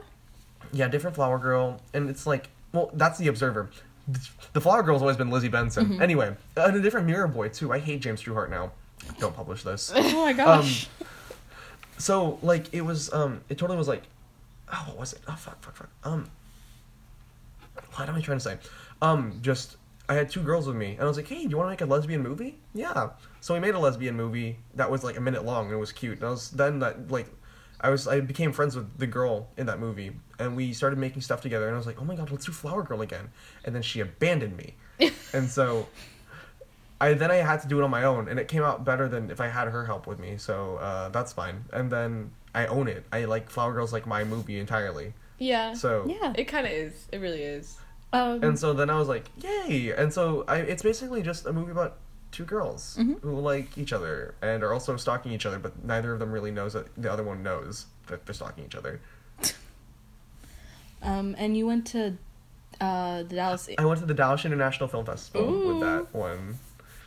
Yeah, 0.72 0.88
different 0.88 1.16
Flower 1.16 1.38
Girl, 1.40 1.82
and 1.94 2.10
it's 2.10 2.26
like, 2.28 2.50
well, 2.74 2.90
that's 2.94 3.18
the 3.18 3.28
Observer. 3.28 3.70
The 4.54 4.62
Flower 4.62 4.84
Girl's 4.84 5.02
always 5.02 5.18
been 5.18 5.30
Lizzie 5.30 5.50
Benson. 5.50 5.86
Mm-hmm. 5.86 6.02
Anyway, 6.02 6.36
and 6.56 6.76
a 6.78 6.82
different 6.82 7.08
Mirror 7.08 7.28
Boy 7.30 7.50
too. 7.50 7.74
I 7.74 7.80
hate 7.80 8.00
James 8.02 8.22
Trueheart 8.24 8.50
now. 8.50 8.72
Don't 9.20 9.36
publish 9.36 9.63
this. 9.63 9.92
Oh 9.96 10.24
my 10.24 10.32
um, 10.32 10.38
gosh. 10.38 10.88
so 11.98 12.40
like 12.42 12.74
it 12.74 12.82
was 12.82 13.12
um 13.13 13.42
it 13.50 13.58
totally 13.58 13.78
was 13.78 13.88
like 13.88 14.04
oh 14.72 14.84
what 14.88 14.98
was 14.98 15.13
it 15.13 15.20
oh 15.28 15.36
fuck 15.36 15.62
fuck 15.63 15.76
fuck 15.76 15.90
um 16.04 16.30
what 17.94 18.10
am 18.10 18.16
i 18.16 18.22
trying 18.22 18.38
to 18.38 18.44
say 18.44 18.58
um 19.02 19.38
just 19.42 19.78
i 20.10 20.13
had 20.13 20.30
two 20.30 20.42
girls 20.42 20.68
with 20.68 20.76
me 20.76 20.92
and 20.92 21.02
i 21.02 21.06
was 21.06 21.18
like 21.18 21.28
hey 21.28 21.44
do 21.44 21.50
you 21.50 21.58
want 21.58 21.68
to 21.68 21.72
make 21.72 21.82
a 21.82 21.86
lesbian 21.86 22.22
movie 22.22 22.58
yeah 22.74 23.10
so 23.42 23.54
we 23.54 23.60
made 23.60 23.76
a 23.76 23.80
lesbian 23.80 24.16
movie 24.16 24.58
that 24.76 24.90
was 24.90 25.04
like 25.04 25.18
a 25.18 25.22
minute 25.22 25.46
long 25.46 25.66
and 25.66 25.74
it 25.74 25.78
was 25.78 25.92
cute 25.92 26.18
and 26.18 26.28
i 26.28 26.30
was 26.30 26.52
then 26.52 26.80
that 26.80 27.12
like 27.12 27.28
i 27.82 27.90
was 27.90 28.08
i 28.08 28.20
became 28.20 28.52
friends 28.52 28.76
with 28.76 28.98
the 28.98 29.08
girl 29.08 29.50
in 29.58 29.66
that 29.66 29.80
movie 29.80 30.12
and 30.40 30.56
we 30.56 30.74
started 30.74 30.98
making 30.98 31.22
stuff 31.22 31.42
together 31.42 31.68
and 31.68 31.76
i 31.76 31.78
was 31.78 31.88
like 31.88 32.02
oh 32.02 32.06
my 32.06 32.16
god 32.16 32.32
let's 32.32 32.46
do 32.46 32.52
flower 32.52 32.84
girl 32.84 33.02
again 33.02 33.30
and 33.66 33.76
then 33.76 33.82
she 33.82 34.00
abandoned 34.00 34.56
me 34.58 34.76
and 35.34 35.50
so 35.50 35.88
I 37.00 37.13
then 37.13 37.30
I 37.30 37.36
had 37.36 37.62
to 37.62 37.68
do 37.68 37.80
it 37.80 37.84
on 37.84 37.92
my 37.92 38.04
own, 38.04 38.28
and 38.28 38.40
it 38.40 38.48
came 38.48 38.63
out 38.63 38.84
better 38.84 39.08
than 39.08 39.30
if 39.30 39.40
I 39.40 39.48
had 39.48 39.68
her 39.68 39.86
help 39.86 40.08
with 40.08 40.20
me. 40.20 40.38
So 40.38 40.78
uh, 40.78 41.10
that's 41.10 41.32
fine. 41.32 41.66
And 41.72 41.92
then 41.92 42.32
I 42.56 42.66
own 42.68 42.88
it. 42.88 43.06
I 43.12 43.26
like 43.26 43.50
Flower 43.50 43.74
Girl's 43.74 43.94
like 43.94 44.08
my 44.08 44.24
movie 44.24 44.60
entirely. 44.60 45.13
Yeah. 45.39 45.73
So 45.73 46.06
yeah. 46.08 46.34
It 46.38 46.45
kind 46.45 46.65
of 46.65 46.71
is. 46.73 47.08
It 47.12 47.19
really 47.19 47.41
is. 47.43 47.78
Um, 48.13 48.41
and 48.43 48.58
so 48.58 48.73
then 48.73 48.89
I 48.89 48.97
was 48.97 49.08
like, 49.10 49.26
yay! 49.41 49.91
And 49.91 50.12
so 50.13 50.45
I 50.47 50.58
it's 50.58 50.82
basically 50.84 51.21
just 51.21 51.45
a 51.45 51.54
movie 51.54 51.71
about 51.71 51.97
two 52.32 52.45
girls 52.45 52.97
Mhm. 53.00 53.21
who 53.21 53.39
like 53.39 53.78
each 53.78 53.93
other 53.93 54.36
and 54.41 54.63
are 54.63 54.73
also 54.73 54.97
stalking 54.97 55.32
each 55.32 55.45
other, 55.45 55.60
but 55.60 55.84
neither 55.84 56.13
of 56.13 56.19
them 56.19 56.32
really 56.32 56.52
knows 56.52 56.73
that 56.73 56.88
the 57.02 57.12
other 57.12 57.23
one 57.23 57.43
knows 57.43 57.86
that 58.08 58.26
they're 58.26 58.34
stalking 58.36 58.65
each 58.65 58.76
other. 58.76 59.00
um, 61.02 61.36
and 61.38 61.56
you 61.58 61.65
went 61.67 61.86
to 61.88 62.17
uh, 62.82 63.23
the 63.23 63.36
Dallas. 63.36 63.69
I 63.78 63.86
went 63.86 64.00
to 64.02 64.06
the 64.06 64.13
Dallas 64.13 64.45
International 64.45 64.88
Film 64.88 65.06
Festival 65.06 65.50
Ooh. 65.50 65.73
with 65.73 65.80
that 65.82 66.13
one, 66.13 66.60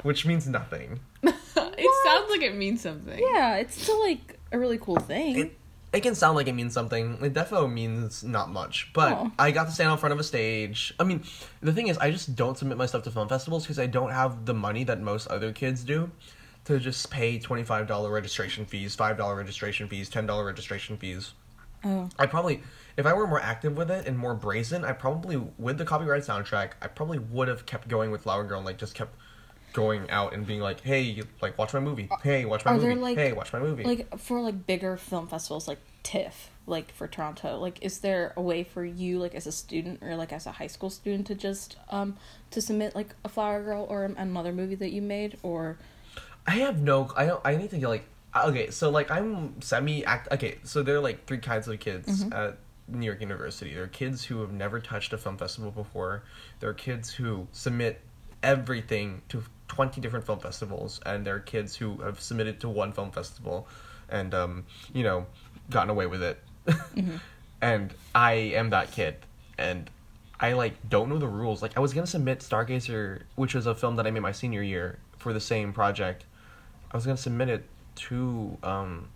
which 0.02 0.26
means 0.26 0.46
nothing. 0.48 1.00
it 1.22 2.04
sounds 2.04 2.30
like 2.30 2.42
it 2.42 2.54
means 2.56 2.80
something. 2.80 3.18
Yeah, 3.18 3.56
it's 3.56 3.80
still 3.80 4.00
like 4.00 4.38
a 4.52 4.58
really 4.58 4.78
cool 4.78 4.96
thing. 4.96 5.38
It, 5.38 5.58
it 5.92 6.00
can 6.02 6.14
sound 6.14 6.36
like 6.36 6.46
it 6.48 6.54
means 6.54 6.72
something. 6.72 7.18
It 7.22 7.32
definitely 7.32 7.68
means 7.70 8.22
not 8.22 8.50
much. 8.50 8.90
But 8.92 9.12
Oh. 9.12 9.32
I 9.38 9.50
got 9.50 9.64
to 9.66 9.72
stand 9.72 9.90
in 9.90 9.98
front 9.98 10.12
of 10.12 10.20
a 10.20 10.24
stage. 10.24 10.94
I 11.00 11.04
mean, 11.04 11.24
the 11.60 11.72
thing 11.72 11.88
is, 11.88 11.98
I 11.98 12.10
just 12.10 12.36
don't 12.36 12.56
submit 12.56 12.78
my 12.78 12.86
stuff 12.86 13.02
to 13.04 13.10
film 13.10 13.28
festivals 13.28 13.64
because 13.64 13.78
I 13.78 13.86
don't 13.86 14.10
have 14.10 14.44
the 14.46 14.54
money 14.54 14.84
that 14.84 15.00
most 15.00 15.26
other 15.28 15.52
kids 15.52 15.82
do 15.84 16.10
to 16.66 16.78
just 16.78 17.10
pay 17.10 17.38
$25 17.38 18.12
registration 18.12 18.64
fees, 18.66 18.94
$5 18.96 19.36
registration 19.36 19.88
fees, 19.88 20.10
$10 20.10 20.44
registration 20.46 20.96
fees. 20.96 21.32
oh, 21.84 22.08
I 22.18 22.26
probably, 22.26 22.62
if 22.98 23.06
I 23.06 23.14
were 23.14 23.26
more 23.26 23.40
active 23.40 23.76
with 23.76 23.90
it 23.90 24.06
and 24.06 24.16
more 24.18 24.34
brazen, 24.34 24.84
I 24.84 24.92
probably, 24.92 25.38
with 25.58 25.78
the 25.78 25.84
copyright 25.86 26.22
soundtrack, 26.22 26.72
I 26.82 26.88
probably 26.88 27.18
would 27.18 27.48
have 27.48 27.64
kept 27.64 27.88
going 27.88 28.10
with 28.10 28.22
Flower 28.22 28.44
Girl 28.44 28.58
and 28.58 28.66
like 28.66 28.76
just 28.76 28.94
kept 28.94 29.14
going 29.72 30.10
out 30.10 30.32
and 30.34 30.46
being 30.46 30.60
like, 30.60 30.80
hey, 30.80 31.22
like 31.40 31.56
watch 31.58 31.72
my 31.74 31.80
movie. 31.80 32.08
Hey, 32.22 32.44
watch 32.44 32.64
my 32.64 32.72
Are 32.72 32.74
movie. 32.74 32.86
there, 32.86 32.96
like- 32.96 33.16
hey, 33.18 33.32
watch 33.32 33.52
my 33.52 33.58
movie. 33.58 33.84
like 33.84 34.18
for 34.18 34.40
like 34.40 34.66
bigger 34.66 34.96
film 34.96 35.26
festivals 35.28 35.68
like 35.68 35.78
TIFF, 36.02 36.50
like 36.66 36.92
for 36.92 37.06
Toronto. 37.06 37.58
Like, 37.58 37.78
is 37.82 37.98
there 38.00 38.32
a 38.36 38.42
way 38.42 38.64
for 38.64 38.84
you, 38.84 39.18
like 39.18 39.34
as 39.34 39.46
a 39.46 39.52
student 39.52 40.02
or 40.02 40.16
like 40.16 40.32
as 40.32 40.46
a 40.46 40.52
high 40.52 40.66
school 40.66 40.90
student, 40.90 41.26
to 41.28 41.34
just 41.34 41.76
um 41.90 42.16
to 42.50 42.60
submit 42.60 42.94
like 42.94 43.14
a 43.24 43.28
Flower 43.28 43.62
Girl 43.62 43.86
or 43.88 44.04
another 44.04 44.52
movie 44.52 44.76
that 44.76 44.90
you 44.90 45.02
made, 45.02 45.38
or 45.42 45.78
I 46.46 46.52
have 46.52 46.80
no. 46.80 47.10
I 47.16 47.26
don't. 47.26 47.40
I 47.44 47.56
need 47.56 47.70
to 47.70 47.78
get 47.78 47.88
like. 47.88 48.04
Okay, 48.34 48.70
so 48.70 48.90
like 48.90 49.10
I'm 49.10 49.60
semi 49.60 50.04
act. 50.04 50.28
Okay, 50.32 50.58
so 50.64 50.82
there 50.82 50.96
are 50.96 51.00
like 51.00 51.26
three 51.26 51.38
kinds 51.38 51.66
of 51.68 51.78
kids 51.80 52.24
at 52.32 52.58
New 52.88 53.04
York 53.04 53.20
University. 53.20 53.74
There 53.74 53.82
are 53.84 53.88
kids 53.88 54.24
who 54.24 54.40
have 54.40 54.52
never 54.52 54.80
touched 54.80 55.12
a 55.12 55.18
film 55.18 55.36
festival 55.36 55.70
before. 55.70 56.22
There 56.60 56.70
are 56.70 56.74
kids 56.74 57.12
who 57.12 57.46
submit 57.52 58.00
everything 58.42 59.22
to 59.28 59.42
twenty 59.70 60.00
different 60.00 60.26
film 60.26 60.40
festivals, 60.40 61.00
and 61.06 61.24
there 61.24 61.36
are 61.36 61.40
kids 61.40 61.76
who 61.76 61.98
have 61.98 62.20
submitted 62.20 62.58
to 62.60 62.68
one 62.68 62.90
film 62.90 63.12
festival, 63.12 63.68
and 64.08 64.34
um, 64.34 64.66
you 64.92 65.04
know, 65.04 65.26
gotten 65.70 65.90
away 65.90 66.06
with 66.06 66.22
it. 66.24 66.42
And 67.62 67.92
I 68.14 68.32
am 68.32 68.70
that 68.70 68.90
kid, 68.90 69.16
and 69.58 69.90
I 70.40 70.54
like 70.54 70.74
don't 70.88 71.08
know 71.08 71.18
the 71.18 71.28
rules. 71.28 71.60
Like 71.62 71.76
I 71.76 71.80
was 71.80 71.92
gonna 71.92 72.06
submit 72.06 72.40
Stargazer, 72.40 73.22
which 73.36 73.54
was 73.54 73.66
a 73.66 73.74
film 73.74 73.96
that 73.96 74.06
I 74.06 74.10
made 74.10 74.20
my 74.20 74.32
senior 74.32 74.62
year 74.62 74.98
for 75.18 75.32
the 75.32 75.40
same 75.40 75.72
project. 75.72 76.24
I 76.90 76.96
was 76.96 77.04
gonna 77.04 77.18
submit 77.18 77.50
it 77.50 77.64
to 78.06 78.56
um, 78.62 79.08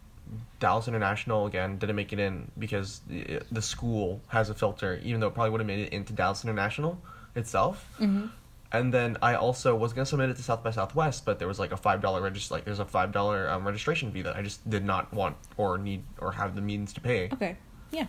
Dallas 0.61 0.89
International 0.89 1.47
again. 1.47 1.79
Didn't 1.79 1.97
make 1.97 2.13
it 2.13 2.19
in 2.19 2.51
because 2.59 3.01
the, 3.09 3.41
the 3.51 3.63
school 3.63 4.21
has 4.29 4.51
a 4.51 4.55
filter, 4.55 5.01
even 5.03 5.21
though 5.21 5.29
it 5.29 5.35
probably 5.35 5.51
would 5.51 5.61
have 5.61 5.67
made 5.67 5.87
it 5.87 5.93
into 5.93 6.13
Dallas 6.13 6.45
International 6.45 7.01
itself. 7.35 7.89
mm-hmm. 7.99 8.27
And 8.75 8.93
then 8.93 9.17
I 9.23 9.37
also 9.37 9.77
was 9.77 9.93
gonna 9.93 10.05
submit 10.05 10.31
it 10.31 10.37
to 10.37 10.43
South 10.43 10.65
by 10.65 10.73
Southwest, 10.73 11.25
but 11.25 11.39
there 11.39 11.47
was 11.47 11.61
like 11.61 11.71
a 11.71 11.77
five 11.77 12.03
dollar 12.03 12.29
regist 12.29 12.51
like 12.51 12.65
there's 12.65 12.81
a 12.81 12.85
five 12.85 13.13
dollar 13.13 13.49
um, 13.49 13.65
registration 13.65 14.11
fee 14.11 14.23
that 14.23 14.35
I 14.35 14.43
just 14.43 14.69
did 14.69 14.85
not 14.85 15.15
want 15.15 15.37
or 15.57 15.79
need 15.79 16.03
or 16.19 16.33
have 16.33 16.57
the 16.57 16.61
means 16.61 16.93
to 16.95 17.01
pay 17.01 17.29
okay, 17.33 17.57
yeah, 17.93 18.07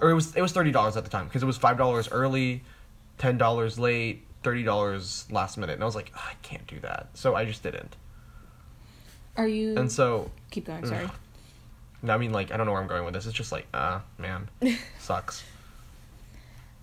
or 0.00 0.08
it 0.08 0.14
was 0.14 0.34
it 0.34 0.40
was 0.40 0.52
thirty 0.52 0.72
dollars 0.72 0.96
at 0.96 1.04
the 1.04 1.10
time 1.10 1.26
because 1.26 1.42
it 1.42 1.46
was 1.46 1.58
five 1.58 1.76
dollars 1.76 2.08
early, 2.10 2.64
ten 3.18 3.36
dollars 3.36 3.78
late, 3.78 4.26
thirty 4.42 4.62
dollars 4.62 5.26
last 5.30 5.58
minute, 5.58 5.74
and 5.74 5.82
I 5.82 5.86
was 5.86 5.94
like, 5.94 6.10
"Ah, 6.16 6.30
I 6.30 6.34
can't 6.40 6.66
do 6.66 6.80
that, 6.80 7.08
so 7.12 7.34
I 7.34 7.44
just 7.44 7.62
didn't. 7.62 7.94
are 9.36 9.46
you? 9.46 9.76
And 9.76 9.92
so, 9.92 10.30
keep 10.50 10.64
going. 10.64 10.86
Sorry. 10.86 11.10
no, 12.00 12.14
I 12.14 12.16
mean, 12.16 12.32
like, 12.32 12.52
I 12.52 12.56
don't 12.56 12.64
know 12.64 12.72
where 12.72 12.80
I'm 12.80 12.88
going 12.88 13.04
with 13.04 13.12
this. 13.12 13.26
It's 13.26 13.36
just 13.36 13.52
like, 13.52 13.66
ah, 13.74 14.02
man, 14.16 14.48
sucks. 14.98 15.44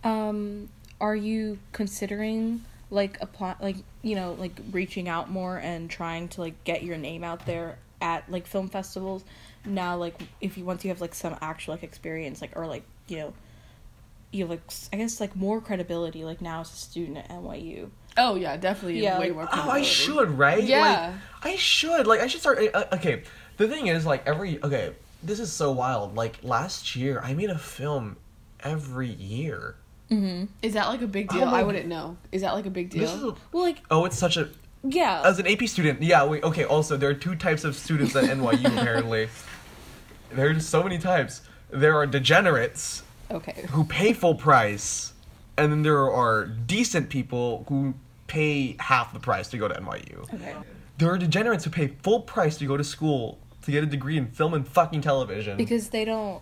Um, 0.04 0.70
are 1.02 1.16
you 1.16 1.58
considering 1.72 2.64
like 2.94 3.18
apply 3.22 3.56
like 3.60 3.78
you 4.04 4.16
know 4.16 4.34
like 4.40 4.54
reaching 4.72 5.10
out 5.10 5.30
more 5.30 5.58
and 5.58 5.90
trying 5.90 6.28
to 6.28 6.42
like 6.42 6.64
get 6.64 6.84
your 6.84 6.96
name 6.96 7.24
out 7.24 7.46
there 7.46 7.78
at 8.02 8.30
like 8.32 8.46
film 8.46 8.70
festivals 8.70 9.24
now 9.66 9.98
like 9.98 10.22
if 10.42 10.58
you 10.58 10.64
once 10.64 10.84
you 10.84 10.90
have 10.90 11.02
like 11.02 11.16
some 11.16 11.36
actual 11.42 11.74
like 11.74 11.84
experience 11.84 12.40
like 12.42 12.52
or 12.56 12.68
like 12.68 12.84
you 13.08 13.18
know 13.18 13.34
you 14.32 14.44
have 14.44 14.50
like 14.50 14.62
I 14.92 14.98
guess 14.98 15.20
like 15.20 15.36
more 15.36 15.62
credibility 15.62 16.24
like 16.24 16.42
now 16.42 16.62
as 16.62 16.72
a 16.72 16.76
student 16.76 17.18
at 17.18 17.30
NYU. 17.30 17.90
Oh 18.18 18.36
yeah, 18.36 18.58
definitely. 18.58 19.02
Yeah, 19.02 19.20
way 19.20 19.28
like- 19.28 19.36
more. 19.36 19.48
Oh, 19.52 19.70
I 19.70 19.84
should, 19.84 20.38
right? 20.38 20.64
Yeah. 20.64 21.14
Like, 21.44 21.54
I 21.54 21.56
should. 21.56 22.08
Like, 22.08 22.20
I 22.20 22.28
should 22.28 22.42
start. 22.42 22.60
Uh, 22.74 22.86
okay, 22.94 23.24
the 23.58 23.68
thing 23.68 23.88
is, 23.88 24.06
like, 24.06 24.26
every 24.28 24.62
okay, 24.64 24.94
this 25.22 25.40
is 25.40 25.52
so 25.52 25.72
wild. 25.72 26.16
Like 26.16 26.40
last 26.44 26.96
year, 26.96 27.22
I 27.24 27.34
made 27.34 27.50
a 27.50 27.58
film 27.58 28.18
every 28.62 29.10
year. 29.10 29.76
Mm-hmm. 30.14 30.46
Is 30.62 30.74
that 30.74 30.88
like 30.88 31.02
a 31.02 31.08
big 31.08 31.28
Oh 31.32 31.38
deal? 31.38 31.46
my- 31.48 31.60
I 31.60 31.64
wouldn't 31.64 31.88
know. 31.88 32.18
Is 32.32 32.42
that 32.42 32.54
like 32.54 32.66
a 32.66 32.70
big 32.70 32.90
deal? 32.90 33.02
This 33.02 33.14
is 33.14 33.24
a, 33.24 33.36
Well, 33.52 33.64
like 33.64 33.80
oh, 33.90 34.06
it's 34.06 34.18
such 34.18 34.38
a 34.38 34.50
yeah, 34.86 35.22
as 35.24 35.40
an 35.40 35.48
AP 35.48 35.68
student, 35.68 36.02
yeah. 36.02 36.26
Wait, 36.26 36.44
okay. 36.44 36.66
Also, 36.66 36.98
there 36.98 37.10
are 37.10 37.14
two 37.14 37.36
types 37.36 37.64
of 37.64 37.76
students 37.76 38.16
at 38.18 38.26
NYU. 38.26 38.66
apparently, 38.80 39.30
there's 40.32 40.68
so 40.68 40.84
many 40.84 40.98
types. 40.98 41.42
There 41.72 41.96
are 41.96 42.06
degenerates 42.06 43.04
okay. 43.32 43.66
who 43.72 43.86
pay 43.86 44.12
full 44.12 44.36
price, 44.36 45.14
and 45.58 45.72
then 45.72 45.84
there 45.84 46.12
are 46.12 46.46
decent 46.46 47.10
people 47.10 47.66
who 47.70 47.94
pay 48.28 48.76
half 48.80 49.14
the 49.14 49.20
price 49.20 49.48
to 49.50 49.58
go 49.58 49.70
to 49.70 49.76
NYU. 49.76 50.34
Okay. 50.34 50.54
There 50.98 51.10
are 51.12 51.18
degenerates 51.18 51.64
who 51.64 51.70
pay 51.70 51.88
full 52.04 52.20
price 52.20 52.58
to 52.58 52.66
go 52.66 52.76
to 52.76 52.84
school 52.84 53.40
to 53.64 53.72
get 53.72 53.84
a 53.84 53.88
degree 53.88 54.18
in 54.18 54.28
film 54.28 54.54
and 54.54 54.68
fucking 54.68 55.02
television 55.02 55.56
Because 55.58 55.90
they 55.90 56.04
don't 56.04 56.42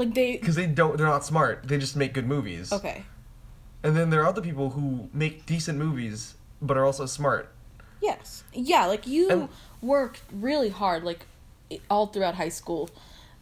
like 0.00 0.14
they 0.14 0.36
because 0.36 0.56
they 0.56 0.66
don't. 0.66 0.96
They're 0.96 1.06
not 1.06 1.24
smart. 1.24 1.62
They 1.64 1.78
just 1.78 1.96
make 1.96 2.12
good 2.14 2.26
movies. 2.26 2.72
Okay. 2.72 3.04
And 3.82 3.96
then 3.96 4.10
there 4.10 4.20
are 4.22 4.26
other 4.26 4.42
people 4.42 4.70
who 4.70 5.08
make 5.14 5.46
decent 5.46 5.78
movies 5.78 6.34
but 6.60 6.76
are 6.76 6.84
also 6.84 7.06
smart. 7.06 7.52
Yes. 8.02 8.44
Yeah, 8.52 8.86
like 8.86 9.06
you 9.06 9.30
And- 9.30 9.48
worked 9.80 10.22
really 10.32 10.68
hard 10.68 11.04
like 11.04 11.24
all 11.88 12.06
throughout 12.08 12.34
high 12.34 12.48
school. 12.50 12.90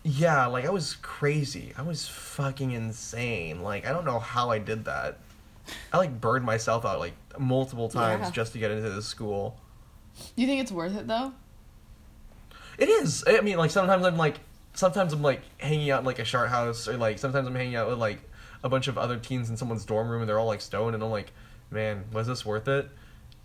Yeah, 0.05 0.47
like 0.47 0.65
I 0.65 0.71
was 0.71 0.95
crazy. 1.03 1.73
I 1.77 1.83
was 1.83 2.07
fucking 2.07 2.71
insane. 2.71 3.63
Like 3.63 3.87
I 3.87 3.93
don't 3.93 4.05
know 4.05 4.19
how 4.21 4.51
I 4.51 4.59
did 4.59 4.85
that. 4.85 5.19
I 5.93 5.99
like 5.99 6.21
burned 6.21 6.45
myself 6.45 6.85
out 6.87 6.99
like 7.01 7.15
multiple 7.39 7.89
times 7.89 8.27
Yeah. 8.27 8.31
just 8.31 8.53
to 8.53 8.59
get 8.59 8.71
into 8.71 8.89
this 8.91 9.07
school. 9.07 9.59
Do 10.37 10.43
you 10.43 10.47
think 10.49 10.61
it's 10.63 10.73
worth 10.73 10.97
it 10.97 11.07
though? 11.09 11.33
It 12.79 12.89
is. 12.89 13.25
I 13.27 13.41
mean, 13.41 13.59
like 13.59 13.71
sometimes 13.73 14.05
I'm 14.05 14.17
like, 14.17 14.39
sometimes 14.79 15.13
I'm 15.13 15.23
like 15.23 15.43
hanging 15.59 15.91
out 15.91 16.01
in 16.01 16.07
like 16.07 16.21
a 16.21 16.25
shart 16.25 16.51
house, 16.51 16.87
or 16.87 16.97
like 16.97 17.19
sometimes 17.19 17.49
I'm 17.49 17.55
hanging 17.55 17.75
out 17.75 17.89
with 17.89 17.99
like 17.99 18.21
a 18.63 18.69
bunch 18.69 18.87
of 18.87 18.97
other 18.97 19.17
teens 19.19 19.51
in 19.51 19.57
someone's 19.57 19.85
dorm 19.85 20.09
room, 20.09 20.23
and 20.23 20.29
they're 20.29 20.39
all 20.39 20.47
like 20.47 20.61
stoned, 20.61 20.95
and 20.95 21.03
I'm 21.03 21.11
like, 21.11 21.33
man, 21.71 22.05
was 22.13 22.29
this 22.29 22.47
worth 22.47 22.69
it? 22.69 22.89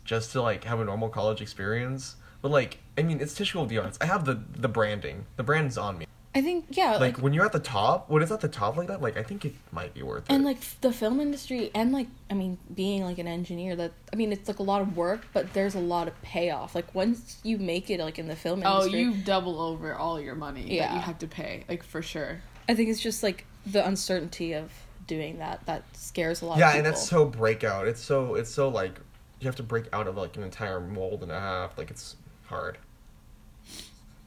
Just 0.06 0.32
to 0.34 0.42
like 0.42 0.64
have 0.66 0.80
a 0.80 0.86
normal 0.86 1.10
college 1.10 1.42
experience. 1.42 2.18
But 2.44 2.52
like, 2.52 2.78
I 2.98 3.02
mean, 3.02 3.20
it's 3.20 3.34
the 3.34 3.80
arts. 3.80 3.98
I 4.00 4.06
have 4.06 4.26
the 4.26 4.44
the 4.56 4.68
branding. 4.68 5.26
The 5.36 5.44
brand's 5.44 5.78
on 5.78 5.98
me. 5.98 6.06
I 6.36 6.42
think 6.42 6.66
yeah, 6.72 6.94
Like, 6.94 7.00
like, 7.00 7.18
when 7.20 7.34
you're 7.34 7.46
at 7.46 7.52
the 7.52 7.60
top, 7.60 8.10
when 8.10 8.24
it's 8.24 8.32
at 8.32 8.42
the 8.42 8.48
top 8.48 8.76
like 8.76 8.88
that, 8.88 9.02
like 9.02 9.18
I 9.18 9.24
think 9.24 9.46
it 9.46 9.54
might 9.72 9.94
be 9.94 10.02
worth 10.02 10.30
it. 10.30 10.34
and 10.34 10.44
like 10.44 10.60
the 10.82 10.92
film 10.92 11.20
industry 11.20 11.70
and 11.76 11.92
like 11.92 12.08
I 12.30 12.34
mean 12.34 12.58
being 12.74 13.04
like 13.04 13.20
an 13.20 13.28
engineer 13.28 13.76
that 13.76 13.92
I 14.12 14.16
mean 14.16 14.32
it's 14.32 14.48
like 14.48 14.60
a 14.60 14.64
lot 14.64 14.82
of 14.82 14.98
work, 14.98 15.28
but 15.32 15.54
there's 15.54 15.76
a 15.76 15.80
lot 15.80 16.08
of 16.08 16.20
payoff. 16.24 16.74
Like 16.74 16.96
once 16.96 17.38
you 17.44 17.60
make 17.60 17.90
it 17.92 18.00
like 18.00 18.18
in 18.18 18.28
the 18.28 18.36
film 18.36 18.64
oh, 18.66 18.80
industry, 18.80 19.00
Oh, 19.00 19.04
you 19.10 19.14
double 19.24 19.62
over 19.62 19.94
all 19.94 20.20
your 20.20 20.36
money 20.36 20.80
that 20.80 20.94
you 20.94 21.00
have 21.00 21.20
to 21.20 21.28
pay, 21.28 21.66
like 21.70 21.84
for 21.84 22.02
sure. 22.02 22.42
I 22.68 22.74
think 22.74 22.90
it's 22.90 23.02
just 23.02 23.22
like 23.22 23.46
the 23.66 23.86
uncertainty 23.86 24.54
of 24.54 24.72
doing 25.06 25.38
that 25.38 25.66
that 25.66 25.84
scares 25.96 26.42
a 26.42 26.46
lot. 26.46 26.58
yeah, 26.58 26.72
of 26.72 26.78
and 26.78 26.86
that's 26.86 27.08
so 27.08 27.26
breakout. 27.26 27.88
It's 27.88 28.02
so 28.02 28.36
it's 28.36 28.50
so 28.50 28.70
like 28.70 29.00
you 29.40 29.48
have 29.48 29.56
to 29.58 29.64
break 29.64 29.86
out 29.94 30.08
of 30.08 30.18
like 30.18 30.36
an 30.38 30.44
entire 30.44 30.80
mold 30.80 31.22
and 31.22 31.32
a 31.32 31.40
half. 31.40 31.78
Like 31.78 31.92
it's 31.92 32.16
hard. 32.46 32.80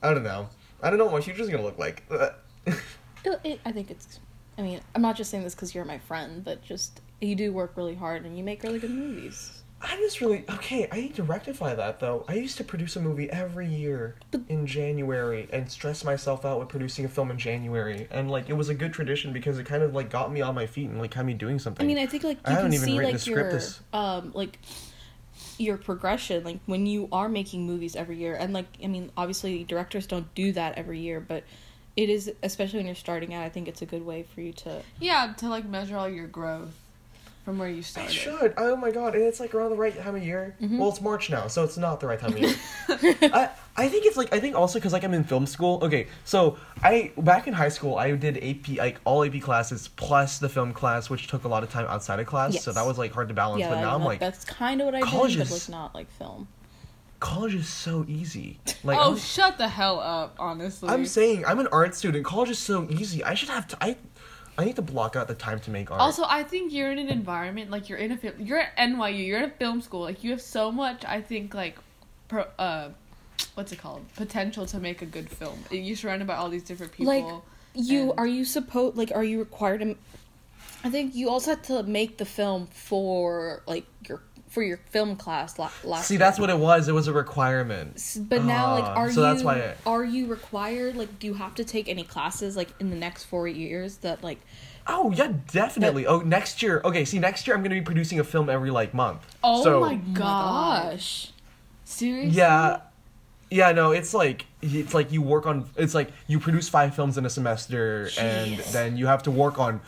I 0.03 0.15
don't 0.15 0.23
know. 0.23 0.51
I 0.87 0.91
don't 0.91 1.01
know 1.01 1.07
what 1.07 1.15
my 1.15 1.21
future's 1.21 1.49
gonna 1.49 1.65
look 1.65 1.79
like. 1.81 2.05
It, 2.09 3.41
it, 3.43 3.61
I 3.65 3.73
think 3.73 3.91
it's. 3.91 4.21
I 4.57 4.63
mean, 4.63 4.81
I'm 4.95 5.03
not 5.03 5.17
just 5.17 5.33
saying 5.33 5.43
this 5.43 5.53
because 5.53 5.75
you're 5.75 5.85
my 5.85 5.99
friend, 5.99 6.45
but 6.45 6.63
just 6.63 7.01
you 7.21 7.35
do 7.35 7.53
work 7.53 7.73
really 7.75 7.97
hard 7.97 8.25
and 8.25 8.39
you 8.39 8.45
make 8.45 8.63
really 8.63 8.79
good 8.79 8.93
movies. 8.93 9.65
I 9.83 9.97
just 9.97 10.21
really 10.21 10.45
okay. 10.49 10.87
I 10.93 11.01
need 11.01 11.17
to 11.17 11.25
rectify 11.25 11.75
that 11.75 11.99
though. 11.99 12.25
I 12.29 12.35
used 12.35 12.57
to 12.59 12.65
produce 12.65 12.95
a 12.95 13.01
movie 13.01 13.29
every 13.31 13.67
year 13.67 14.15
in 14.49 14.65
January 14.65 15.49
and 15.53 15.69
stress 15.69 16.05
myself 16.05 16.45
out 16.45 16.61
with 16.61 16.69
producing 16.69 17.05
a 17.05 17.09
film 17.09 17.33
in 17.33 17.37
January, 17.39 18.07
and 18.13 18.31
like 18.31 18.49
it 18.49 18.55
was 18.55 18.69
a 18.69 18.75
good 18.75 18.93
tradition 18.93 19.33
because 19.33 19.59
it 19.59 19.67
kind 19.67 19.83
of 19.83 19.93
like 19.93 20.09
got 20.09 20.33
me 20.33 20.41
on 20.41 20.55
my 20.55 20.67
feet 20.67 20.89
and 20.89 21.01
like 21.01 21.13
had 21.13 21.27
me 21.27 21.35
doing 21.35 21.59
something. 21.59 21.85
I 21.85 21.87
mean, 21.87 21.99
I 21.99 22.07
think 22.07 22.23
like 22.23 22.39
I 22.45 22.51
you 22.51 22.57
haven't 22.57 22.75
even 22.75 22.87
see 22.87 22.97
written 22.97 23.13
like 23.13 23.15
a 23.17 23.19
script 23.19 23.39
your 23.39 23.53
this- 23.53 23.81
um 23.93 24.31
like 24.35 24.61
your 25.59 25.77
progression 25.77 26.45
like 26.45 26.59
when 26.67 26.85
you 26.87 27.09
are 27.13 27.29
making 27.29 27.67
movies 27.67 27.97
every 27.97 28.17
year 28.17 28.35
and 28.35 28.53
like 28.53 28.67
I 28.83 28.87
mean 28.89 29.11
obviously 29.17 29.65
directors 29.65 30.07
don't 30.07 30.33
do 30.35 30.53
that 30.53 30.77
every 30.77 31.01
year 31.01 31.19
but 31.21 31.45
it 31.97 32.11
is 32.11 32.31
especially 32.43 32.79
when 32.81 32.87
you're 32.87 32.95
starting 32.95 33.33
out 33.33 33.43
I 33.43 33.49
think 33.49 33.67
it's 33.69 33.81
a 33.81 33.87
good 33.87 34.05
way 34.05 34.23
for 34.35 34.41
you 34.43 34.53
to 34.53 34.83
Yeah, 35.01 35.33
to 35.39 35.49
like 35.49 35.65
measure 35.65 35.97
all 35.97 36.09
your 36.09 36.27
growth 36.27 36.75
from 37.45 37.59
where 37.59 37.69
you 37.69 37.79
I 37.79 37.83
started. 37.83 38.13
should. 38.13 38.55
Oh 38.57 38.75
my 38.77 38.91
god! 38.91 39.15
And 39.15 39.23
it's 39.23 39.39
like 39.39 39.55
around 39.55 39.71
the 39.71 39.77
right 39.77 39.97
time 39.97 40.17
of 40.17 40.23
year. 40.23 40.57
Mhm. 40.61 40.79
Well, 40.79 40.89
it's 40.89 41.01
March 41.01 41.31
now, 41.31 41.47
so 41.47 41.63
it's 41.63 41.77
not 41.77 42.01
the 42.01 42.09
right 42.09 42.19
time 42.19 42.33
of 42.33 42.39
year. 42.41 42.55
I 43.33 43.51
I 43.79 43.89
think 43.89 44.07
it's 44.07 44.17
like 44.17 44.33
I 44.33 44.41
think 44.41 44.57
also 44.57 44.79
because 44.79 44.93
like 44.93 45.05
I'm 45.05 45.15
in 45.15 45.25
film 45.25 45.47
school. 45.47 45.79
Okay, 45.83 46.07
so 46.25 46.57
I 46.83 47.13
back 47.19 47.47
in 47.47 47.55
high 47.55 47.69
school 47.69 47.97
I 47.97 48.13
did 48.13 48.39
AP 48.39 48.77
like 48.79 49.01
all 49.05 49.25
AP 49.25 49.41
classes 49.41 49.89
plus 49.89 50.39
the 50.39 50.49
film 50.49 50.73
class, 50.73 51.11
which 51.11 51.27
took 51.29 51.45
a 51.45 51.49
lot 51.49 51.63
of 51.63 51.71
time 51.71 51.87
outside 51.87 52.21
of 52.21 52.27
class. 52.27 52.63
So 52.63 52.73
that 52.73 52.87
was 52.87 52.99
like 52.99 53.13
hard 53.13 53.29
to 53.29 53.35
balance. 53.35 53.61
yeah 53.61 53.71
but 53.71 53.81
now 53.81 53.95
I'm 53.95 54.05
like 54.05 54.21
that's 54.21 54.45
kind 54.45 54.81
of 54.81 54.87
what 54.87 54.95
I 54.95 55.03
college 55.03 55.33
did 55.33 55.41
but 55.41 55.57
is- 55.57 55.69
like 55.69 55.79
not 55.79 55.95
like 55.95 56.11
film 56.13 56.49
college 57.21 57.55
is 57.55 57.69
so 57.69 58.05
easy. 58.09 58.59
Like 58.85 58.99
oh, 59.01 59.13
I'm, 59.13 59.19
shut 59.19 59.59
the 59.59 59.67
hell 59.67 59.99
up! 59.99 60.37
Honestly, 60.39 60.89
I'm 60.89 61.07
saying 61.07 61.45
I'm 61.45 61.59
an 61.59 61.67
art 61.73 61.97
student. 61.97 62.25
College 62.25 62.51
is 62.51 62.59
so 62.61 62.87
easy. 62.89 63.25
I 63.25 63.35
should 63.35 63.49
have 63.49 63.67
to. 63.69 63.77
I 63.81 63.97
I 64.57 64.65
need 64.65 64.77
to 64.77 64.83
block 64.83 65.17
out 65.17 65.27
the 65.27 65.35
time 65.35 65.59
to 65.61 65.71
make 65.73 65.91
art. 65.91 66.01
Also, 66.01 66.23
I 66.25 66.45
think 66.45 66.73
you're 66.73 66.93
in 66.93 66.99
an 66.99 67.09
environment 67.09 67.69
like 67.71 67.89
you're 67.89 67.99
in 67.99 68.13
a 68.13 68.17
film. 68.17 68.35
You're 68.39 68.61
at 68.61 68.77
NYU. 68.77 69.27
You're 69.27 69.39
in 69.39 69.45
a 69.45 69.51
film 69.51 69.81
school. 69.81 70.03
Like 70.03 70.23
you 70.23 70.31
have 70.31 70.41
so 70.41 70.71
much. 70.71 71.05
I 71.05 71.21
think 71.21 71.53
like, 71.53 71.79
pro, 72.29 72.45
uh, 72.61 72.91
what's 73.55 73.73
it 73.73 73.79
called? 73.79 74.05
Potential 74.17 74.67
to 74.67 74.79
make 74.79 75.03
a 75.03 75.07
good 75.07 75.29
film. 75.31 75.59
You're 75.71 75.97
surrounded 75.97 76.27
by 76.27 76.37
all 76.37 76.49
these 76.49 76.63
different 76.63 76.93
people. 76.93 77.13
Like, 77.13 77.25
you 77.75 78.11
and- 78.11 78.19
are 78.21 78.27
you 78.27 78.45
supposed 78.45 78.97
like 78.97 79.13
are 79.15 79.25
you 79.25 79.39
required 79.39 79.81
to 79.81 79.97
I 80.85 80.91
think 80.91 81.15
you 81.15 81.29
also 81.29 81.51
have 81.51 81.63
to 81.63 81.83
make 81.83 82.17
the 82.19 82.25
film 82.25 82.67
for 82.69 83.63
like 83.67 83.85
your 84.09 84.23
for 84.49 84.63
your 84.63 84.77
film 84.91 85.17
class 85.17 85.59
last 85.59 86.07
See, 86.07 86.15
year. 86.15 86.19
that's 86.21 86.39
what 86.39 86.49
it 86.49 86.59
was. 86.59 86.89
It 86.89 86.93
was 86.93 87.09
a 87.09 87.13
requirement. 87.13 87.97
S- 87.97 88.17
But 88.17 88.45
now, 88.45 88.75
like, 88.75 88.85
Ah, 88.85 88.95
are 88.95 89.11
so 89.11 89.21
you 89.21 89.27
that's 89.27 89.43
why 89.43 89.57
I- 89.61 89.75
are 89.91 90.05
you 90.05 90.27
required? 90.27 90.97
Like, 90.97 91.19
do 91.19 91.27
you 91.27 91.35
have 91.35 91.55
to 91.57 91.65
take 91.65 91.89
any 91.89 92.05
classes 92.05 92.57
like 92.57 92.69
in 92.81 92.89
the 92.91 92.97
next 92.97 93.25
four 93.25 93.47
years 93.49 93.99
that 93.99 94.23
like? 94.23 94.39
Oh 94.87 95.11
yeah, 95.13 95.33
definitely. 95.53 96.07
Oh, 96.07 96.21
next 96.21 96.63
year. 96.63 96.81
Okay, 96.85 97.05
see, 97.05 97.19
next 97.19 97.47
year 97.47 97.57
I'm 97.57 97.63
gonna 97.63 97.75
be 97.75 97.81
producing 97.83 98.21
a 98.21 98.25
film 98.25 98.49
every 98.49 98.71
like 98.71 98.95
month. 98.95 99.21
oh 99.43 99.65
so, 99.65 99.81
my 99.81 99.87
Oh 99.87 99.91
my 99.91 99.95
god! 100.13 100.91
gosh! 100.93 101.33
Seriously? 101.85 102.31
Yeah, 102.39 102.81
yeah. 103.51 103.73
No, 103.73 103.93
it's 103.93 104.13
like 104.15 104.47
it's 104.63 104.95
like 104.95 105.13
you 105.13 105.23
work 105.23 105.47
on. 105.47 105.69
It's 105.77 105.95
like 105.95 106.11
you 106.27 106.39
produce 106.41 106.69
five 106.69 106.95
films 106.95 107.17
in 107.19 107.25
a 107.27 107.31
semester, 107.31 108.11
and 108.19 108.59
then 108.73 108.97
you 108.97 109.07
have 109.07 109.23
to 109.25 109.31
work 109.31 109.59
on, 109.59 109.81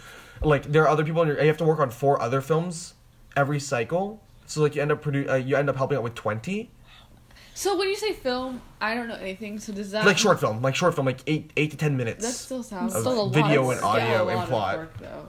like 0.43 0.65
there 0.65 0.83
are 0.83 0.89
other 0.89 1.05
people. 1.05 1.23
In 1.23 1.29
your, 1.29 1.41
you 1.41 1.49
have 1.49 1.57
to 1.59 1.65
work 1.65 1.81
on 1.81 1.91
four 1.91 2.21
other 2.21 2.41
films 2.41 2.95
every 3.37 3.61
cycle. 3.61 4.23
So 4.47 4.63
like 4.63 4.75
you 4.75 4.83
end 4.83 4.93
up 4.93 5.03
produ- 5.03 5.29
uh, 5.29 5.35
you 5.35 5.57
end 5.57 5.69
up 5.69 5.77
helping 5.77 5.99
out 5.99 6.05
with 6.05 6.15
twenty, 6.15 6.71
So 7.55 7.77
when 7.77 7.89
you 7.89 7.97
say 7.97 8.13
film, 8.13 8.63
I 8.81 8.95
don't 8.95 9.09
know 9.09 9.17
anything. 9.17 9.59
So 9.59 9.73
does 9.73 9.91
that 9.91 10.07
like 10.07 10.17
short 10.19 10.41
film, 10.41 10.63
like 10.63 10.75
short 10.75 10.95
film, 10.95 11.07
like 11.07 11.21
eight 11.27 11.53
eight 11.57 11.71
to 11.73 11.77
ten 11.77 11.97
minutes. 11.97 12.25
That 12.25 12.33
still 12.33 12.63
sounds 12.63 12.95
still 12.95 13.21
a 13.21 13.23
lot. 13.25 13.35
video 13.35 13.71
and 13.71 13.81
audio 13.83 14.29
a 14.29 14.37
and 14.39 14.49
plot. 14.49 14.79
work, 14.79 14.99
though. 14.99 15.29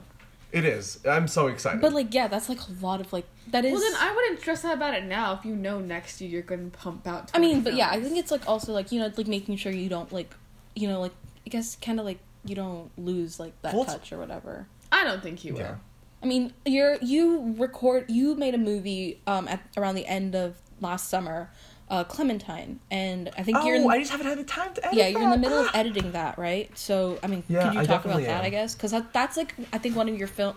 It 0.52 0.64
is. 0.64 0.98
I'm 1.06 1.28
so 1.28 1.46
excited. 1.46 1.80
But 1.80 1.92
like, 1.92 2.12
yeah, 2.12 2.26
that's 2.28 2.48
like 2.48 2.58
a 2.60 2.72
lot 2.84 3.00
of 3.00 3.12
like 3.12 3.26
that 3.48 3.64
is. 3.64 3.72
Well, 3.72 3.80
then 3.80 3.94
I 4.00 4.14
wouldn't 4.14 4.40
stress 4.40 4.64
out 4.64 4.74
about 4.74 4.94
it 4.94 5.04
now 5.04 5.34
if 5.34 5.44
you 5.44 5.54
know 5.54 5.80
next 5.80 6.20
year 6.20 6.30
you're 6.30 6.42
going 6.42 6.70
to 6.70 6.76
pump 6.78 7.06
out. 7.06 7.30
I 7.34 7.38
mean, 7.38 7.60
but 7.62 7.74
yeah, 7.74 7.88
I 7.90 8.00
think 8.00 8.16
it's 8.18 8.30
like 8.30 8.48
also 8.48 8.72
like 8.72 8.90
you 8.92 9.00
know 9.00 9.12
like 9.16 9.28
making 9.28 9.56
sure 9.56 9.72
you 9.72 9.88
don't 9.88 10.12
like 10.12 10.34
you 10.74 10.88
know 10.88 11.00
like 11.00 11.12
I 11.46 11.50
guess 11.50 11.76
kind 11.76 11.98
of 12.00 12.06
like 12.06 12.18
you 12.44 12.54
don't 12.54 12.90
lose 12.98 13.38
like 13.38 13.52
that 13.62 13.74
Well, 13.74 13.84
touch 13.84 14.12
or 14.12 14.18
whatever. 14.18 14.66
I 14.90 15.04
don't 15.04 15.22
think 15.22 15.44
you 15.44 15.54
will. 15.54 15.60
yeah. 15.60 15.74
I 16.22 16.26
mean, 16.26 16.52
you're 16.66 16.96
you 17.00 17.54
record 17.58 18.06
you 18.10 18.34
made 18.34 18.54
a 18.54 18.58
movie 18.58 19.20
um 19.26 19.46
at 19.48 19.60
around 19.76 19.94
the 19.94 20.06
end 20.06 20.34
of 20.34 20.56
last 20.80 21.08
summer, 21.08 21.50
uh 21.90 22.04
Clementine, 22.04 22.78
and 22.90 23.30
I 23.36 23.42
think 23.42 23.58
Oh, 23.58 23.66
you're 23.66 23.76
in, 23.76 23.90
I 23.90 23.98
just 23.98 24.10
haven't 24.12 24.26
had 24.28 24.38
the 24.38 24.44
time 24.44 24.72
to 24.74 24.84
edit. 24.86 24.96
yeah 24.98 25.08
you're 25.08 25.22
in 25.22 25.30
the 25.30 25.36
middle 25.36 25.58
of 25.58 25.68
editing 25.74 26.12
that 26.12 26.38
right. 26.38 26.70
So 26.78 27.18
I 27.22 27.26
mean, 27.26 27.42
Yeah, 27.48 27.64
could 27.64 27.74
you 27.74 27.80
I 27.80 27.84
talk 27.84 28.04
about 28.04 28.18
definitely 28.18 28.24
that? 28.26 28.40
am. 28.40 28.44
I 28.46 28.50
guess 28.50 28.74
because 28.74 28.92
that, 28.92 29.12
that's 29.12 29.36
like 29.36 29.54
I 29.72 29.78
think 29.78 29.96
one 29.96 30.08
of 30.08 30.16
your 30.16 30.28
film. 30.28 30.54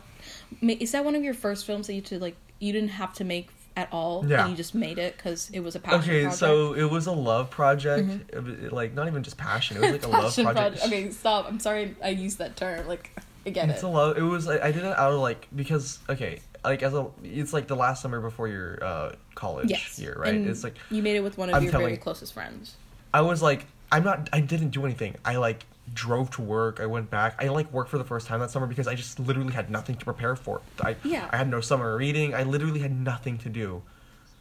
Is 0.62 0.92
that 0.92 1.04
one 1.04 1.16
of 1.16 1.24
your 1.24 1.34
first 1.34 1.66
films 1.66 1.88
that 1.88 1.94
you 1.96 2.02
to 2.02 2.20
like 2.20 2.36
you 2.60 2.72
didn't 2.72 2.90
have 2.92 3.14
to 3.16 3.24
make 3.24 3.50
at 3.76 3.90
all 3.92 4.24
Yeah. 4.28 4.42
and 4.42 4.52
you 4.52 4.56
just 4.56 4.76
made 4.76 5.00
it 5.00 5.18
because 5.18 5.50
it 5.52 5.60
was 5.62 5.74
a 5.76 5.80
passion 5.80 6.02
Okay, 6.02 6.22
project? 6.22 6.38
so 6.40 6.74
it 6.74 6.84
was 6.90 7.08
a 7.08 7.12
love 7.12 7.50
project. 7.50 8.08
It 8.32 8.72
like 8.72 8.94
not 8.94 9.08
even 9.08 9.24
just 9.24 9.36
passion. 9.38 9.78
It 9.78 9.82
was 9.92 9.92
like 9.94 10.04
a 10.06 10.08
love 10.10 10.36
project. 10.36 10.56
project. 10.56 10.86
Okay, 10.86 11.10
stop. 11.10 11.48
I'm 11.50 11.60
sorry 11.60 11.96
I 12.04 12.10
used 12.10 12.38
that 12.38 12.56
term. 12.56 12.88
Like, 12.88 13.10
I 13.46 13.50
get 13.50 13.70
It's 13.70 13.84
it. 13.84 13.86
a 13.86 13.90
lot. 13.90 14.18
It 14.18 14.22
was. 14.24 14.48
I, 14.48 14.68
I 14.68 14.72
did 14.72 14.84
it 14.84 14.98
out 14.98 15.12
of 15.12 15.20
like 15.20 15.48
because 15.56 16.00
okay, 16.10 16.40
like 16.64 16.82
as 16.84 16.94
a 16.94 17.08
it's 17.24 17.54
like 17.54 17.68
the 17.68 17.76
last 17.76 18.02
summer 18.02 18.20
before 18.22 18.48
your 18.48 18.84
uh 18.84 19.16
college 19.36 19.70
yes. 19.70 20.00
year, 20.00 20.16
right? 20.18 20.34
And 20.34 20.48
it's 20.48 20.64
like 20.64 20.76
you 20.90 21.04
made 21.04 21.16
it 21.16 21.22
with 21.22 21.38
one 21.38 21.50
of 21.50 21.56
I'm 21.56 21.64
your 21.64 21.72
very 21.72 21.98
closest 21.98 22.34
friends. 22.34 22.76
I 23.14 23.22
was 23.22 23.42
like 23.42 23.66
I'm 23.92 24.04
not. 24.04 24.30
I 24.34 24.40
didn't 24.40 24.70
do 24.70 24.86
anything. 24.86 25.16
I 25.24 25.36
like 25.36 25.66
drove 25.94 26.32
to 26.32 26.42
work. 26.42 26.80
I 26.80 26.86
went 26.86 27.10
back. 27.12 27.36
I 27.44 27.50
like 27.50 27.72
worked 27.72 27.90
for 27.92 27.98
the 27.98 28.04
first 28.06 28.28
time 28.28 28.40
that 28.40 28.50
summer 28.50 28.66
because 28.66 28.88
I 28.88 28.96
just 28.96 29.20
literally 29.20 29.54
had 29.54 29.70
nothing 29.70 29.98
to 29.98 30.06
prepare 30.06 30.36
for. 30.36 30.62
I 30.82 30.96
Yeah. 31.04 31.30
I 31.32 31.38
had 31.38 31.50
no 31.50 31.62
summer 31.62 31.96
reading. 31.98 32.34
I 32.34 32.44
literally 32.44 32.80
had 32.80 32.98
nothing 32.98 33.38
to 33.40 33.50
do. 33.50 33.84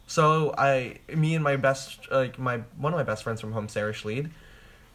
So 0.07 0.53
I, 0.57 0.97
me 1.13 1.33
and 1.33 1.43
my 1.43 1.55
best, 1.55 2.11
like 2.11 2.37
my 2.37 2.61
one 2.77 2.93
of 2.93 2.97
my 2.97 3.03
best 3.03 3.23
friends 3.23 3.41
from 3.41 3.51
home, 3.53 3.67
Sarah 3.69 3.93
Schleed, 3.93 4.31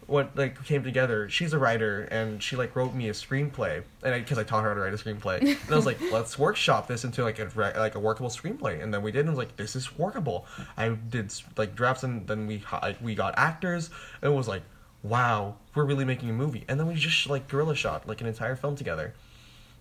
what 0.08 0.34
like 0.36 0.64
came 0.64 0.82
together. 0.82 1.28
She's 1.28 1.52
a 1.52 1.58
writer 1.58 2.08
and 2.10 2.42
she 2.42 2.56
like 2.56 2.74
wrote 2.74 2.94
me 2.94 3.10
a 3.10 3.12
screenplay, 3.12 3.84
and 4.02 4.24
because 4.24 4.38
I, 4.38 4.42
taught 4.42 4.64
her 4.64 4.70
how 4.70 4.74
to 4.74 4.80
write 4.80 4.94
a 4.94 4.96
screenplay, 4.96 5.40
and 5.40 5.70
I 5.70 5.76
was 5.76 5.86
like, 5.86 6.00
let's 6.10 6.38
workshop 6.38 6.88
this 6.88 7.04
into 7.04 7.22
like 7.22 7.38
a 7.38 7.46
re- 7.48 7.74
like 7.76 7.94
a 7.94 8.00
workable 8.00 8.30
screenplay, 8.30 8.82
and 8.82 8.92
then 8.92 9.02
we 9.02 9.12
did, 9.12 9.20
and 9.20 9.28
I 9.28 9.32
was 9.32 9.38
like, 9.38 9.56
this 9.56 9.76
is 9.76 9.96
workable. 9.98 10.46
I 10.78 10.88
did 10.88 11.32
like 11.58 11.76
drafts, 11.76 12.02
and 12.02 12.26
then 12.26 12.46
we 12.46 12.64
like 12.82 13.00
we 13.02 13.14
got 13.14 13.34
actors, 13.36 13.90
and 14.22 14.32
it 14.32 14.34
was 14.34 14.48
like, 14.48 14.62
wow, 15.02 15.56
we're 15.74 15.84
really 15.84 16.06
making 16.06 16.30
a 16.30 16.32
movie, 16.32 16.64
and 16.68 16.80
then 16.80 16.86
we 16.88 16.94
just 16.94 17.28
like 17.28 17.46
guerrilla 17.46 17.76
shot 17.76 18.08
like 18.08 18.22
an 18.22 18.26
entire 18.26 18.56
film 18.56 18.76
together, 18.76 19.12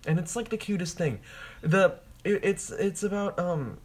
and 0.06 0.18
it's 0.18 0.36
like 0.36 0.50
the 0.50 0.58
cutest 0.58 0.98
thing. 0.98 1.20
The 1.62 1.94
it, 2.22 2.40
it's 2.44 2.70
it's 2.70 3.02
about 3.02 3.38
um 3.38 3.78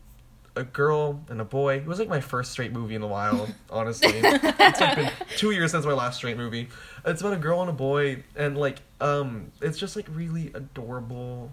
a 0.55 0.63
girl 0.63 1.21
and 1.29 1.41
a 1.41 1.45
boy. 1.45 1.77
It 1.77 1.85
was 1.85 1.99
like 1.99 2.09
my 2.09 2.21
first 2.21 2.51
straight 2.51 2.71
movie 2.71 2.95
in 2.95 3.01
a 3.01 3.07
while, 3.07 3.47
honestly. 3.69 4.11
it's 4.13 4.79
like 4.79 4.95
been 4.95 5.11
two 5.37 5.51
years 5.51 5.71
since 5.71 5.85
my 5.85 5.93
last 5.93 6.17
straight 6.17 6.37
movie. 6.37 6.69
It's 7.05 7.21
about 7.21 7.33
a 7.33 7.37
girl 7.37 7.61
and 7.61 7.69
a 7.69 7.73
boy, 7.73 8.23
and 8.35 8.57
like, 8.57 8.79
um, 9.01 9.51
it's 9.61 9.77
just 9.77 9.95
like 9.95 10.05
really 10.09 10.51
adorable, 10.53 11.51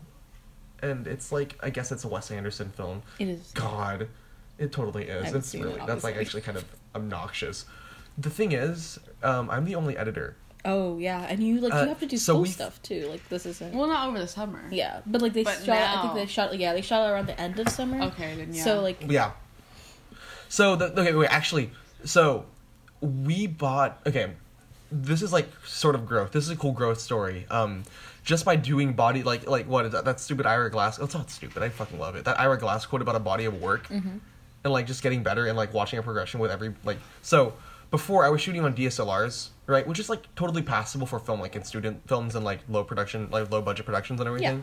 and 0.82 1.06
it's 1.06 1.32
like 1.32 1.56
I 1.62 1.70
guess 1.70 1.92
it's 1.92 2.04
a 2.04 2.08
Wes 2.08 2.30
Anderson 2.30 2.70
film. 2.70 3.02
It 3.18 3.28
is. 3.28 3.50
God, 3.54 4.08
it 4.58 4.72
totally 4.72 5.04
is. 5.04 5.32
It's 5.34 5.48
seen 5.48 5.62
it, 5.62 5.66
really 5.66 5.80
that's 5.86 6.04
like 6.04 6.16
actually 6.16 6.42
kind 6.42 6.58
of 6.58 6.64
obnoxious. 6.94 7.64
The 8.18 8.30
thing 8.30 8.52
is, 8.52 8.98
um, 9.22 9.48
I'm 9.50 9.64
the 9.64 9.74
only 9.74 9.96
editor. 9.96 10.36
Oh 10.64 10.98
yeah, 10.98 11.26
and 11.28 11.42
you 11.42 11.60
like 11.60 11.72
Uh, 11.72 11.82
you 11.82 11.88
have 11.88 12.00
to 12.00 12.06
do 12.06 12.16
so 12.16 12.32
school 12.34 12.42
we- 12.42 12.48
stuff 12.48 12.82
too. 12.82 13.06
Like 13.08 13.26
this 13.28 13.46
isn't. 13.46 13.74
Well, 13.74 13.88
not 13.88 14.08
over 14.08 14.18
the 14.18 14.28
summer. 14.28 14.62
yeah, 14.70 15.00
but 15.06 15.22
like 15.22 15.32
they 15.32 15.44
But 15.44 15.62
shot. 15.64 15.76
I 15.76 16.02
think 16.02 16.14
they 16.14 16.26
shot. 16.26 16.56
Yeah, 16.58 16.72
they 16.74 16.82
shot 16.82 17.06
it 17.08 17.12
around 17.12 17.26
the 17.26 17.40
end 17.40 17.58
of 17.58 17.68
summer. 17.68 18.00
Okay, 18.08 18.34
then 18.36 18.52
yeah. 18.52 18.64
So 18.64 18.80
like 18.82 19.02
Yeah. 19.08 19.32
So 20.48 20.76
the 20.76 20.86
okay 21.00 21.14
wait 21.14 21.30
actually 21.32 21.70
so 22.04 22.44
we 23.00 23.46
bought 23.46 24.00
okay 24.06 24.32
this 24.90 25.22
is 25.22 25.32
like 25.32 25.48
sort 25.64 25.94
of 25.94 26.06
growth 26.06 26.32
this 26.32 26.44
is 26.44 26.50
a 26.50 26.56
cool 26.56 26.72
growth 26.72 26.98
story 27.00 27.46
um 27.50 27.84
just 28.24 28.44
by 28.44 28.56
doing 28.56 28.92
body 28.94 29.22
like 29.22 29.46
like 29.48 29.66
what 29.66 29.86
is 29.86 29.92
that 29.92 30.04
that 30.04 30.18
stupid 30.18 30.46
Ira 30.46 30.70
Glass 30.70 30.98
it's 30.98 31.14
not 31.14 31.30
stupid 31.30 31.62
I 31.62 31.68
fucking 31.68 31.98
love 31.98 32.16
it 32.16 32.24
that 32.24 32.40
Ira 32.40 32.58
Glass 32.58 32.84
quote 32.86 33.00
about 33.00 33.14
a 33.16 33.20
body 33.20 33.44
of 33.44 33.60
work 33.62 33.88
and 33.90 34.20
like 34.64 34.86
just 34.86 35.02
getting 35.02 35.22
better 35.22 35.46
and 35.46 35.56
like 35.56 35.72
watching 35.72 35.98
a 35.98 36.02
progression 36.02 36.40
with 36.40 36.50
every 36.50 36.74
like 36.84 36.98
so 37.22 37.52
before 37.90 38.24
I 38.24 38.28
was 38.28 38.40
shooting 38.40 38.64
on 38.64 38.74
DSLRs 38.74 39.48
right 39.66 39.86
which 39.86 39.98
is 39.98 40.08
like 40.08 40.32
totally 40.34 40.62
passable 40.62 41.06
for 41.06 41.18
film 41.18 41.40
like 41.40 41.54
in 41.56 41.64
student 41.64 42.06
films 42.08 42.34
and 42.34 42.44
like 42.44 42.60
low 42.68 42.82
production 42.84 43.28
like 43.30 43.50
low 43.50 43.62
budget 43.62 43.86
productions 43.86 44.20
and 44.20 44.26
everything 44.28 44.58
Yeah. 44.58 44.62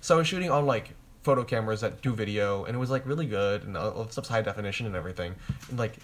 so 0.00 0.14
I 0.16 0.18
was 0.18 0.26
shooting 0.26 0.50
on 0.50 0.66
like 0.66 0.94
photo 1.24 1.44
cameras 1.44 1.80
that 1.82 2.00
do 2.00 2.14
video, 2.14 2.64
and 2.64 2.74
it 2.74 2.78
was 2.78 2.88
like 2.90 3.04
really 3.04 3.26
good, 3.26 3.64
and 3.64 3.76
all 3.76 4.04
the 4.04 4.10
stuff's 4.12 4.28
high 4.28 4.40
definition 4.40 4.86
and 4.86 4.94
everything. 4.96 5.34
And 5.68 5.78
like 5.78 5.94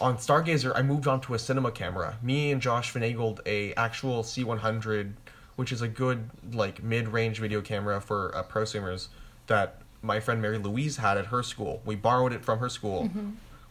on 0.00 0.16
Stargazer, 0.16 0.72
I 0.74 0.80
moved 0.80 1.06
on 1.06 1.20
to 1.22 1.34
a 1.34 1.38
cinema 1.38 1.70
camera. 1.70 2.16
Me 2.22 2.50
and 2.50 2.62
Josh 2.62 2.90
finagled 2.94 3.40
a 3.46 3.74
actual 3.74 4.22
C100, 4.22 5.12
which 5.56 5.70
is 5.70 5.82
a 5.82 5.88
good 5.88 6.30
like 6.52 6.82
mid-range 6.82 7.40
video 7.40 7.60
camera 7.60 8.00
for 8.00 8.34
uh, 8.34 8.42
prosumers 8.44 9.08
that 9.48 9.82
my 10.02 10.18
friend 10.20 10.40
Mary 10.40 10.56
Louise 10.56 10.96
had 10.96 11.18
at 11.18 11.26
her 11.26 11.42
school. 11.42 11.82
We 11.84 11.96
borrowed 11.96 12.32
it 12.32 12.42
from 12.42 12.60
her 12.60 12.68
school. 12.70 13.10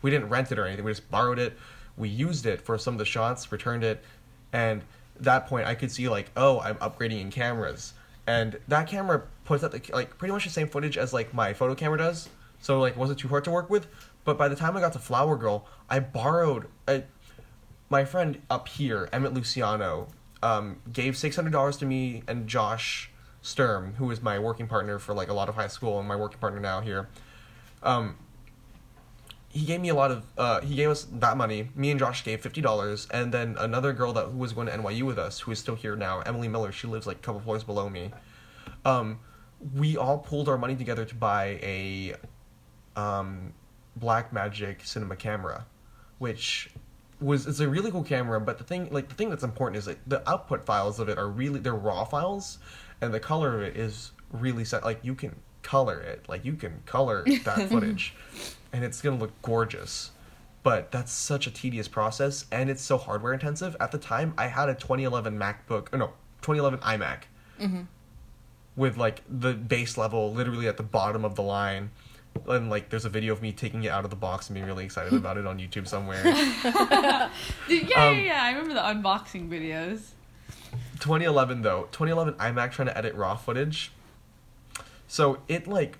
We 0.04 0.12
didn't 0.12 0.30
rent 0.30 0.51
it 0.51 0.60
or 0.60 0.66
anything. 0.68 0.86
We 0.86 0.91
just 0.91 1.10
borrowed 1.10 1.39
it. 1.39 1.58
We 1.97 2.09
used 2.09 2.45
it 2.45 2.61
for 2.61 2.77
some 2.77 2.93
of 2.93 2.97
the 2.97 3.05
shots, 3.05 3.51
returned 3.51 3.83
it, 3.83 4.03
and 4.51 4.81
that 5.19 5.47
point 5.47 5.67
I 5.67 5.75
could 5.75 5.91
see 5.91 6.09
like, 6.09 6.31
oh, 6.35 6.59
I'm 6.59 6.75
upgrading 6.75 7.21
in 7.21 7.31
cameras. 7.31 7.93
And 8.25 8.59
that 8.67 8.87
camera 8.87 9.23
puts 9.45 9.63
out 9.63 9.71
the, 9.71 9.81
like 9.93 10.17
pretty 10.17 10.31
much 10.31 10.45
the 10.45 10.49
same 10.49 10.67
footage 10.67 10.97
as 10.97 11.13
like 11.13 11.33
my 11.33 11.53
photo 11.53 11.75
camera 11.75 11.97
does. 11.97 12.29
So 12.59 12.79
like, 12.79 12.93
it 12.93 12.97
wasn't 12.97 13.19
too 13.19 13.27
hard 13.27 13.43
to 13.43 13.51
work 13.51 13.69
with. 13.69 13.87
But 14.23 14.37
by 14.37 14.47
the 14.47 14.55
time 14.55 14.77
I 14.77 14.79
got 14.79 14.93
to 14.93 14.99
Flower 14.99 15.35
Girl, 15.35 15.67
I 15.89 15.99
borrowed 15.99 16.67
my 17.89 18.05
friend 18.05 18.41
up 18.49 18.69
here, 18.69 19.09
Emmett 19.11 19.33
Luciano, 19.33 20.07
um, 20.41 20.77
gave 20.91 21.15
six 21.15 21.35
hundred 21.35 21.51
dollars 21.51 21.77
to 21.77 21.85
me 21.85 22.23
and 22.27 22.47
Josh 22.47 23.11
Sturm, 23.41 23.95
who 23.95 24.09
is 24.09 24.21
my 24.21 24.39
working 24.39 24.67
partner 24.67 24.97
for 24.97 25.13
like 25.13 25.27
a 25.27 25.33
lot 25.33 25.49
of 25.49 25.55
high 25.55 25.67
school 25.67 25.99
and 25.99 26.07
my 26.07 26.15
working 26.15 26.39
partner 26.39 26.59
now 26.59 26.81
here. 26.81 27.09
Um, 27.83 28.15
he 29.54 29.66
gave 29.66 29.80
me 29.80 29.89
a 29.89 29.95
lot 29.95 30.12
of 30.12 30.26
uh, 30.38 30.62
he 30.62 30.76
gave 30.76 30.89
us 30.89 31.08
that 31.14 31.38
money. 31.38 31.70
Me 31.76 31.91
and 31.91 31.99
josh 31.99 32.24
gave 32.24 32.41
$50 32.41 33.10
and 33.12 33.32
then 33.32 33.56
another 33.60 33.93
girl 33.93 34.12
that 34.14 34.26
who 34.26 34.38
was 34.38 34.54
going 34.54 34.68
to 34.68 34.74
nyu 34.74 35.04
with 35.04 35.20
us 35.20 35.39
who 35.39 35.51
is 35.51 35.60
still 35.60 35.76
here 35.76 35.95
now 35.95 36.22
emily 36.22 36.47
miller 36.47 36.72
she 36.72 36.88
lives 36.88 37.06
like 37.06 37.18
a 37.18 37.20
couple 37.20 37.39
floors 37.39 37.64
below 37.64 37.89
me. 37.89 38.12
Um, 38.86 39.20
we 39.76 39.95
all 39.95 40.18
pulled 40.18 40.49
our 40.49 40.58
money 40.58 40.76
together 40.76 41.06
to 41.06 41.16
buy 41.16 41.60
a 41.62 42.16
um, 42.95 43.54
Blackmagic 43.99 44.86
cinema 44.86 45.16
camera 45.16 45.66
which 46.18 46.72
was 47.22 47.47
it's 47.47 47.60
a 47.60 47.70
really 47.70 47.91
cool 47.91 48.04
camera 48.04 48.41
but 48.41 48.58
the 48.58 48.64
thing 48.64 48.89
like 48.91 49.08
the 49.08 49.16
thing 49.16 49.30
that's 49.30 49.43
important 49.43 49.78
is 49.78 49.86
that 49.86 49.97
the 50.08 50.28
output 50.30 50.66
files 50.66 50.99
of 50.99 51.08
it 51.10 51.18
are 51.18 51.30
really 51.30 51.60
they're 51.60 51.74
raw 51.74 52.04
files 52.04 52.58
and 53.01 53.14
the 53.14 53.20
color 53.20 53.56
of 53.56 53.62
it 53.62 53.78
is 53.78 54.12
really 54.32 54.66
set 54.66 54.84
like 54.84 54.99
you 55.04 55.16
can 55.16 55.36
color 55.64 55.99
it. 55.99 56.26
Like 56.30 56.45
you 56.45 56.54
can 56.54 56.82
color 56.86 57.24
that 57.45 57.70
footage 57.70 58.14
and 58.74 58.84
it's 58.84 59.01
gonna 59.01 59.15
look 59.17 59.39
gorgeous. 59.41 60.11
But 60.63 60.91
that's 60.91 61.11
such 61.11 61.45
a 61.45 61.51
tedious 61.51 61.88
process 61.88 62.45
and 62.51 62.69
it's 62.69 62.82
so 62.82 62.97
hardware 62.97 63.34
intensive. 63.34 63.76
At 63.80 63.91
the 63.91 63.97
time 63.97 64.34
i 64.38 64.47
had 64.47 64.69
a 64.69 64.74
2011 64.76 65.38
macbook 65.38 65.93
or 65.93 65.97
no 65.97 66.07
2011 66.41 66.80
imac. 66.80 67.24
With 68.76 68.97
like 68.97 69.21
the 69.30 69.53
base 69.53 69.97
level 69.97 70.34
literally 70.34 70.67
at 70.67 70.78
the 70.78 70.84
bottom 70.84 71.24
of 71.24 71.36
the 71.36 71.43
line. 71.43 71.91
And 72.47 72.69
like 72.69 72.89
there's 72.89 73.05
a 73.05 73.09
video 73.09 73.34
of 73.34 73.41
me 73.41 73.51
taking 73.51 73.84
it 73.84 73.89
out 73.89 74.03
of 74.05 74.09
the 74.09 74.15
box 74.15 74.47
and 74.49 74.55
being 74.55 74.65
really 74.65 74.86
excited 74.86 75.13
about 75.13 75.38
it 75.38 75.45
on 75.45 75.59
youtube 75.59 75.88
somewhere. 75.88 76.24
Yeah, 76.65 77.30
Um, 77.30 77.30
yeah, 77.69 78.11
yeah. 78.11 78.43
I 78.43 78.51
remember 78.51 78.74
the 78.74 78.80
unboxing 78.82 79.49
videos. 79.49 80.11
2011 80.99 81.61
though. 81.61 81.84
2011 81.91 82.34
imac 82.36 82.71
trying 82.71 82.88
to 82.88 82.97
edit 82.97 83.13
raw 83.15 83.36
footage. 83.36 83.91
So 85.07 85.39
it 85.47 85.67
like 85.67 85.97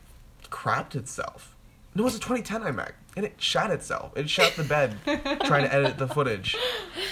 crapped 0.50 0.96
itself 0.96 1.53
it 1.96 2.02
was 2.02 2.16
a 2.16 2.20
2010 2.20 2.62
imac 2.62 2.94
and 3.16 3.26
it 3.26 3.36
shat 3.42 3.70
itself. 3.72 4.12
It 4.18 4.30
shat 4.30 4.54
the 4.56 4.64
bed 4.64 4.98
trying 5.46 5.64
to 5.66 5.74
edit 5.74 5.98
the 5.98 6.08
footage. 6.08 6.56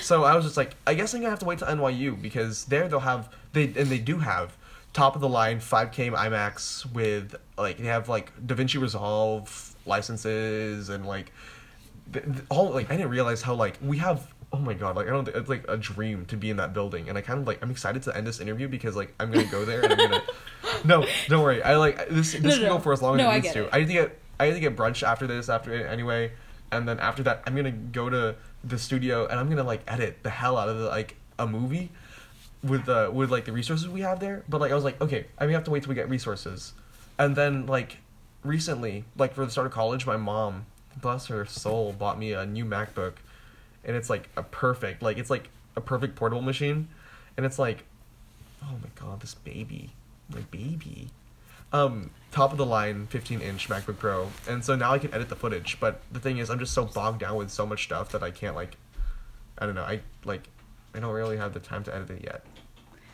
So 0.02 0.24
i 0.24 0.36
was 0.36 0.44
just 0.46 0.58
like 0.58 0.76
i 0.88 0.94
guess 0.94 1.14
i'm 1.14 1.22
gonna 1.22 1.30
have 1.30 1.40
to 1.40 1.46
wait 1.46 1.60
till 1.60 1.68
nyu 1.68 2.20
because 2.22 2.66
there 2.66 2.88
they'll 2.88 3.00
have 3.00 3.30
they 3.54 3.66
and 3.66 3.88
they 3.88 4.00
do 4.00 4.18
have 4.18 4.58
top 4.94 5.16
of 5.16 5.22
the 5.22 5.30
line 5.30 5.60
5k 5.60 6.12
iMacs 6.14 6.92
with 6.92 7.36
like 7.58 7.78
they 7.78 7.86
have 7.88 8.10
like 8.10 8.32
davinci 8.46 8.82
resolve 8.82 9.76
licenses 9.86 10.90
and 10.90 11.06
like 11.06 11.32
th- 12.12 12.26
th- 12.26 12.38
all 12.50 12.72
like 12.72 12.90
I 12.92 12.98
didn't 12.98 13.12
realize 13.12 13.42
how 13.42 13.54
like 13.54 13.78
we 13.82 13.98
have 14.00 14.28
oh 14.54 14.58
my 14.58 14.74
god 14.74 14.96
like 14.96 15.08
I 15.08 15.12
don't 15.12 15.28
it's 15.30 15.48
like 15.50 15.64
a 15.70 15.78
dream 15.78 16.26
to 16.26 16.36
be 16.38 16.50
in 16.50 16.58
that 16.58 16.74
building. 16.74 17.08
And 17.08 17.18
I 17.18 17.22
kind 17.22 17.40
of 17.40 17.48
like 17.48 17.60
I'm 17.62 17.72
excited 17.72 18.04
to 18.04 18.18
end 18.18 18.28
this 18.28 18.40
interview 18.40 18.68
because 18.68 18.96
like 18.96 19.14
I'm 19.20 19.32
gonna 19.32 19.46
go 19.46 19.64
there 19.64 19.82
and 19.82 19.94
I'm 19.94 19.98
gonna 19.98 20.22
no 20.84 21.06
don't 21.30 21.44
worry. 21.44 21.62
I 21.64 21.78
like 21.78 22.10
this 22.10 22.34
this 22.34 22.42
No, 22.42 22.52
can 22.52 22.62
no. 22.64 22.70
go 22.78 22.80
for 22.80 22.92
as 22.94 23.02
long 23.02 23.18
No, 23.18 23.30
as 23.30 23.38
it 23.38 23.42
needs 23.44 23.54
get 23.54 23.54
to. 23.54 23.64
it. 23.68 23.70
I 23.74 23.80
to 23.80 23.86
get 23.94 24.20
I 24.42 24.48
need 24.48 24.56
to 24.56 24.60
get 24.60 24.76
brunch 24.76 25.04
after 25.04 25.28
this 25.28 25.50
after 25.50 25.72
anyway 25.86 26.32
and 26.72 26.88
then 26.88 27.00
after 27.00 27.22
that 27.24 27.44
I'm 27.46 27.56
gonna 27.56 27.72
go 27.72 28.10
to 28.10 28.36
the 28.64 28.80
studio 28.80 29.28
and 29.28 29.40
I'm 29.40 29.48
gonna 29.50 29.64
like 29.64 29.84
edit 29.88 30.24
the 30.24 30.32
hell 30.32 30.58
out 30.58 30.68
of 30.68 30.80
the 30.80 30.88
like 30.88 31.16
a 31.38 31.46
movie 31.46 31.92
with 32.64 32.90
uh 32.90 33.12
with 33.14 33.30
like 33.30 33.46
the 33.46 33.52
resources 33.52 33.88
we 33.88 34.02
have 34.02 34.20
there. 34.20 34.44
But 34.50 34.62
like 34.62 34.72
I 34.72 34.76
was 34.76 34.84
like 34.84 35.00
okay 35.00 35.28
I 35.38 35.46
mean, 35.46 35.54
have 35.54 35.64
to 35.66 35.72
wait 35.72 35.84
till 35.84 35.90
we 35.90 35.96
get 35.96 36.10
resources. 36.10 36.74
And 37.20 37.36
then 37.36 37.68
like 37.68 37.98
recently 38.44 39.06
like 39.16 39.36
for 39.36 39.46
the 39.46 39.52
start 39.52 39.68
of 39.68 39.74
college 39.74 40.08
my 40.08 40.18
mom 40.18 40.66
bless 41.00 41.28
her 41.28 41.46
soul 41.46 41.94
bought 41.94 42.18
me 42.18 42.34
a 42.34 42.44
new 42.44 42.66
macbook. 42.66 43.14
And 43.84 43.96
it's 43.96 44.10
like 44.10 44.30
a 44.36 44.42
perfect 44.42 45.04
like 45.04 45.20
it's 45.20 45.30
like 45.30 45.50
a 45.76 45.82
perfect 45.82 46.16
portable 46.16 46.42
machine. 46.42 46.88
And 47.38 47.46
it's 47.46 47.60
like 47.60 47.84
oh 48.64 48.74
my 48.82 48.90
god 48.96 49.20
this 49.20 49.36
baby 49.36 49.92
my 50.34 50.42
baby 50.50 51.10
um 51.74 52.10
top 52.32 52.52
of 52.52 52.58
the 52.58 52.66
line 52.66 53.08
15 53.08 53.42
inch 53.42 53.68
macbook 53.70 53.98
pro 53.98 54.30
and 54.48 54.64
so 54.64 54.76
now 54.76 54.92
i 54.92 54.98
can 55.00 55.14
edit 55.14 55.30
the 55.30 55.36
footage 55.36 55.78
but 55.80 56.02
the 56.12 56.20
thing 56.20 56.38
is 56.38 56.50
i'm 56.50 56.60
just 56.60 56.74
so 56.74 56.86
bogged 56.86 57.20
down 57.20 57.36
with 57.36 57.50
so 57.50 57.66
much 57.66 57.84
stuff 57.84 58.12
that 58.12 58.24
i 58.24 58.32
can't 58.32 58.56
like 58.56 58.78
i 59.58 59.66
don't 59.66 59.76
know 59.76 59.84
i 59.84 60.00
like 60.26 60.48
i 60.96 61.00
don't 61.00 61.14
really 61.14 61.38
have 61.38 61.54
the 61.54 61.60
time 61.60 61.84
to 61.84 61.94
edit 61.94 62.10
it 62.10 62.24
yet 62.24 62.44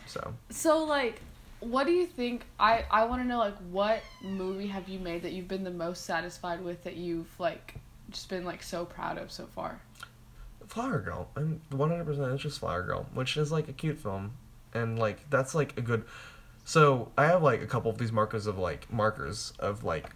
so 0.07 0.33
So 0.49 0.83
like, 0.83 1.21
what 1.59 1.85
do 1.85 1.91
you 1.91 2.05
think? 2.05 2.45
I 2.59 2.85
I 2.89 3.05
want 3.05 3.21
to 3.21 3.27
know 3.27 3.39
like 3.39 3.57
what 3.71 4.01
movie 4.21 4.67
have 4.67 4.87
you 4.87 4.99
made 4.99 5.23
that 5.23 5.33
you've 5.33 5.47
been 5.47 5.63
the 5.63 5.71
most 5.71 6.05
satisfied 6.05 6.63
with 6.63 6.83
that 6.83 6.95
you've 6.95 7.27
like 7.39 7.75
just 8.09 8.29
been 8.29 8.45
like 8.45 8.63
so 8.63 8.85
proud 8.85 9.17
of 9.17 9.31
so 9.31 9.47
far? 9.53 9.81
Flower 10.67 10.99
Girl. 10.99 11.29
I'm 11.35 11.61
100% 11.71 12.33
it's 12.33 12.43
just 12.43 12.59
Flower 12.59 12.83
Girl, 12.83 13.05
which 13.13 13.37
is 13.37 13.51
like 13.51 13.67
a 13.69 13.73
cute 13.73 13.97
film. 13.99 14.31
And 14.73 14.99
like 14.99 15.29
that's 15.29 15.53
like 15.55 15.77
a 15.77 15.81
good 15.81 16.05
So, 16.67 17.13
I 17.17 17.27
have 17.27 17.41
like 17.41 17.61
a 17.61 17.65
couple 17.65 17.89
of 17.89 17.97
these 17.97 18.11
markers 18.11 18.45
of 18.45 18.57
like 18.57 18.91
markers 18.91 19.53
of 19.57 19.85
like 19.85 20.09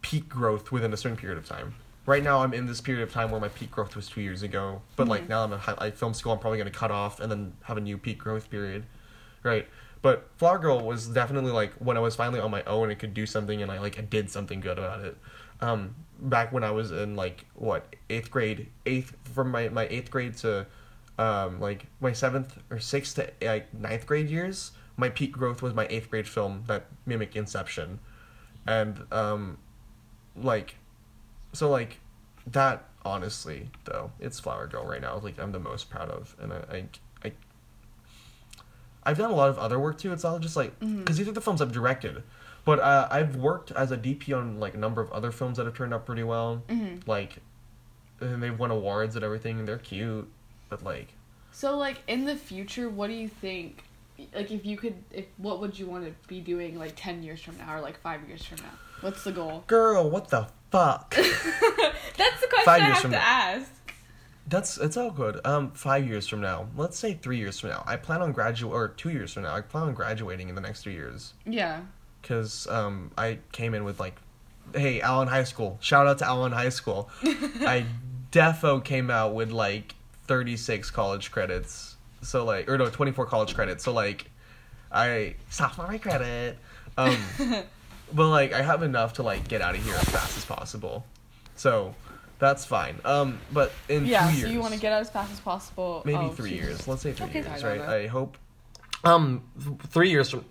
peak 0.00 0.28
growth 0.28 0.70
within 0.70 0.92
a 0.92 0.96
certain 0.96 1.18
period 1.18 1.36
of 1.36 1.48
time. 1.48 1.74
Right 2.06 2.22
now 2.22 2.44
I'm 2.44 2.54
in 2.54 2.66
this 2.66 2.80
period 2.80 3.02
of 3.02 3.12
time 3.12 3.32
where 3.32 3.40
my 3.40 3.48
peak 3.48 3.72
growth 3.72 3.96
was 3.96 4.08
2 4.08 4.20
years 4.20 4.44
ago, 4.44 4.82
but 4.94 5.08
like 5.08 5.28
now 5.28 5.42
I'm 5.42 5.52
in 5.52 5.58
high, 5.58 5.74
like 5.80 5.96
film 5.96 6.14
school 6.14 6.30
I'm 6.30 6.38
probably 6.38 6.58
going 6.58 6.70
to 6.70 6.78
cut 6.78 6.92
off 6.92 7.18
and 7.18 7.28
then 7.28 7.54
have 7.64 7.76
a 7.76 7.80
new 7.80 7.98
peak 7.98 8.18
growth 8.18 8.50
period. 8.50 8.84
Right? 9.42 9.66
But 10.00 10.30
Flower 10.36 10.60
Girl 10.60 10.78
was 10.78 11.08
definitely 11.08 11.50
like 11.50 11.72
when 11.74 11.96
I 11.96 12.00
was 12.00 12.14
finally 12.14 12.38
on 12.38 12.52
my 12.52 12.62
own 12.62 12.90
and 12.90 12.98
could 13.00 13.12
do 13.12 13.26
something 13.26 13.62
and 13.62 13.72
I 13.72 13.80
like 13.80 13.98
I 13.98 14.02
did 14.02 14.30
something 14.30 14.60
good 14.60 14.78
about 14.78 15.00
it. 15.00 15.16
Um, 15.60 15.96
back 16.20 16.52
when 16.52 16.62
I 16.62 16.70
was 16.70 16.92
in 16.92 17.16
like 17.16 17.46
what 17.54 17.96
eighth 18.10 18.30
grade, 18.30 18.68
eighth 18.86 19.16
from 19.24 19.50
my 19.50 19.70
my 19.70 19.88
eighth 19.88 20.12
grade 20.12 20.36
to 20.36 20.66
um, 21.18 21.58
like 21.60 21.86
my 22.00 22.12
seventh 22.12 22.56
or 22.70 22.78
sixth 22.78 23.16
to 23.16 23.32
like 23.44 23.74
ninth 23.74 24.06
grade 24.06 24.30
years, 24.30 24.70
my 24.96 25.08
peak 25.08 25.32
growth 25.32 25.62
was 25.62 25.74
my 25.74 25.86
eighth 25.90 26.10
grade 26.10 26.28
film 26.28 26.64
that 26.66 26.86
mimicked 27.06 27.36
Inception, 27.36 27.98
and 28.66 29.04
um, 29.12 29.58
like, 30.36 30.76
so 31.52 31.68
like 31.70 31.98
that 32.46 32.84
honestly 33.04 33.68
though 33.84 34.12
it's 34.20 34.38
Flower 34.38 34.66
Girl 34.66 34.84
right 34.84 35.00
now 35.00 35.18
like 35.18 35.38
I'm 35.38 35.50
the 35.52 35.58
most 35.58 35.90
proud 35.90 36.08
of, 36.10 36.36
and 36.40 36.52
I 36.52 36.56
I. 36.70 36.84
I 37.24 37.32
I've 39.04 39.18
done 39.18 39.32
a 39.32 39.34
lot 39.34 39.48
of 39.48 39.58
other 39.58 39.80
work 39.80 39.98
too. 39.98 40.12
It's 40.12 40.24
all 40.24 40.38
just 40.38 40.54
like 40.56 40.78
because 40.78 41.16
these 41.16 41.26
are 41.26 41.32
the 41.32 41.40
films 41.40 41.60
I've 41.60 41.72
directed, 41.72 42.22
but 42.64 42.78
uh, 42.78 43.08
I've 43.10 43.34
worked 43.34 43.72
as 43.72 43.90
a 43.90 43.96
DP 43.96 44.36
on 44.36 44.60
like 44.60 44.74
a 44.74 44.78
number 44.78 45.00
of 45.00 45.10
other 45.10 45.32
films 45.32 45.56
that 45.56 45.66
have 45.66 45.74
turned 45.76 45.92
out 45.92 46.06
pretty 46.06 46.22
well. 46.22 46.62
Like, 47.06 47.38
and 48.20 48.40
they've 48.40 48.56
won 48.56 48.70
awards 48.70 49.16
and 49.16 49.24
everything, 49.24 49.58
and 49.58 49.66
they're 49.66 49.78
cute. 49.78 50.30
But 50.68 50.84
like, 50.84 51.14
So 51.50 51.76
like 51.76 52.02
in 52.06 52.26
the 52.26 52.36
future, 52.36 52.88
what 52.88 53.08
do 53.08 53.14
you 53.14 53.26
think? 53.28 53.82
Like 54.34 54.50
if 54.50 54.64
you 54.64 54.76
could, 54.76 54.94
if 55.10 55.26
what 55.36 55.60
would 55.60 55.78
you 55.78 55.86
want 55.86 56.04
to 56.04 56.12
be 56.28 56.40
doing 56.40 56.78
like 56.78 56.92
ten 56.96 57.22
years 57.22 57.40
from 57.42 57.58
now 57.58 57.76
or 57.76 57.80
like 57.80 58.00
five 58.00 58.26
years 58.28 58.44
from 58.44 58.58
now? 58.58 58.72
What's 59.00 59.24
the 59.24 59.32
goal? 59.32 59.64
girl, 59.66 60.08
what 60.08 60.28
the 60.28 60.46
fuck? 60.70 61.10
That's 61.16 62.40
the 62.40 62.46
question 62.48 62.64
Five 62.64 62.80
I 62.82 62.84
have 62.84 62.98
from 62.98 63.10
to 63.12 63.16
now. 63.16 63.22
ask. 63.24 63.70
That's 64.46 64.78
it's 64.78 64.96
all 64.96 65.10
good. 65.10 65.40
Um, 65.44 65.70
five 65.72 66.06
years 66.06 66.26
from 66.28 66.40
now, 66.40 66.68
let's 66.76 66.98
say 66.98 67.14
three 67.14 67.38
years 67.38 67.58
from 67.60 67.70
now, 67.70 67.84
I 67.86 67.96
plan 67.96 68.22
on 68.22 68.32
graduate 68.32 68.72
or 68.74 68.88
two 68.88 69.10
years 69.10 69.32
from 69.32 69.44
now, 69.44 69.54
I 69.54 69.60
plan 69.60 69.84
on 69.84 69.94
graduating 69.94 70.48
in 70.48 70.54
the 70.54 70.60
next 70.60 70.82
three 70.82 70.94
years. 70.94 71.34
Yeah. 71.46 71.82
Cause 72.22 72.66
um, 72.68 73.10
I 73.18 73.38
came 73.52 73.74
in 73.74 73.82
with 73.84 73.98
like, 73.98 74.16
hey, 74.74 75.00
Allen 75.00 75.26
High 75.28 75.44
School. 75.44 75.78
Shout 75.80 76.06
out 76.06 76.18
to 76.18 76.26
Allen 76.26 76.52
High 76.52 76.68
School. 76.68 77.08
I 77.24 77.86
defo 78.30 78.82
came 78.84 79.10
out 79.10 79.34
with 79.34 79.50
like 79.50 79.94
thirty 80.26 80.56
six 80.56 80.90
college 80.90 81.30
credits. 81.32 81.91
So 82.22 82.44
like, 82.44 82.68
or 82.68 82.78
no, 82.78 82.88
twenty 82.88 83.12
four 83.12 83.26
college 83.26 83.54
credits. 83.54 83.84
So 83.84 83.92
like, 83.92 84.30
I 84.90 85.34
sophomore 85.50 85.98
credit. 85.98 86.58
Um, 86.96 87.16
but 88.12 88.28
like, 88.28 88.52
I 88.52 88.62
have 88.62 88.82
enough 88.82 89.14
to 89.14 89.22
like 89.22 89.48
get 89.48 89.60
out 89.60 89.74
of 89.74 89.84
here 89.84 89.94
as 89.94 90.04
fast 90.08 90.36
as 90.38 90.44
possible. 90.44 91.04
So. 91.56 91.94
That's 92.38 92.64
fine. 92.64 92.98
Um, 93.04 93.38
but 93.52 93.70
in 93.88 94.04
Yeah. 94.04 94.28
two 94.28 94.36
So 94.40 94.46
you 94.48 94.58
want 94.58 94.74
to 94.74 94.80
get 94.80 94.92
out 94.92 95.00
as 95.00 95.08
fast 95.08 95.30
as 95.30 95.38
possible. 95.38 96.02
maybe 96.04 96.18
Oh, 96.18 96.30
three 96.30 96.50
shoot. 96.50 96.56
years. 96.56 96.88
Let's 96.88 97.00
say 97.02 97.12
three 97.12 97.26
Okay. 97.26 97.42
years, 97.42 97.62
I 97.62 97.68
right? 97.68 97.78
know. 97.78 97.88
I 97.94 98.06
hope. 98.08 98.36
Um, 99.04 99.44
th- 99.64 99.76
three 99.90 100.10
years 100.10 100.30
from, 100.30 100.44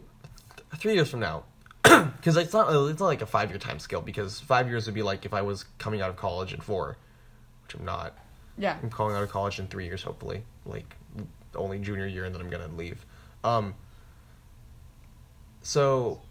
three 0.77 0.93
years 0.93 1.09
from 1.09 1.19
now, 1.19 1.43
because 1.83 2.37
it's 2.37 2.53
not 2.53 2.73
it's 2.89 3.01
not 3.01 3.07
like 3.07 3.21
a 3.21 3.25
five 3.25 3.49
year 3.49 3.59
time 3.59 3.77
scale. 3.77 3.99
Because 3.99 4.39
five 4.39 4.69
years 4.69 4.85
would 4.85 4.95
be 4.95 5.01
like 5.03 5.25
if 5.25 5.33
I 5.33 5.41
was 5.41 5.65
coming 5.79 6.01
out 6.01 6.09
of 6.09 6.15
college 6.15 6.53
in 6.53 6.61
four, 6.61 6.95
which 7.65 7.75
I'm 7.75 7.83
not. 7.83 8.17
Yeah. 8.57 8.77
I'm 8.81 8.89
calling 8.89 9.13
out 9.13 9.23
of 9.23 9.29
college 9.29 9.59
in 9.59 9.67
three 9.67 9.83
years, 9.83 10.01
hopefully. 10.01 10.45
Like 10.65 10.95
only 11.55 11.79
junior 11.79 12.07
year, 12.07 12.25
and 12.25 12.33
then 12.33 12.41
I'm 12.41 12.49
gonna 12.49 12.67
leave. 12.67 13.05
Um. 13.43 13.73
So. 15.61 16.21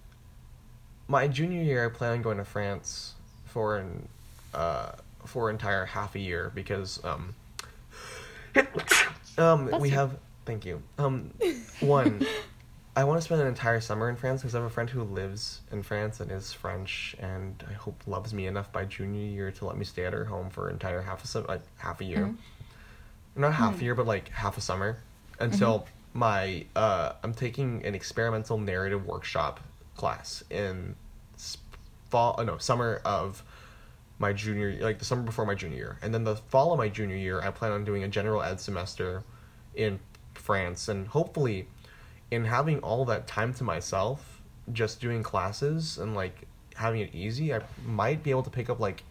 My 1.08 1.26
junior 1.26 1.62
year, 1.62 1.84
I 1.84 1.88
plan 1.88 2.12
on 2.12 2.22
going 2.22 2.36
to 2.38 2.44
France 2.44 3.14
for 3.46 3.78
an 3.78 4.08
uh 4.54 4.92
for 5.26 5.50
an 5.50 5.56
entire 5.56 5.84
half 5.84 6.14
a 6.14 6.20
year 6.20 6.52
because 6.54 7.00
um. 7.04 7.34
um, 9.38 9.70
we 9.80 9.90
have. 9.90 10.16
Thank 10.46 10.64
you. 10.64 10.82
Um, 10.98 11.32
one. 11.80 12.24
I 12.96 13.04
want 13.04 13.20
to 13.20 13.24
spend 13.24 13.40
an 13.40 13.46
entire 13.46 13.80
summer 13.80 14.08
in 14.10 14.16
France 14.16 14.42
because 14.42 14.54
I 14.54 14.58
have 14.58 14.66
a 14.66 14.70
friend 14.70 14.90
who 14.90 15.02
lives 15.04 15.60
in 15.70 15.82
France 15.82 16.18
and 16.20 16.30
is 16.30 16.52
French, 16.52 17.14
and 17.20 17.62
I 17.68 17.72
hope 17.72 18.02
loves 18.06 18.34
me 18.34 18.46
enough 18.46 18.72
by 18.72 18.84
junior 18.84 19.24
year 19.26 19.50
to 19.52 19.64
let 19.64 19.76
me 19.76 19.84
stay 19.84 20.04
at 20.04 20.12
her 20.12 20.24
home 20.24 20.50
for 20.50 20.66
an 20.68 20.74
entire 20.74 21.00
half 21.00 21.22
a 21.24 21.26
sum- 21.28 21.46
like 21.48 21.62
half 21.76 22.00
a 22.00 22.04
year, 22.04 22.26
Mhm. 22.26 22.36
not 23.36 23.54
half 23.54 23.74
Hmm. 23.74 23.80
a 23.80 23.84
year, 23.84 23.94
but 23.94 24.06
like 24.06 24.28
half 24.30 24.58
a 24.58 24.60
summer 24.60 24.98
until 25.40 25.86
my 26.14 26.66
uh, 26.76 27.12
I'm 27.22 27.34
taking 27.34 27.84
an 27.84 27.94
experimental 27.94 28.58
narrative 28.58 29.06
workshop 29.06 29.60
class 29.96 30.44
in 30.50 30.94
fall. 32.10 32.36
Oh, 32.38 32.42
no, 32.44 32.58
summer 32.58 33.00
of 33.04 33.42
my 34.18 34.32
junior 34.34 34.76
like 34.80 34.98
the 34.98 35.04
summer 35.04 35.22
before 35.22 35.46
my 35.46 35.54
junior 35.54 35.76
year 35.76 35.98
and 36.02 36.12
then 36.12 36.24
the 36.24 36.36
fall 36.36 36.72
of 36.72 36.78
my 36.78 36.90
junior 36.90 37.16
year 37.16 37.40
i 37.40 37.50
plan 37.50 37.72
on 37.72 37.84
doing 37.86 38.04
a 38.04 38.08
general 38.08 38.42
ed 38.42 38.60
semester 38.60 39.24
in 39.74 39.98
france 40.34 40.88
and 40.88 41.08
hopefully 41.08 41.66
in 42.30 42.44
having 42.44 42.78
all 42.80 43.06
that 43.06 43.26
time 43.26 43.54
to 43.54 43.64
myself 43.64 44.42
just 44.74 45.00
doing 45.00 45.22
classes 45.22 45.96
and 45.96 46.14
like 46.14 46.42
having 46.76 47.00
it 47.00 47.08
easy 47.14 47.54
i 47.54 47.60
might 47.86 48.22
be 48.22 48.30
able 48.30 48.42
to 48.42 48.50
pick 48.50 48.68
up 48.68 48.78
like 48.78 49.02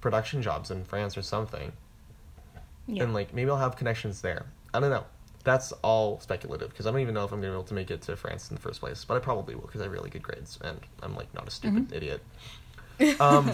production 0.00 0.40
jobs 0.40 0.70
in 0.70 0.84
france 0.84 1.16
or 1.16 1.22
something 1.22 1.72
Yeah. 2.86 3.02
and 3.02 3.12
like 3.12 3.34
maybe 3.34 3.50
i'll 3.50 3.56
have 3.56 3.74
connections 3.74 4.20
there 4.20 4.46
i 4.72 4.78
don't 4.78 4.90
know 4.90 5.04
that's 5.44 5.72
all 5.82 6.20
speculative 6.20 6.70
because 6.70 6.86
i 6.86 6.90
don't 6.90 7.00
even 7.00 7.14
know 7.14 7.24
if 7.24 7.32
i'm 7.32 7.40
gonna 7.40 7.52
be 7.52 7.56
able 7.56 7.64
to 7.64 7.74
make 7.74 7.90
it 7.90 8.02
to 8.02 8.16
france 8.16 8.50
in 8.50 8.56
the 8.56 8.60
first 8.60 8.80
place 8.80 9.04
but 9.04 9.16
i 9.16 9.20
probably 9.20 9.54
will 9.54 9.62
because 9.62 9.80
i 9.80 9.84
have 9.84 9.92
really 9.92 10.10
good 10.10 10.22
grades 10.22 10.58
and 10.62 10.80
i'm 11.02 11.14
like 11.14 11.32
not 11.34 11.46
a 11.46 11.50
stupid 11.50 11.92
idiot. 11.92 12.22
Um 13.20 13.52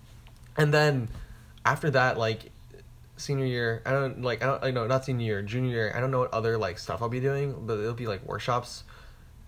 and 0.56 0.72
then 0.72 1.08
after 1.64 1.90
that 1.90 2.18
like 2.18 2.50
senior 3.16 3.44
year 3.44 3.82
i 3.84 3.90
don't 3.90 4.22
like 4.22 4.42
i 4.42 4.46
don't 4.46 4.64
i 4.64 4.70
know 4.70 4.86
not 4.86 5.04
senior 5.04 5.24
year 5.24 5.42
junior 5.42 5.70
year 5.70 5.92
i 5.94 6.00
don't 6.00 6.10
know 6.10 6.20
what 6.20 6.32
other 6.32 6.56
like 6.56 6.78
stuff 6.78 7.02
i'll 7.02 7.08
be 7.08 7.20
doing 7.20 7.54
but 7.66 7.78
it'll 7.78 7.94
be 7.94 8.06
like 8.06 8.24
workshops. 8.26 8.84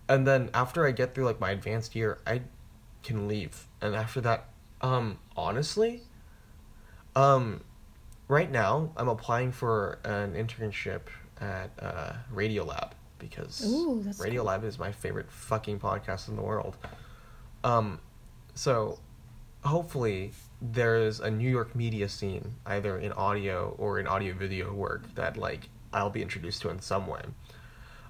And 0.09 0.27
then 0.27 0.51
after 0.53 0.87
i 0.87 0.91
get 0.91 1.15
through 1.15 1.25
like 1.25 1.41
my 1.41 1.51
advanced 1.51 1.95
year 1.95 2.19
i 2.27 2.43
can 3.03 3.29
leave. 3.29 3.67
And 3.81 3.95
after 3.95 4.21
that 4.23 4.49
um 4.83 5.19
honestly 5.37 6.03
um 7.17 7.63
right 8.29 8.51
now 8.51 8.91
i'm 8.97 9.09
applying 9.09 9.53
for 9.53 9.99
an 10.05 10.35
internship 10.35 11.03
at 11.41 11.71
uh 11.81 12.13
Radiolab 12.35 12.93
because 13.19 13.65
Ooh, 13.67 14.03
radio 14.19 14.43
cool. 14.43 14.49
lab 14.49 14.65
is 14.65 14.79
my 14.79 14.93
favorite 14.93 15.31
fucking 15.31 15.79
podcast 15.79 16.29
in 16.29 16.37
the 16.37 16.43
world 16.43 16.77
um 17.65 17.99
so 18.55 18.99
hopefully 19.65 20.33
there's 20.61 21.21
a 21.21 21.31
New 21.31 21.49
York 21.49 21.75
media 21.75 22.09
scene, 22.09 22.55
either 22.67 22.99
in 22.99 23.13
audio 23.13 23.75
or 23.79 23.99
in 23.99 24.07
audio 24.07 24.35
video 24.35 24.73
work 24.73 25.15
that 25.15 25.37
like 25.37 25.69
I'll 25.93 26.11
be 26.11 26.23
introduced 26.23 26.63
to 26.63 26.71
in 26.71 26.81
some 26.81 27.07
way. 27.07 27.23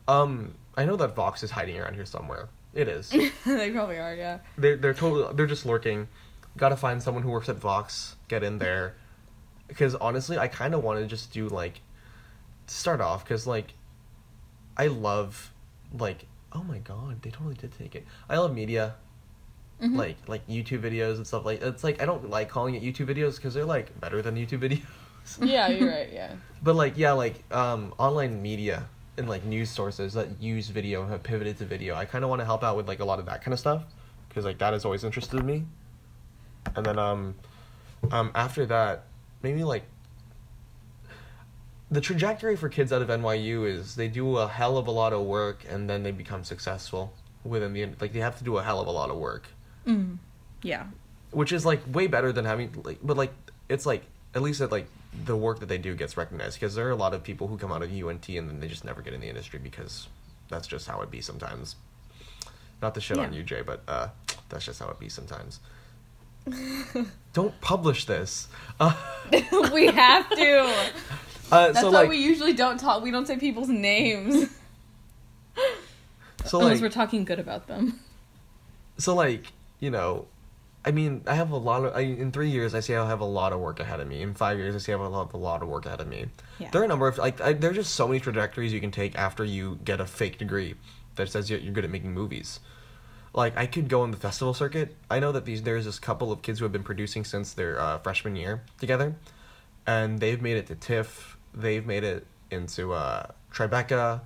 Um, 0.08 0.54
I 0.76 0.84
know 0.84 0.96
that 0.96 1.14
Vox 1.14 1.42
is 1.42 1.50
hiding 1.50 1.78
around 1.78 1.94
here 1.94 2.06
somewhere. 2.06 2.48
It 2.74 2.88
is. 2.88 3.10
they 3.46 3.70
probably 3.70 3.98
are. 3.98 4.14
Yeah. 4.14 4.38
they're 4.58 4.76
they're 4.76 4.94
totally 4.94 5.34
they're 5.34 5.46
just 5.46 5.66
lurking. 5.66 6.08
Got 6.56 6.70
to 6.70 6.76
find 6.76 7.02
someone 7.02 7.22
who 7.22 7.30
works 7.30 7.48
at 7.48 7.56
Vox, 7.56 8.16
get 8.28 8.42
in 8.42 8.58
there. 8.58 8.96
Because 9.68 9.94
honestly, 9.94 10.36
I 10.36 10.48
kind 10.48 10.74
of 10.74 10.82
want 10.82 10.98
to 10.98 11.06
just 11.06 11.32
do 11.32 11.48
like 11.48 11.80
start 12.70 13.00
off 13.00 13.24
because 13.24 13.46
like 13.46 13.72
I 14.76 14.86
love 14.86 15.52
like 15.98 16.26
oh 16.52 16.62
my 16.62 16.78
god 16.78 17.22
they 17.22 17.30
totally 17.30 17.54
did 17.54 17.76
take 17.76 17.94
it. 17.94 18.06
I 18.28 18.38
love 18.38 18.54
media 18.54 18.94
Mhm. 19.82 19.96
like 19.96 20.16
like 20.28 20.46
YouTube 20.46 20.82
videos 20.82 21.16
and 21.16 21.26
stuff 21.26 21.44
like 21.46 21.62
it's 21.62 21.82
like 21.82 22.02
I 22.02 22.04
don't 22.06 22.28
like 22.28 22.48
calling 22.50 22.74
it 22.74 22.82
YouTube 22.82 23.06
videos 23.06 23.36
because 23.36 23.54
they're 23.54 23.64
like 23.64 23.98
better 23.98 24.20
than 24.22 24.36
YouTube 24.36 24.60
videos. 24.68 24.82
Yeah, 25.42 25.68
you're 25.68 25.88
right. 25.90 26.10
Yeah. 26.12 26.32
But 26.62 26.76
like 26.76 26.96
yeah, 26.98 27.12
like 27.12 27.42
um 27.52 27.94
online 27.98 28.40
media 28.42 28.86
and 29.16 29.28
like 29.28 29.44
news 29.44 29.70
sources 29.70 30.12
that 30.14 30.28
use 30.40 30.68
video 30.68 31.06
have 31.06 31.22
pivoted 31.22 31.58
to 31.58 31.64
video. 31.64 31.94
I 31.94 32.04
kind 32.04 32.24
of 32.24 32.30
want 32.30 32.40
to 32.40 32.44
help 32.44 32.62
out 32.62 32.76
with 32.76 32.88
like 32.88 33.00
a 33.00 33.04
lot 33.04 33.18
of 33.18 33.26
that 33.26 33.42
kind 33.42 33.52
of 33.52 33.58
stuff 33.58 33.82
because 34.28 34.44
like 34.44 34.58
that 34.58 34.72
has 34.74 34.84
always 34.84 35.02
interested 35.02 35.42
me. 35.42 35.64
And 36.76 36.84
then 36.86 36.98
um 36.98 37.34
um 38.12 38.30
after 38.34 38.66
that, 38.66 39.04
maybe 39.42 39.64
like 39.64 39.84
the 41.90 42.00
trajectory 42.00 42.56
for 42.56 42.68
kids 42.68 42.92
out 42.92 43.02
of 43.02 43.08
NYU 43.08 43.66
is 43.66 43.96
they 43.96 44.08
do 44.08 44.36
a 44.38 44.46
hell 44.48 44.78
of 44.78 44.86
a 44.86 44.90
lot 44.90 45.12
of 45.12 45.22
work 45.22 45.64
and 45.68 45.88
then 45.90 46.02
they 46.02 46.10
become 46.12 46.44
successful 46.44 47.12
within 47.44 47.72
the 47.72 47.86
like 48.00 48.12
they 48.12 48.20
have 48.20 48.36
to 48.38 48.44
do 48.44 48.58
a 48.58 48.62
hell 48.62 48.80
of 48.80 48.86
a 48.86 48.90
lot 48.90 49.10
of 49.10 49.16
work 49.16 49.46
Mm. 49.86 50.18
Yeah. 50.62 50.84
which 51.30 51.52
is 51.52 51.64
like 51.66 51.80
way 51.92 52.06
better 52.06 52.32
than 52.32 52.44
having 52.44 52.70
like 52.84 52.98
but 53.02 53.16
like 53.16 53.32
it's 53.68 53.86
like 53.86 54.04
at 54.34 54.42
least 54.42 54.58
that 54.60 54.70
like 54.70 54.86
the 55.24 55.36
work 55.36 55.58
that 55.60 55.68
they 55.68 55.78
do 55.78 55.94
gets 55.96 56.16
recognized 56.16 56.60
because 56.60 56.74
there 56.74 56.86
are 56.86 56.90
a 56.92 56.96
lot 56.96 57.14
of 57.14 57.22
people 57.24 57.48
who 57.48 57.56
come 57.56 57.72
out 57.72 57.82
of 57.82 57.90
UNT 57.90 58.28
and 58.28 58.48
then 58.48 58.60
they 58.60 58.68
just 58.68 58.84
never 58.84 59.00
get 59.02 59.12
in 59.14 59.20
the 59.20 59.28
industry 59.28 59.58
because 59.58 60.06
that's 60.48 60.68
just 60.68 60.86
how 60.86 61.00
it 61.00 61.10
be 61.10 61.20
sometimes. 61.20 61.76
Not 62.82 62.94
to 62.94 63.00
shit 63.00 63.18
on 63.18 63.32
Yeah. 63.32 63.38
you, 63.38 63.42
Jay, 63.44 63.62
but 63.62 63.82
uh, 63.88 64.08
that's 64.48 64.64
just 64.64 64.78
how 64.80 64.88
it 64.88 64.98
be 65.00 65.08
sometimes. 65.08 65.60
Don't 67.32 67.60
publish 67.60 68.04
this. 68.06 68.48
Uh, 68.78 68.94
we 69.72 69.86
have 69.86 70.28
to. 70.30 70.90
uh, 71.50 71.66
That's 71.68 71.80
so 71.80 71.90
why 71.90 72.00
like, 72.00 72.10
we 72.10 72.18
usually 72.18 72.52
don't 72.52 72.78
talk. 72.78 73.02
We 73.02 73.10
don't 73.10 73.26
say 73.26 73.36
people's 73.36 73.68
names. 73.68 74.50
so 76.44 76.58
Unless 76.58 76.74
like, 76.74 76.82
we're 76.82 76.88
talking 76.90 77.24
good 77.24 77.38
about 77.38 77.66
them. 77.66 78.00
so 78.98 79.14
like, 79.14 79.52
you 79.78 79.90
know, 79.90 80.26
I 80.84 80.92
mean, 80.92 81.22
I 81.26 81.34
have 81.34 81.50
a 81.50 81.56
lot 81.56 81.84
of. 81.84 81.94
I, 81.94 82.00
in 82.00 82.32
three 82.32 82.48
years, 82.48 82.74
I 82.74 82.80
say 82.80 82.96
I'll 82.96 83.06
have 83.06 83.20
a 83.20 83.26
lot 83.26 83.52
of 83.52 83.60
work 83.60 83.80
ahead 83.80 84.00
of 84.00 84.08
me. 84.08 84.22
In 84.22 84.32
five 84.32 84.58
years, 84.58 84.74
I 84.74 84.78
say 84.78 84.94
I'll 84.94 85.12
have 85.24 85.34
a 85.34 85.36
lot 85.36 85.62
of 85.62 85.68
work 85.68 85.84
ahead 85.84 86.00
of 86.00 86.08
me. 86.08 86.26
Yeah. 86.58 86.70
There 86.70 86.80
are 86.80 86.84
a 86.84 86.88
number 86.88 87.06
of 87.06 87.18
like 87.18 87.40
I, 87.40 87.52
there 87.52 87.70
are 87.70 87.74
just 87.74 87.94
so 87.94 88.08
many 88.08 88.18
trajectories 88.18 88.72
you 88.72 88.80
can 88.80 88.90
take 88.90 89.16
after 89.16 89.44
you 89.44 89.78
get 89.84 90.00
a 90.00 90.06
fake 90.06 90.38
degree 90.38 90.74
that 91.16 91.28
says 91.28 91.50
you're, 91.50 91.58
you're 91.58 91.74
good 91.74 91.84
at 91.84 91.90
making 91.90 92.14
movies. 92.14 92.60
Like 93.34 93.56
I 93.58 93.66
could 93.66 93.88
go 93.88 94.00
on 94.00 94.10
the 94.10 94.16
festival 94.16 94.54
circuit. 94.54 94.96
I 95.10 95.20
know 95.20 95.32
that 95.32 95.44
these 95.44 95.62
there's 95.62 95.84
this 95.84 95.98
couple 95.98 96.32
of 96.32 96.40
kids 96.40 96.58
who 96.58 96.64
have 96.64 96.72
been 96.72 96.82
producing 96.82 97.24
since 97.24 97.52
their 97.52 97.78
uh, 97.78 97.98
freshman 97.98 98.34
year 98.34 98.62
together, 98.78 99.14
and 99.86 100.18
they've 100.18 100.40
made 100.40 100.56
it 100.56 100.66
to 100.68 100.74
TIFF. 100.76 101.36
They've 101.54 101.84
made 101.84 102.04
it 102.04 102.26
into 102.50 102.92
uh, 102.92 103.26
Tribeca. 103.52 104.20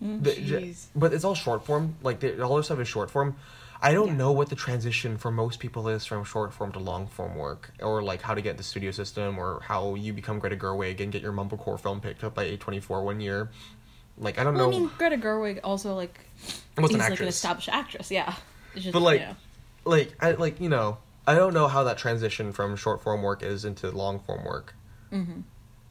The- 0.00 0.34
j- 0.34 0.74
but 0.94 1.12
it's 1.14 1.24
all 1.24 1.34
short 1.34 1.64
form. 1.64 1.96
Like 2.02 2.20
they, 2.20 2.38
all 2.40 2.54
their 2.54 2.62
stuff 2.62 2.78
is 2.80 2.88
short 2.88 3.10
form. 3.10 3.36
I 3.80 3.92
don't 3.92 4.08
Yeah. 4.08 4.14
know 4.14 4.32
what 4.32 4.48
the 4.48 4.56
transition 4.56 5.16
for 5.18 5.30
most 5.30 5.58
people 5.60 5.88
is 5.88 6.04
from 6.06 6.24
short 6.24 6.52
form 6.52 6.72
to 6.72 6.78
long 6.78 7.06
form 7.08 7.34
work, 7.36 7.72
or 7.80 8.02
like 8.02 8.22
how 8.22 8.34
to 8.34 8.40
get 8.42 8.56
the 8.56 8.62
studio 8.62 8.90
system, 8.90 9.38
or 9.38 9.60
how 9.62 9.94
you 9.94 10.12
become 10.12 10.38
Greta 10.38 10.56
Gerwig 10.56 11.00
and 11.00 11.12
get 11.12 11.22
your 11.22 11.32
mumblecore 11.32 11.78
film 11.80 12.00
picked 12.00 12.24
up 12.24 12.34
by 12.34 12.46
A24 12.56 13.04
one 13.04 13.20
year. 13.20 13.50
Like 14.18 14.38
I 14.38 14.44
don't 14.44 14.54
Well, 14.54 14.70
know. 14.70 14.76
I 14.76 14.80
mean, 14.80 14.90
Greta 14.98 15.16
Gerwig 15.18 15.60
also 15.62 15.94
like 15.94 16.18
is 16.46 16.62
an 16.76 16.98
like 16.98 17.20
an 17.20 17.28
established 17.28 17.68
actress. 17.68 18.10
Yeah. 18.10 18.34
Just, 18.74 18.92
But, 18.92 19.00
like, 19.02 19.20
yeah. 19.20 19.34
like 19.84 20.14
I 20.20 20.32
like 20.32 20.58
you 20.60 20.68
know 20.70 20.98
I 21.26 21.34
don't 21.34 21.52
know 21.54 21.68
how 21.68 21.84
that 21.84 21.98
transition 21.98 22.52
from 22.52 22.76
short 22.76 23.02
form 23.02 23.22
work 23.22 23.42
is 23.42 23.64
into 23.66 23.90
long 23.90 24.20
form 24.20 24.44
work. 24.44 24.74
Mhm. 25.12 25.42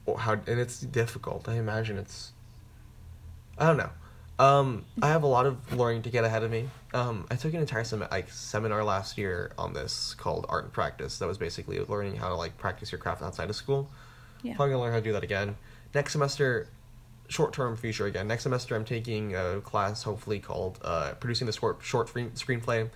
Or 0.05 0.19
how 0.19 0.33
and 0.33 0.59
it's 0.59 0.79
difficult. 0.79 1.49
I 1.49 1.55
imagine 1.55 1.97
it's. 1.97 2.31
I 3.57 3.67
don't 3.67 3.77
know. 3.77 3.89
Um, 4.37 4.83
I 5.01 5.07
have 5.07 5.23
a 5.23 5.27
lot 5.27 5.45
of 5.45 5.73
learning 5.73 6.01
to 6.03 6.09
get 6.09 6.25
ahead 6.25 6.43
of 6.43 6.51
me. 6.51 6.69
Um, 6.93 7.25
I 7.31 7.35
took 7.35 7.53
an 7.53 7.61
entire 7.61 7.85
sem- 7.85 8.05
like 8.11 8.29
seminar 8.29 8.83
last 8.83 9.17
year 9.17 9.53
on 9.57 9.73
this 9.73 10.13
called 10.15 10.45
Art 10.49 10.65
and 10.65 10.73
Practice. 10.73 11.19
That 11.19 11.27
was 11.27 11.37
basically 11.37 11.79
learning 11.79 12.17
how 12.17 12.29
to 12.29 12.35
like 12.35 12.57
practice 12.57 12.91
your 12.91 12.99
craft 12.99 13.21
outside 13.21 13.49
of 13.49 13.55
school. 13.55 13.89
Yeah. 14.43 14.55
Probably 14.55 14.73
gonna 14.73 14.83
learn 14.83 14.91
how 14.91 14.99
to 14.99 15.03
do 15.03 15.13
that 15.13 15.23
again. 15.23 15.55
Next 15.93 16.11
semester, 16.11 16.67
short 17.29 17.53
term 17.53 17.77
future 17.77 18.05
again. 18.05 18.27
Next 18.27 18.43
semester, 18.43 18.75
I'm 18.75 18.85
taking 18.85 19.35
a 19.35 19.61
class 19.61 20.03
hopefully 20.03 20.39
called 20.39 20.79
uh, 20.83 21.13
producing 21.13 21.47
the 21.47 21.53
short 21.53 21.79
short 21.81 22.09
screen, 22.09 22.31
screenplay, 22.31 22.89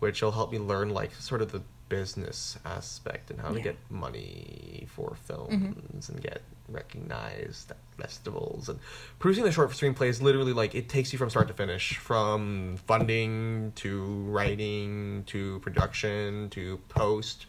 which 0.00 0.20
will 0.20 0.32
help 0.32 0.52
me 0.52 0.58
learn 0.58 0.90
like 0.90 1.14
sort 1.14 1.40
of 1.40 1.50
the 1.50 1.62
business 1.88 2.58
aspect 2.64 3.30
and 3.30 3.40
how 3.40 3.50
to 3.50 3.60
get 3.60 3.76
money 3.90 4.86
for 4.90 5.16
films 5.24 5.52
mm-hmm. 5.52 6.12
and 6.12 6.22
get 6.22 6.42
recognized 6.68 7.70
at 7.70 7.76
festivals 7.98 8.68
and 8.68 8.78
producing 9.18 9.44
the 9.44 9.52
short 9.52 9.70
screenplay 9.70 10.08
is 10.08 10.22
literally 10.22 10.52
like 10.52 10.74
it 10.74 10.88
takes 10.88 11.12
you 11.12 11.18
from 11.18 11.28
start 11.28 11.46
to 11.46 11.54
finish 11.54 11.96
from 11.98 12.76
funding 12.86 13.72
to 13.74 14.02
writing 14.28 15.22
to 15.26 15.58
production 15.60 16.48
to 16.50 16.78
post 16.88 17.46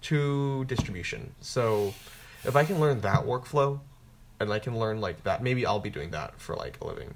to 0.00 0.64
distribution. 0.66 1.34
So 1.40 1.94
if 2.44 2.56
i 2.56 2.64
can 2.64 2.80
learn 2.80 3.00
that 3.00 3.20
workflow 3.20 3.80
and 4.40 4.52
i 4.52 4.58
can 4.58 4.76
learn 4.78 5.00
like 5.00 5.22
that 5.22 5.44
maybe 5.44 5.64
i'll 5.64 5.78
be 5.78 5.90
doing 5.90 6.10
that 6.10 6.38
for 6.40 6.54
like 6.56 6.78
a 6.80 6.86
living. 6.86 7.14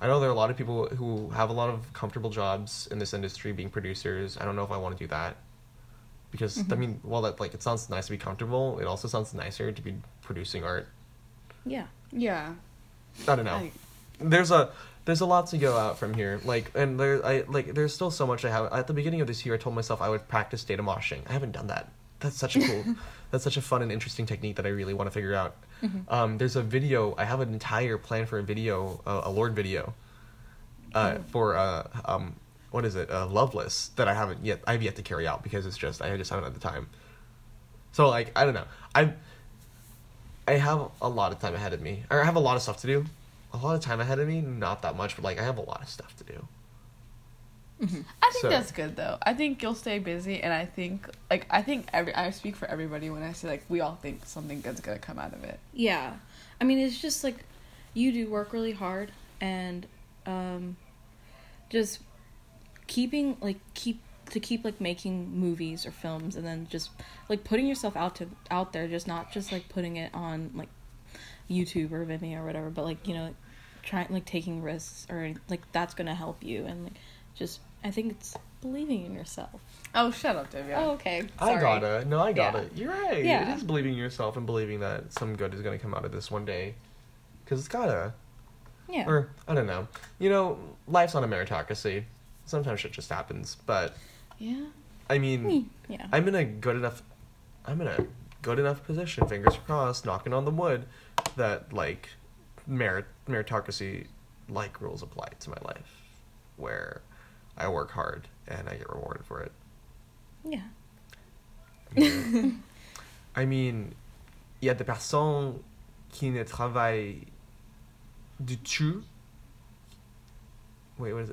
I 0.00 0.06
know 0.06 0.20
there 0.20 0.28
are 0.28 0.32
a 0.32 0.36
lot 0.36 0.50
of 0.50 0.56
people 0.56 0.86
who 0.86 1.30
have 1.30 1.50
a 1.50 1.52
lot 1.52 1.70
of 1.70 1.92
comfortable 1.92 2.30
jobs 2.30 2.86
in 2.92 3.00
this 3.00 3.14
industry 3.14 3.50
being 3.50 3.68
producers. 3.68 4.38
I 4.40 4.44
don't 4.44 4.56
know 4.56 4.64
if 4.64 4.72
i 4.72 4.76
want 4.76 4.96
to 4.96 5.04
do 5.04 5.08
that 5.08 5.36
because 6.30 6.58
i 6.72 6.74
mean 6.76 7.00
while 7.02 7.22
that 7.22 7.40
like 7.40 7.54
it 7.54 7.62
sounds 7.62 7.88
nice 7.88 8.06
to 8.06 8.12
be 8.12 8.18
comfortable 8.18 8.78
it 8.78 8.86
also 8.86 9.08
sounds 9.08 9.32
nicer 9.34 9.72
to 9.72 9.82
be 9.82 9.94
producing 10.22 10.62
art 10.64 10.86
Yeah. 11.64 11.86
Yeah. 12.12 12.54
I 13.26 13.36
don't 13.36 13.44
know. 13.44 13.56
I- 13.56 13.72
there's 14.20 14.50
a 14.50 14.70
there's 15.04 15.20
a 15.20 15.26
lot 15.26 15.46
to 15.48 15.58
go 15.58 15.76
out 15.76 15.98
from 15.98 16.12
here. 16.14 16.40
Like 16.44 16.70
and 16.74 16.98
there 17.00 17.24
I 17.24 17.44
like 17.48 17.74
there's 17.74 17.94
still 17.94 18.10
so 18.10 18.26
much 18.26 18.44
I 18.44 18.50
have. 18.50 18.72
At 18.72 18.86
the 18.86 18.94
beginning 18.94 19.20
of 19.20 19.26
this 19.26 19.44
year, 19.44 19.54
I 19.54 19.58
told 19.58 19.74
myself 19.74 20.00
I 20.02 20.08
would 20.08 20.26
practice 20.28 20.64
data 20.64 20.82
moshing. 20.82 21.20
I 21.28 21.32
haven't 21.32 21.52
done 21.52 21.66
that. 21.68 21.88
That's 22.20 22.36
such 22.36 22.56
a 22.56 22.60
cool. 22.60 22.84
that's 23.30 23.44
such 23.44 23.56
a 23.56 23.62
fun 23.62 23.82
and 23.82 23.90
interesting 23.92 24.26
technique 24.26 24.56
that 24.56 24.66
I 24.66 24.70
really 24.70 24.94
want 24.94 25.06
to 25.08 25.14
figure 25.14 25.34
out. 25.34 25.56
Um, 26.08 26.38
there's 26.38 26.56
a 26.56 26.62
video. 26.62 27.14
I 27.16 27.24
have 27.24 27.40
an 27.40 27.52
entire 27.52 27.96
plan 27.98 28.26
for 28.26 28.38
a 28.38 28.42
video, 28.42 29.00
uh, 29.06 29.22
a 29.24 29.30
Lorde 29.30 29.54
video, 29.54 29.94
uh, 30.94 31.18
for 31.30 31.56
uh, 31.56 31.86
um, 32.04 32.34
what 32.70 32.84
is 32.84 32.96
it, 32.96 33.10
uh, 33.10 33.26
Loveless 33.26 33.88
that 33.96 34.08
I 34.08 34.14
haven't 34.14 34.44
yet. 34.44 34.60
I've 34.66 34.82
yet 34.82 34.96
to 34.96 35.02
carry 35.02 35.26
out 35.26 35.42
because 35.42 35.66
it's 35.66 35.76
just 35.78 36.02
I 36.02 36.16
just 36.16 36.30
haven't 36.30 36.44
had 36.44 36.54
the 36.54 36.60
time. 36.60 36.88
So 37.92 38.08
like 38.08 38.30
I 38.36 38.44
don't 38.44 38.54
know. 38.54 38.66
I 38.94 39.12
I 40.46 40.52
have 40.52 40.90
a 41.02 41.08
lot 41.08 41.32
of 41.32 41.38
time 41.40 41.54
ahead 41.54 41.72
of 41.72 41.80
me. 41.80 42.04
Or 42.10 42.20
I 42.22 42.24
have 42.24 42.36
a 42.36 42.40
lot 42.40 42.56
of 42.56 42.62
stuff 42.62 42.80
to 42.82 42.86
do. 42.86 43.04
A 43.52 43.56
lot 43.56 43.74
of 43.74 43.80
time 43.80 44.00
ahead 44.00 44.18
of 44.18 44.28
me, 44.28 44.40
not 44.42 44.82
that 44.82 44.96
much, 44.96 45.16
but 45.16 45.24
like 45.24 45.38
I 45.38 45.42
have 45.42 45.56
a 45.58 45.62
lot 45.62 45.80
of 45.82 45.88
stuff 45.88 46.14
to 46.18 46.24
do. 46.24 46.46
I 47.80 47.86
think 47.86 48.42
So- 48.42 48.48
that's 48.48 48.72
good 48.72 48.96
though. 48.96 49.18
I 49.22 49.34
think 49.34 49.62
you'll 49.62 49.74
stay 49.74 49.98
busy, 50.00 50.42
and 50.42 50.52
I 50.52 50.64
think 50.66 51.08
like 51.30 51.46
I 51.48 51.62
think 51.62 51.86
every 51.92 52.14
I 52.14 52.30
speak 52.30 52.56
for 52.56 52.66
everybody 52.66 53.08
when 53.08 53.22
I 53.22 53.32
say 53.32 53.48
like 53.48 53.64
we 53.68 53.80
all 53.80 53.94
think 53.94 54.26
something 54.26 54.60
good's 54.60 54.80
gonna 54.80 54.98
come 54.98 55.18
out 55.18 55.32
of 55.32 55.44
it. 55.44 55.58
Yeah. 55.72 56.14
I 56.60 56.64
mean, 56.64 56.78
it's 56.80 57.00
just 57.00 57.22
like 57.22 57.44
you 57.94 58.12
do 58.12 58.28
work 58.28 58.52
really 58.52 58.72
hard 58.72 59.12
and 59.40 59.86
um 60.26 60.76
just 61.70 62.00
keeping 62.88 63.36
like 63.40 63.58
keep 63.74 64.00
to 64.30 64.40
keep 64.40 64.64
like 64.64 64.80
making 64.80 65.30
movies 65.38 65.86
or 65.86 65.90
films 65.92 66.34
and 66.36 66.44
then 66.46 66.66
just 66.68 66.90
like 67.28 67.44
putting 67.44 67.66
yourself 67.66 67.96
out 67.96 68.16
to 68.16 68.28
out 68.50 68.72
there 68.72 68.88
just 68.88 69.06
not 69.06 69.30
just 69.32 69.52
like 69.52 69.68
putting 69.68 69.96
it 69.96 70.12
on 70.12 70.50
like 70.54 70.68
YouTube 71.48 71.92
or 71.92 72.04
Vimeo 72.04 72.40
or 72.40 72.44
whatever 72.44 72.68
but 72.70 72.84
like 72.84 73.06
you 73.06 73.14
know 73.14 73.34
trying 73.82 74.08
like 74.10 74.26
taking 74.26 74.62
risks 74.62 75.06
or 75.08 75.32
like 75.48 75.62
that's 75.72 75.94
going 75.94 76.08
to 76.08 76.14
help 76.14 76.42
you 76.44 76.66
and 76.66 76.84
like 76.84 76.94
just 77.34 77.60
I 77.82 77.90
think 77.90 78.10
it's 78.12 78.36
believing 78.60 79.06
in 79.06 79.14
yourself. 79.14 79.60
Oh, 79.94 80.10
shut 80.10 80.34
up, 80.34 80.52
Divya. 80.52 80.74
Oh, 80.76 80.90
okay. 80.90 81.22
I 81.38 81.60
gotta. 81.60 82.04
No, 82.04 82.18
I 82.18 82.32
got 82.32 82.54
Yeah. 82.54 82.60
it. 82.62 82.72
You're 82.74 82.90
right. 82.90 83.24
Yeah. 83.24 83.52
It 83.52 83.56
is 83.56 83.62
believing 83.62 83.92
in 83.92 83.98
yourself 83.98 84.36
and 84.36 84.44
believing 84.44 84.80
that 84.80 85.12
some 85.12 85.36
good 85.36 85.54
is 85.54 85.62
gonna 85.62 85.78
come 85.78 85.94
out 85.94 86.04
of 86.04 86.10
this 86.10 86.28
one 86.30 86.44
day. 86.44 86.74
Because 87.44 87.60
it's 87.60 87.68
gotta. 87.68 88.12
Yeah. 88.90 89.08
Or, 89.08 89.28
I 89.46 89.54
don't 89.54 89.66
know. 89.66 89.86
You 90.18 90.28
know, 90.30 90.58
life's 90.88 91.14
not 91.14 91.22
a 91.22 91.28
meritocracy. 91.28 92.02
Sometimes 92.48 92.80
shit 92.80 92.92
just 92.92 93.10
happens. 93.10 93.56
But, 93.66 93.94
Yeah. 94.38 94.66
I 95.10 95.18
mean, 95.18 95.70
yeah. 95.88 96.06
I'm 96.12 96.28
in 96.28 96.34
a 96.34 96.44
good 96.44 96.76
enough 96.76 97.02
I'm 97.64 97.80
in 97.82 97.86
a 97.86 98.06
good 98.42 98.58
enough 98.58 98.82
position, 98.84 99.26
fingers 99.26 99.56
crossed, 99.66 100.06
knocking 100.06 100.32
on 100.32 100.44
the 100.46 100.50
wood, 100.50 100.86
that 101.36 101.72
like 101.72 102.08
merit 102.66 103.04
meritocracy 103.28 104.06
like 104.48 104.80
rules 104.80 105.02
apply 105.02 105.28
to 105.40 105.50
my 105.50 105.58
life. 105.64 106.02
Where 106.56 107.02
I 107.56 107.68
work 107.68 107.90
hard 107.90 108.28
and 108.46 108.68
I 108.68 108.76
get 108.76 108.88
rewarded 108.88 109.24
for 109.24 109.40
it. 109.40 109.52
yeah. 110.44 110.60
I 113.36 113.44
mean, 113.46 113.94
il 114.60 114.66
y 114.66 114.70
a 114.70 114.74
des 114.74 114.84
personnes 114.84 115.62
qui 116.10 116.30
ne 116.30 116.42
travaillent 116.44 117.26
du 118.40 118.56
tout. 118.56 119.02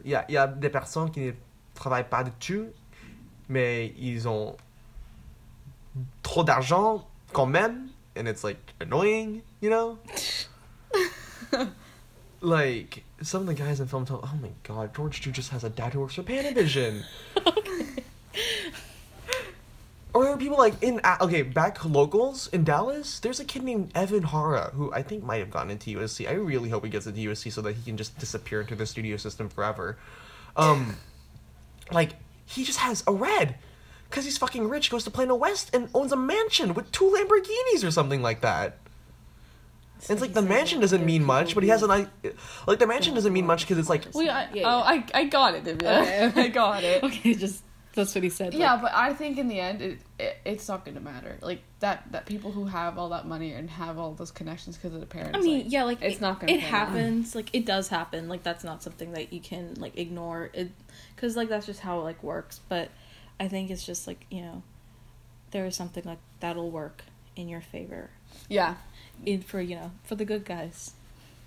Yeah, 0.03 0.25
il 0.29 0.33
y 0.33 0.37
a 0.37 0.47
des 0.47 0.69
personnes 0.69 1.11
qui 1.11 1.21
ne 1.21 1.31
travaillent 1.73 2.09
pas 2.09 2.23
du 2.23 2.31
tout, 2.31 2.67
mais 3.49 3.93
ils 3.97 4.27
ont 4.27 4.55
trop 6.23 6.43
d'argent 6.43 7.07
quand 7.33 7.45
même, 7.45 7.89
and 8.17 8.27
it's 8.27 8.43
like 8.43 8.73
annoying, 8.79 9.41
you 9.61 9.69
know? 9.69 9.97
like, 12.41 13.03
some 13.21 13.41
of 13.41 13.47
the 13.47 13.53
guys 13.53 13.79
in 13.79 13.87
film 13.87 14.05
tell, 14.05 14.21
oh 14.23 14.37
my 14.41 14.51
god, 14.63 14.93
George 14.95 15.21
Chu 15.21 15.31
just 15.31 15.51
has 15.51 15.63
a 15.63 15.69
dad 15.69 15.93
who 15.93 16.01
works 16.01 16.15
for 16.15 16.23
Panavision. 16.23 17.03
Or 20.15 20.23
there 20.23 20.33
are 20.33 20.37
people 20.37 20.57
like 20.57 20.81
in 20.81 21.01
uh, 21.03 21.17
okay 21.19 21.41
back 21.41 21.83
locals 21.83 22.47
in 22.47 22.63
Dallas. 22.63 23.19
There's 23.19 23.41
a 23.41 23.43
kid 23.43 23.63
named 23.63 23.91
Evan 23.93 24.23
Hara 24.23 24.71
who 24.73 24.91
I 24.93 25.03
think 25.03 25.25
might 25.25 25.39
have 25.39 25.51
gotten 25.51 25.71
into 25.71 25.99
USC. 25.99 26.25
I 26.29 26.35
really 26.35 26.69
hope 26.69 26.85
he 26.85 26.89
gets 26.89 27.05
into 27.05 27.19
USC 27.19 27.51
so 27.51 27.61
that 27.63 27.73
he 27.73 27.83
can 27.83 27.97
just 27.97 28.17
disappear 28.17 28.61
into 28.61 28.75
the 28.75 28.85
studio 28.85 29.17
system 29.17 29.49
forever. 29.49 29.97
Um, 30.55 30.95
like 31.91 32.11
he 32.45 32.63
just 32.63 32.79
has 32.79 33.03
a 33.07 33.11
red 33.11 33.55
because 34.09 34.23
he's 34.23 34.37
fucking 34.37 34.69
rich. 34.69 34.89
Goes 34.89 35.03
to 35.03 35.11
Plano 35.11 35.35
West 35.35 35.75
and 35.75 35.89
owns 35.93 36.13
a 36.13 36.17
mansion 36.17 36.75
with 36.75 36.89
two 36.93 37.13
Lamborghinis 37.13 37.85
or 37.85 37.91
something 37.91 38.21
like 38.21 38.39
that. 38.39 38.77
And 40.07 40.11
it's 40.11 40.21
like 40.21 40.33
the 40.33 40.41
mansion 40.41 40.79
doesn't 40.79 41.05
mean 41.05 41.25
much, 41.25 41.55
but 41.55 41.63
he 41.63 41.69
has 41.69 41.83
a 41.83 41.87
I 41.87 42.07
like 42.67 42.79
the 42.79 42.87
mansion 42.87 43.15
doesn't 43.15 43.33
mean 43.33 43.45
much 43.45 43.63
because 43.63 43.77
it's 43.77 43.89
like 43.89 44.05
Well, 44.13 44.29
I, 44.29 44.47
Yeah, 44.53 44.63
oh. 44.65 44.79
I, 44.79 45.03
I 45.13 45.25
got 45.25 45.55
it, 45.55 45.65
Divya. 45.65 46.03
Okay, 46.03 46.25
okay. 46.27 46.41
I 46.45 46.47
got 46.47 46.85
it. 46.85 47.03
Okay, 47.03 47.33
just 47.33 47.64
that's 47.95 48.13
what 48.13 48.23
he 48.23 48.29
said. 48.29 48.53
like- 48.53 48.59
Yeah, 48.59 48.77
but 48.81 48.91
I 48.93 49.13
think 49.13 49.37
in 49.37 49.47
the 49.47 49.59
end, 49.59 49.81
it, 49.81 49.99
it 50.19 50.37
it's 50.45 50.67
not 50.67 50.85
going 50.85 50.95
to 50.95 51.01
matter. 51.03 51.37
Like 51.41 51.61
that 51.79 52.03
that 52.11 52.25
people 52.27 52.51
who 52.51 52.65
have 52.65 52.97
all 52.97 53.09
that 53.09 53.25
money 53.27 53.53
and 53.53 53.69
have 53.69 53.97
all 53.97 54.11
those 54.13 54.31
connections 54.31 54.75
because 54.77 54.93
of 54.93 54.99
the 54.99 55.05
parents. 55.07 55.37
I 55.37 55.41
mean, 55.41 55.63
like, 55.63 55.71
yeah, 55.71 55.83
like 55.83 56.01
it's 56.01 56.17
it, 56.17 56.21
not 56.21 56.39
gonna 56.39 56.53
It 56.53 56.61
pan 56.61 56.73
out. 56.73 56.87
happens. 56.89 57.33
Like 57.35 57.49
it 57.53 57.65
does 57.65 57.87
happen. 57.87 58.27
Like 58.29 58.43
that's 58.43 58.63
not 58.63 58.83
something 58.83 59.13
that 59.13 59.33
you 59.33 59.39
can 59.39 59.73
like 59.75 59.97
ignore. 59.97 60.49
It, 60.53 60.69
because 61.15 61.35
like 61.35 61.49
that's 61.49 61.65
just 61.65 61.79
how 61.79 61.99
it 62.01 62.03
like 62.03 62.21
works. 62.21 62.59
But 62.69 62.89
I 63.39 63.47
think 63.47 63.71
it's 63.71 63.85
just 63.85 64.05
like 64.07 64.25
you 64.29 64.41
know, 64.41 64.61
there 65.51 65.65
is 65.65 65.75
something 65.75 66.03
like 66.05 66.19
that'll 66.41 66.69
work 66.69 67.03
in 67.35 67.49
your 67.49 67.61
favor. 67.61 68.09
yeah. 68.49 68.75
In 69.25 69.41
for 69.41 69.61
you 69.61 69.75
know 69.75 69.91
for 70.03 70.15
the 70.15 70.25
good 70.25 70.43
guys. 70.43 70.91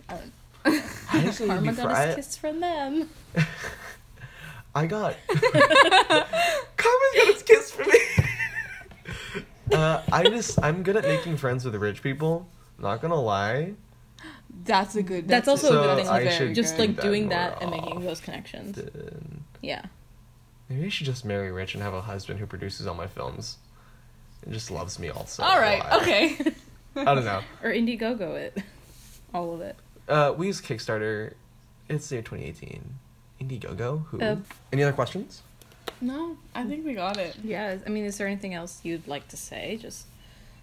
Uh, 0.09 0.17
I 0.65 1.23
just 1.23 1.41
need 1.41 1.47
to 1.49 1.61
be 1.61 1.67
Karma 1.69 1.73
fr- 1.75 1.83
got 1.83 1.91
I- 1.93 2.05
a 2.05 2.15
kiss 2.17 2.37
from 2.37 2.61
them. 2.61 3.11
I 4.79 4.87
got. 4.87 5.17
Carmen's 5.27 7.15
got 7.17 7.27
his 7.27 7.43
kiss 7.43 7.73
for 7.73 7.83
me. 7.83 7.99
uh, 9.73 10.05
I 10.13 10.23
just 10.23 10.63
I'm 10.63 10.85
good 10.85 10.95
at 10.95 11.03
making 11.03 11.37
friends 11.37 11.65
with 11.65 11.75
rich 11.75 12.01
people. 12.01 12.49
Not 12.79 13.03
gonna 13.03 13.21
lie. 13.21 13.73
That's 14.63 14.95
a 14.95 15.03
good. 15.03 15.27
That's, 15.27 15.47
That's, 15.47 15.65
also 15.65 15.73
So 15.73 15.81
a 15.81 15.83
good 15.83 15.97
thing. 15.97 16.09
I 16.09 16.23
like, 16.23 16.31
should 16.31 16.55
just 16.55 16.77
do 16.77 16.83
like 16.83 16.95
that 16.95 17.03
doing 17.03 17.23
more 17.25 17.31
that 17.31 17.61
and 17.61 17.73
making 17.73 18.01
those 18.03 18.21
connections. 18.21 18.77
Then 18.77 19.43
Yeah. 19.63 19.83
Maybe 20.69 20.87
I 20.87 20.89
should 20.91 21.07
just 21.07 21.25
marry 21.25 21.51
rich 21.51 21.75
and 21.75 21.83
have 21.83 21.95
a 21.95 22.01
husband 22.01 22.39
who 22.39 22.47
produces 22.47 22.87
all 22.87 22.95
my 22.95 23.09
films. 23.09 23.59
And 24.45 24.55
just 24.55 24.71
loves 24.71 25.01
me 25.01 25.09
also. 25.09 25.43
all 25.43 25.59
right. 25.59 25.83
Why? 25.83 25.99
Okay. 25.99 26.53
I 26.95 27.15
don't 27.17 27.25
know. 27.25 27.41
Or 27.65 27.71
Indiegogo 27.71 28.37
it. 28.37 28.63
All 29.35 29.55
of 29.55 29.61
it. 29.61 29.75
Uh, 30.09 30.35
we 30.37 30.47
use 30.47 30.61
Kickstarter. 30.61 31.35
It's 31.89 32.09
the 32.11 32.17
year 32.17 32.23
2018. 32.23 32.95
Indiegogo. 33.41 34.05
Who? 34.07 34.21
Uh, 34.21 34.37
Any 34.73 34.83
other 34.83 34.93
questions? 34.93 35.43
no, 36.01 36.37
I 36.55 36.65
think 36.65 36.87
we 36.87 36.95
got 36.95 37.17
it. 37.17 37.37
Yeah. 37.43 37.79
I 37.85 37.89
mean, 37.89 38.05
is 38.05 38.19
there 38.19 38.27
anything 38.27 38.55
else 38.55 38.81
you'd 38.85 39.09
like 39.09 39.27
to 39.29 39.37
say? 39.37 39.79
Just 39.81 40.07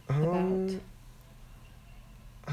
Um. 0.09 0.79
Uh, 2.47 2.51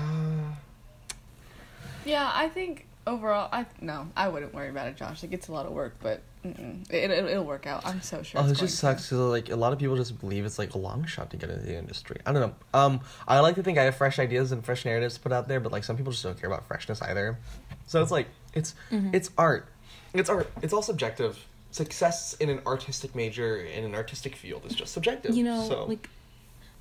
Yeah, 2.04 2.30
I 2.34 2.48
think 2.48 2.86
overall, 3.06 3.48
I 3.52 3.66
no, 3.80 4.08
I 4.16 4.28
wouldn't 4.28 4.54
worry 4.54 4.68
about 4.70 4.88
it, 4.88 4.96
Josh. 4.96 5.22
It 5.22 5.30
gets 5.30 5.48
a 5.48 5.52
lot 5.52 5.66
of 5.66 5.72
work, 5.72 5.96
but 6.02 6.22
it, 6.44 6.90
it 6.90 7.10
it'll 7.10 7.44
work 7.44 7.66
out. 7.66 7.86
I'm 7.86 8.00
so 8.00 8.22
sure. 8.22 8.40
oh, 8.40 8.44
it's 8.48 8.58
it 8.58 8.64
just 8.64 8.78
sucks 8.78 9.04
because 9.04 9.18
like 9.18 9.50
a 9.50 9.56
lot 9.56 9.72
of 9.72 9.78
people 9.78 9.94
just 9.96 10.18
believe 10.20 10.44
it's 10.44 10.58
like 10.58 10.74
a 10.74 10.78
long 10.78 11.04
shot 11.06 11.30
to 11.30 11.36
get 11.36 11.50
into 11.50 11.64
the 11.64 11.76
industry. 11.76 12.16
I 12.26 12.32
don't 12.32 12.42
know. 12.42 12.54
Um, 12.78 13.00
I 13.28 13.38
like 13.40 13.54
to 13.56 13.62
think 13.62 13.78
I 13.78 13.84
have 13.84 13.96
fresh 13.96 14.18
ideas 14.18 14.50
and 14.50 14.64
fresh 14.64 14.84
narratives 14.84 15.14
to 15.14 15.20
put 15.20 15.32
out 15.32 15.46
there, 15.46 15.60
but 15.60 15.70
like 15.72 15.84
some 15.84 15.96
people 15.96 16.12
just 16.12 16.24
don't 16.24 16.40
care 16.40 16.50
about 16.50 16.66
freshness 16.66 17.00
either. 17.02 17.38
So 17.86 18.02
it's 18.02 18.10
like 18.10 18.28
it's 18.54 18.74
it's 18.90 19.30
art. 19.38 19.68
It's 20.14 20.28
art. 20.30 20.50
It's 20.62 20.72
all 20.72 20.82
subjective. 20.82 21.38
Success 21.70 22.34
in 22.34 22.50
an 22.50 22.60
artistic 22.66 23.14
major 23.14 23.56
in 23.56 23.84
an 23.84 23.94
artistic 23.94 24.36
field 24.36 24.66
is 24.66 24.74
just 24.74 24.92
subjective. 24.92 25.34
you 25.34 25.42
know 25.44 25.66
so. 25.68 25.84
like 25.84 26.08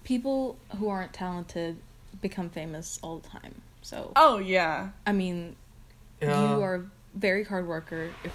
people 0.03 0.57
who 0.77 0.89
aren't 0.89 1.13
talented 1.13 1.77
become 2.21 2.49
famous 2.49 2.99
all 3.01 3.19
the 3.19 3.27
time. 3.29 3.61
So 3.81 4.11
Oh 4.15 4.37
yeah. 4.37 4.89
I 5.05 5.13
mean, 5.13 5.55
Yeah. 6.21 6.55
you 6.55 6.61
are 6.61 6.75
a 6.75 6.83
very 7.15 7.43
hard 7.43 7.67
worker. 7.67 8.09
If 8.23 8.33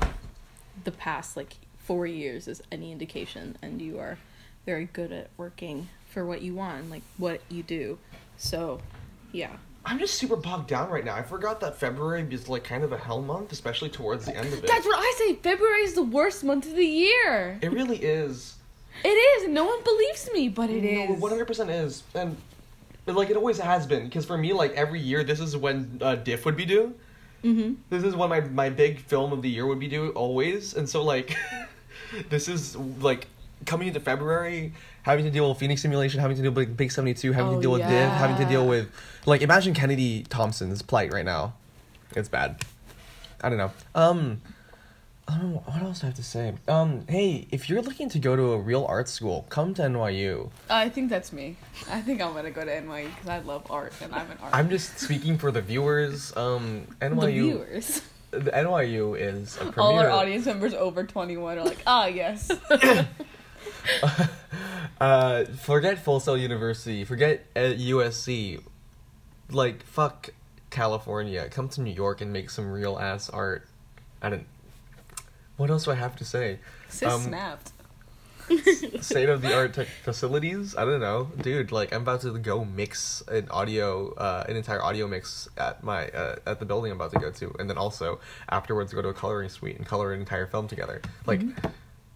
the 0.84 0.92
past 0.92 1.36
like 1.36 1.56
four 1.78 2.06
years 2.06 2.48
is 2.48 2.62
any 2.72 2.90
indication, 2.90 3.56
and 3.62 3.80
you 3.80 3.98
are 3.98 4.18
very 4.64 4.86
good 4.86 5.12
at 5.12 5.28
working 5.36 5.88
for 6.10 6.24
what 6.24 6.42
you 6.42 6.54
want, 6.54 6.80
and, 6.80 6.90
like 6.90 7.02
what 7.18 7.40
you 7.48 7.62
do. 7.62 7.98
So, 8.36 8.80
yeah. 9.32 9.56
I'm 9.86 10.00
just 10.00 10.14
super 10.14 10.34
bogged 10.34 10.66
down 10.66 10.90
right 10.90 11.04
now. 11.04 11.14
I 11.14 11.22
forgot 11.22 11.60
that 11.60 11.78
February 11.78 12.26
is 12.30 12.48
like 12.48 12.64
kind 12.64 12.82
of 12.82 12.92
a 12.92 12.98
hell 12.98 13.22
month, 13.22 13.52
especially 13.52 13.88
towards 13.88 14.26
the 14.26 14.36
end 14.36 14.52
of 14.52 14.64
it. 14.64 14.66
That's 14.66 14.84
what 14.84 14.98
I 14.98 15.14
say. 15.16 15.34
February 15.34 15.82
is 15.82 15.94
the 15.94 16.02
worst 16.02 16.42
month 16.42 16.66
of 16.66 16.74
the 16.74 16.84
year. 16.84 17.58
it 17.62 17.70
really 17.70 17.98
is. 17.98 18.56
It 19.04 19.08
is. 19.08 19.48
No 19.48 19.64
one 19.64 19.82
believes 19.84 20.28
me, 20.32 20.48
but 20.48 20.70
it 20.70 20.82
no, 20.82 21.14
is. 21.14 21.20
One 21.20 21.30
hundred 21.30 21.46
percent 21.46 21.70
is, 21.70 22.02
and 22.14 22.36
like 23.06 23.30
it 23.30 23.36
always 23.36 23.58
has 23.58 23.86
been. 23.86 24.04
Because 24.04 24.24
for 24.24 24.36
me, 24.36 24.52
like 24.52 24.72
every 24.72 25.00
year, 25.00 25.22
this 25.22 25.38
is 25.38 25.56
when 25.56 25.98
uh, 26.02 26.16
Diff 26.16 26.44
would 26.44 26.56
be 26.56 26.64
due. 26.64 26.94
Mm-hmm. 27.44 27.74
This 27.88 28.02
is 28.02 28.16
when 28.16 28.28
my 28.28 28.40
my 28.40 28.70
big 28.70 28.98
film 28.98 29.32
of 29.32 29.42
the 29.42 29.50
year 29.50 29.66
would 29.66 29.78
be 29.78 29.88
due 29.88 30.10
always, 30.10 30.74
and 30.74 30.88
so 30.88 31.04
like, 31.04 31.36
this 32.28 32.48
is 32.48 32.74
like 32.76 33.28
coming 33.64 33.88
into 33.88 34.00
February, 34.00 34.72
having 35.02 35.24
to 35.24 35.30
deal 35.30 35.48
with 35.48 35.58
Phoenix 35.58 35.82
Simulation, 35.82 36.20
having 36.20 36.36
to 36.36 36.42
deal 36.42 36.52
with 36.52 36.76
Big 36.76 36.92
Seventy 36.92 37.14
Two, 37.14 37.32
having 37.32 37.52
Oh, 37.52 37.56
to 37.56 37.62
deal 37.62 37.72
with 37.72 37.82
Div, 37.82 38.10
having 38.10 38.36
to 38.36 38.44
deal 38.44 38.66
with 38.66 38.90
like 39.24 39.42
imagine 39.42 39.72
Kennedy 39.74 40.24
Thompson's 40.28 40.82
plight 40.82 41.12
right 41.12 41.24
now. 41.24 41.54
It's 42.14 42.28
bad. 42.28 42.62
I 43.42 43.48
don't 43.48 43.58
know. 43.58 43.72
Um, 43.94 44.40
I 45.28 45.38
don't 45.38 45.52
know 45.54 45.62
what 45.66 45.82
else 45.82 46.02
I 46.04 46.06
have 46.06 46.14
to 46.16 46.22
say. 46.22 46.54
Um, 46.68 47.04
hey, 47.08 47.48
if 47.50 47.68
you're 47.68 47.82
looking 47.82 48.08
to 48.10 48.18
go 48.20 48.36
to 48.36 48.52
a 48.52 48.58
real 48.58 48.84
art 48.84 49.08
school, 49.08 49.44
come 49.48 49.74
to 49.74 49.82
NYU. 49.82 50.50
I 50.70 50.88
think 50.88 51.10
that's 51.10 51.32
me. 51.32 51.56
I 51.90 52.00
think 52.00 52.22
I'm 52.22 52.32
gonna 52.32 52.50
go 52.52 52.64
to 52.64 52.70
NYU 52.70 53.06
because 53.12 53.28
I 53.28 53.38
love 53.40 53.66
art 53.70 53.92
and 54.00 54.14
I'm 54.14 54.30
an 54.30 54.38
art. 54.40 54.54
I'm 54.54 54.70
just 54.70 54.98
speaking 55.00 55.36
for 55.36 55.50
the 55.50 55.60
viewers. 55.62 56.34
Um, 56.36 56.86
NYU. 57.00 57.20
The 57.20 57.26
viewers. 57.32 58.02
The 58.30 58.50
NYU 58.50 59.18
is 59.18 59.56
a 59.56 59.60
premier. 59.72 59.72
All 59.78 59.98
our 59.98 60.10
audience 60.10 60.46
members 60.46 60.74
over 60.74 61.04
21 61.04 61.58
are 61.58 61.64
like, 61.64 61.82
ah, 61.86 62.06
yes. 62.06 62.50
uh, 65.00 65.44
forget 65.44 65.98
Full 65.98 66.20
Sail 66.20 66.36
University. 66.36 67.04
Forget 67.04 67.44
uh, 67.54 67.60
USC. 67.60 68.62
Like 69.50 69.84
fuck 69.84 70.30
California. 70.70 71.48
Come 71.48 71.68
to 71.70 71.80
New 71.80 71.92
York 71.92 72.20
and 72.20 72.32
make 72.32 72.50
some 72.50 72.70
real 72.70 72.98
ass 72.98 73.30
art. 73.30 73.66
I 74.20 74.30
don't. 74.30 74.46
What 75.56 75.70
else 75.70 75.84
do 75.84 75.92
I 75.92 75.94
have 75.94 76.16
to 76.16 76.24
say? 76.24 76.58
Sis 76.88 77.12
Um, 77.12 77.22
snapped. 77.22 77.72
State 79.00 79.28
of 79.28 79.42
the 79.42 79.52
art 79.52 79.74
tech 79.74 79.88
facilities. 80.04 80.76
I 80.76 80.84
don't 80.84 81.00
know, 81.00 81.30
dude. 81.40 81.72
Like 81.72 81.92
I'm 81.92 82.02
about 82.02 82.20
to 82.20 82.38
go 82.38 82.64
mix 82.64 83.22
an 83.26 83.48
audio, 83.50 84.14
uh, 84.14 84.44
an 84.48 84.54
entire 84.56 84.80
audio 84.82 85.08
mix 85.08 85.48
at 85.56 85.82
my 85.82 86.08
uh, 86.08 86.36
at 86.46 86.60
the 86.60 86.64
building 86.64 86.92
I'm 86.92 86.98
about 87.00 87.12
to 87.12 87.18
go 87.18 87.30
to, 87.32 87.54
and 87.58 87.68
then 87.68 87.76
also 87.76 88.20
afterwards 88.48 88.92
go 88.92 89.02
to 89.02 89.08
a 89.08 89.14
coloring 89.14 89.48
suite 89.48 89.76
and 89.78 89.86
color 89.86 90.12
an 90.12 90.20
entire 90.20 90.46
film 90.46 90.68
together. 90.68 91.02
Like, 91.26 91.40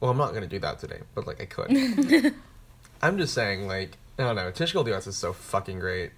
well, 0.00 0.10
I'm 0.10 0.16
not 0.16 0.34
gonna 0.34 0.46
do 0.46 0.58
that 0.60 0.78
today, 0.78 1.00
but 1.14 1.26
like 1.26 1.40
I 1.40 1.46
could. 1.46 2.34
I'm 3.02 3.18
just 3.18 3.34
saying, 3.34 3.66
like 3.66 3.96
I 4.18 4.24
don't 4.24 4.36
know. 4.36 4.50
Tisch 4.50 4.72
Gold 4.72 4.88
Arts 4.88 5.06
is 5.06 5.16
so 5.16 5.32
fucking 5.32 5.78
great. 5.78 6.12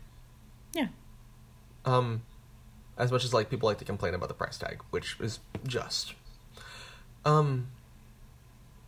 Yeah. 0.72 0.89
Um, 1.85 2.22
as 2.97 3.12
much 3.12 3.24
as 3.24 3.35
like 3.35 3.51
people 3.51 3.68
like 3.68 3.78
to 3.78 3.85
complain 3.85 4.14
about 4.14 4.28
the 4.28 4.35
price 4.35 4.59
tag, 4.59 4.83
which 4.91 5.16
is 5.20 5.41
just. 5.66 6.14
Um. 7.24 7.68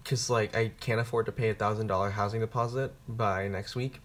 Cause 0.04 0.28
like 0.28 0.54
I 0.54 0.68
can't 0.80 1.00
afford 1.00 1.24
to 1.26 1.32
pay 1.32 1.48
a 1.48 1.54
thousand 1.54 1.86
dollar 1.86 2.10
housing 2.10 2.40
deposit 2.40 2.92
by 3.08 3.48
next 3.48 3.74
week. 3.74 4.00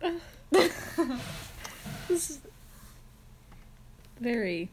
This 2.08 2.30
is 2.30 2.40
very 4.20 4.68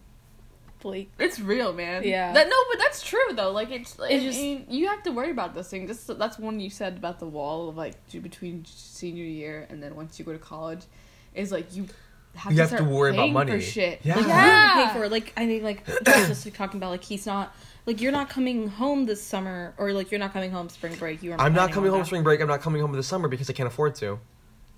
bleak. 0.81 1.11
It's 1.19 1.39
real, 1.39 1.71
man. 1.73 2.03
Yeah. 2.03 2.33
That 2.33 2.47
no, 2.49 2.55
but 2.69 2.79
that's 2.79 3.01
true 3.03 3.19
though. 3.33 3.51
Like 3.51 3.71
it's, 3.71 3.95
It 3.99 4.01
I 4.03 4.19
just- 4.19 4.37
mean, 4.37 4.65
you 4.69 4.87
have 4.87 5.03
to 5.03 5.11
worry 5.11 5.31
about 5.31 5.53
those 5.55 5.69
things. 5.69 5.87
That's 5.87 6.19
that's 6.19 6.37
one 6.39 6.59
you 6.59 6.69
said 6.69 6.97
about 6.97 7.19
the 7.19 7.27
wall 7.27 7.69
of 7.69 7.77
like 7.77 7.95
between 8.11 8.65
senior 8.65 9.23
year 9.23 9.67
and 9.69 9.81
then 9.81 9.95
once 9.95 10.19
you 10.19 10.25
go 10.25 10.33
to 10.33 10.39
college, 10.39 10.81
is 11.33 11.51
like 11.51 11.73
you 11.75 11.87
have 12.35 12.51
You 12.53 12.57
to 12.57 12.61
have 12.63 12.69
to 12.71 12.77
start 12.77 12.89
worry 12.91 13.11
about 13.13 13.29
money. 13.31 13.51
for 13.51 13.59
shit. 13.61 14.01
Yeah. 14.03 14.15
Like, 14.17 14.27
yeah. 14.27 14.79
you 14.81 14.87
pay 14.87 14.93
for 14.99 15.05
it. 15.05 15.11
Like 15.11 15.33
I 15.37 15.45
think 15.45 15.63
like 15.63 15.85
Josh 16.05 16.29
was 16.29 16.43
talking 16.53 16.77
about 16.79 16.91
like 16.91 17.03
he's 17.03 17.25
not 17.25 17.53
like 17.85 17.99
you're 18.01 18.11
not 18.11 18.29
coming 18.29 18.67
home 18.67 19.05
this 19.05 19.21
summer 19.23 19.73
or 19.77 19.91
like 19.93 20.11
you're 20.11 20.19
not 20.19 20.33
coming 20.33 20.51
home 20.51 20.69
spring 20.69 20.95
break. 20.95 21.23
You 21.23 21.33
are. 21.33 21.39
I'm 21.41 21.53
not 21.53 21.71
coming 21.71 21.89
home 21.89 21.99
that. 22.01 22.05
spring 22.07 22.23
break. 22.23 22.39
I'm 22.41 22.47
not 22.47 22.61
coming 22.61 22.81
home 22.81 22.91
this 22.93 23.07
summer 23.07 23.27
because 23.27 23.49
I 23.49 23.53
can't 23.53 23.67
afford 23.67 23.95
to. 23.95 24.19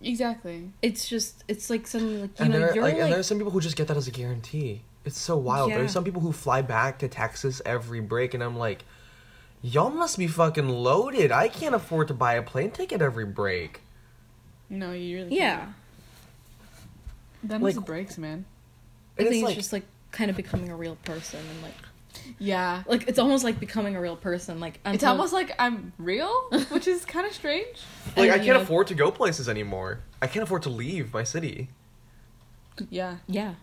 Exactly. 0.02 0.70
It's 0.82 1.08
just 1.08 1.44
it's 1.48 1.70
like 1.70 1.88
some 1.88 2.22
like 2.22 2.40
you 2.40 2.46
And 2.46 2.54
know 2.54 2.60
there, 2.60 2.76
you're 2.76 2.84
like, 2.84 2.94
like, 2.96 3.04
and 3.04 3.14
there's 3.14 3.28
some 3.28 3.38
people 3.38 3.52
who 3.52 3.62
just 3.62 3.76
get 3.78 3.88
that 3.88 3.98
as 3.98 4.08
a 4.08 4.12
guarantee. 4.12 4.82
It's 5.06 5.20
so 5.20 5.36
wild. 5.38 5.70
Yeah. 5.70 5.78
There's 5.80 5.92
some 5.92 6.04
people 6.04 6.22
who 6.22 6.32
fly 6.32 6.62
back 6.62 7.00
to 7.00 7.08
Texas 7.08 7.62
every 7.66 8.00
break, 8.00 8.34
and 8.34 8.42
I'm 8.44 8.58
like, 8.58 8.86
y'all 9.62 9.90
must 9.90 10.18
be 10.18 10.28
fucking 10.28 10.70
loaded. 10.70 11.32
I 11.32 11.48
can't 11.50 11.76
afford 11.76 12.08
to 12.08 12.14
buy 12.14 12.34
a 12.36 12.42
plane 12.42 12.72
ticket 12.72 13.02
every 13.02 13.26
break. 13.26 13.82
No, 14.70 14.92
you 14.94 15.18
really. 15.18 15.36
yeah. 15.36 15.58
Can't. 15.58 15.74
That 17.44 17.62
Like- 17.62 17.76
the 17.76 17.82
breaks, 17.82 18.18
man. 18.18 18.46
I 19.18 19.24
think 19.24 19.28
it's 19.30 19.36
it's 19.38 19.46
like, 19.46 19.56
just 19.56 19.74
like 19.74 19.84
kind 20.12 20.30
of 20.32 20.38
becoming 20.38 20.70
a 20.70 20.76
real 20.76 20.96
person 21.04 21.40
and 21.40 21.62
like 21.62 21.74
Yeah. 22.40 22.84
like 22.88 23.08
it's 23.08 23.20
almost 23.20 23.44
like 23.44 23.60
becoming 23.60 23.96
a 23.96 24.02
real 24.02 24.16
person. 24.16 24.60
Like 24.60 24.80
It's 24.86 25.04
almost 25.04 25.34
like 25.34 25.52
I'm 25.60 25.94
real, 26.00 26.34
which 26.70 26.88
is 26.88 27.06
kind 27.06 27.28
of 27.28 27.34
strange. 27.34 27.78
like 28.18 28.32
I 28.32 28.38
can't 28.38 28.58
know- 28.58 28.62
afford 28.62 28.88
to 28.88 28.96
go 28.96 29.12
places 29.12 29.48
anymore. 29.50 30.00
I 30.22 30.28
can't 30.28 30.42
afford 30.44 30.64
to 30.64 30.70
leave 30.70 31.14
my 31.14 31.24
city. 31.24 31.68
Yeah. 32.90 33.18
yeah. 33.28 33.54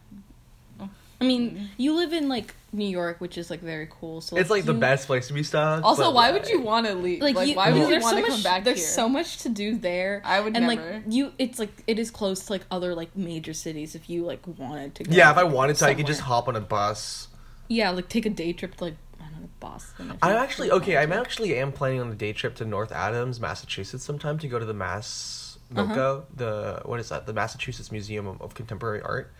I 1.21 1.27
mean, 1.27 1.69
you 1.77 1.95
live 1.95 2.13
in 2.15 2.29
like 2.29 2.55
New 2.73 2.87
York, 2.87 3.21
which 3.21 3.37
is 3.37 3.51
like 3.51 3.61
very 3.61 3.89
cool. 3.91 4.21
So 4.23 4.37
It's 4.37 4.49
like 4.49 4.65
the 4.65 4.73
best 4.73 5.07
place 5.07 5.27
to 5.29 5.35
be 5.35 5.43
stuck. 5.43 5.85
Also, 5.85 6.05
but, 6.05 6.15
why 6.15 6.31
would 6.33 6.49
you 6.49 6.61
want 6.61 6.87
to 6.87 6.95
leave? 6.95 7.21
Like, 7.21 7.37
Like, 7.37 7.49
you, 7.49 7.57
why 7.57 7.71
would 7.73 7.83
you 7.83 7.89
there's 7.89 8.03
want 8.03 8.17
so 8.17 8.23
to 8.23 8.23
much, 8.23 8.31
come 8.31 8.43
back 8.43 8.65
There's 8.65 8.79
here? 8.79 8.89
so 8.89 9.09
much 9.09 9.39
to 9.39 9.49
do 9.51 9.77
there. 9.77 10.23
I 10.25 10.41
would 10.41 10.57
and 10.57 10.67
never. 10.67 10.93
like 10.95 11.03
you, 11.09 11.33
it's 11.39 11.59
like 11.59 11.83
it 11.87 11.99
is 11.99 12.11
close 12.11 12.47
to 12.47 12.53
like 12.53 12.63
other 12.71 12.95
like 12.95 13.15
major 13.17 13.53
cities. 13.53 13.95
If 13.95 14.09
you 14.09 14.25
like 14.25 14.41
wanted 14.47 14.95
to. 14.95 15.05
go 15.05 15.15
Yeah, 15.15 15.31
if 15.31 15.37
I 15.37 15.45
wanted 15.45 15.77
to, 15.77 15.85
I 15.87 15.95
could 15.95 16.07
just 16.07 16.23
hop 16.23 16.49
on 16.49 16.57
a 16.57 16.61
bus. 16.61 17.29
Yeah, 17.69 17.91
like 17.91 18.09
take 18.09 18.25
a 18.25 18.31
day 18.31 18.53
trip 18.55 18.77
to 18.77 18.85
like 18.85 18.97
I 19.21 19.25
don't 19.25 19.43
know 19.43 19.49
Boston. 19.61 20.17
I'm 20.23 20.37
actually 20.37 20.71
okay. 20.71 20.97
I'm 20.97 21.13
actually 21.13 21.55
am 21.57 21.71
planning 21.73 22.01
on 22.01 22.11
a 22.11 22.15
day 22.15 22.33
trip 22.33 22.55
to 22.57 22.65
North 22.65 22.93
Adams, 22.93 23.39
Massachusetts, 23.41 24.05
sometime 24.05 24.39
to 24.39 24.49
go 24.49 24.59
to 24.59 24.65
the 24.65 24.75
Mass 24.75 25.59
Uh-huh. 25.77 25.85
MoCA, 25.95 26.25
the 26.35 26.81
what 26.87 26.99
is 26.99 27.11
that? 27.11 27.27
The 27.27 27.35
Massachusetts 27.35 27.93
Museum 27.93 28.27
of, 28.27 28.41
of 28.41 28.55
Contemporary 28.55 29.03
Art. 29.03 29.31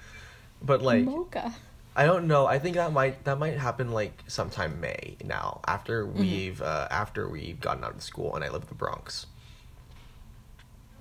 But 0.63 0.83
like, 0.83 1.05
Mocha. 1.05 1.55
I 1.97 2.05
don't 2.07 2.27
know. 2.29 2.47
I 2.47 2.59
think 2.59 2.77
that 2.77 2.93
might 2.93 3.25
that 3.25 3.39
might 3.39 3.59
happen 3.59 3.91
like 3.91 4.23
sometime 4.29 4.81
May 4.81 5.17
now 5.25 5.61
after 5.67 6.07
Mm-hmm. 6.07 6.21
we've 6.21 6.63
uh, 6.63 6.87
after 6.91 7.29
we've 7.29 7.61
gotten 7.61 7.83
out 7.85 7.95
of 7.95 8.03
school 8.03 8.35
and 8.35 8.45
I 8.45 8.49
live 8.49 8.63
in 8.63 8.69
the 8.69 8.75
Bronx. 8.75 9.27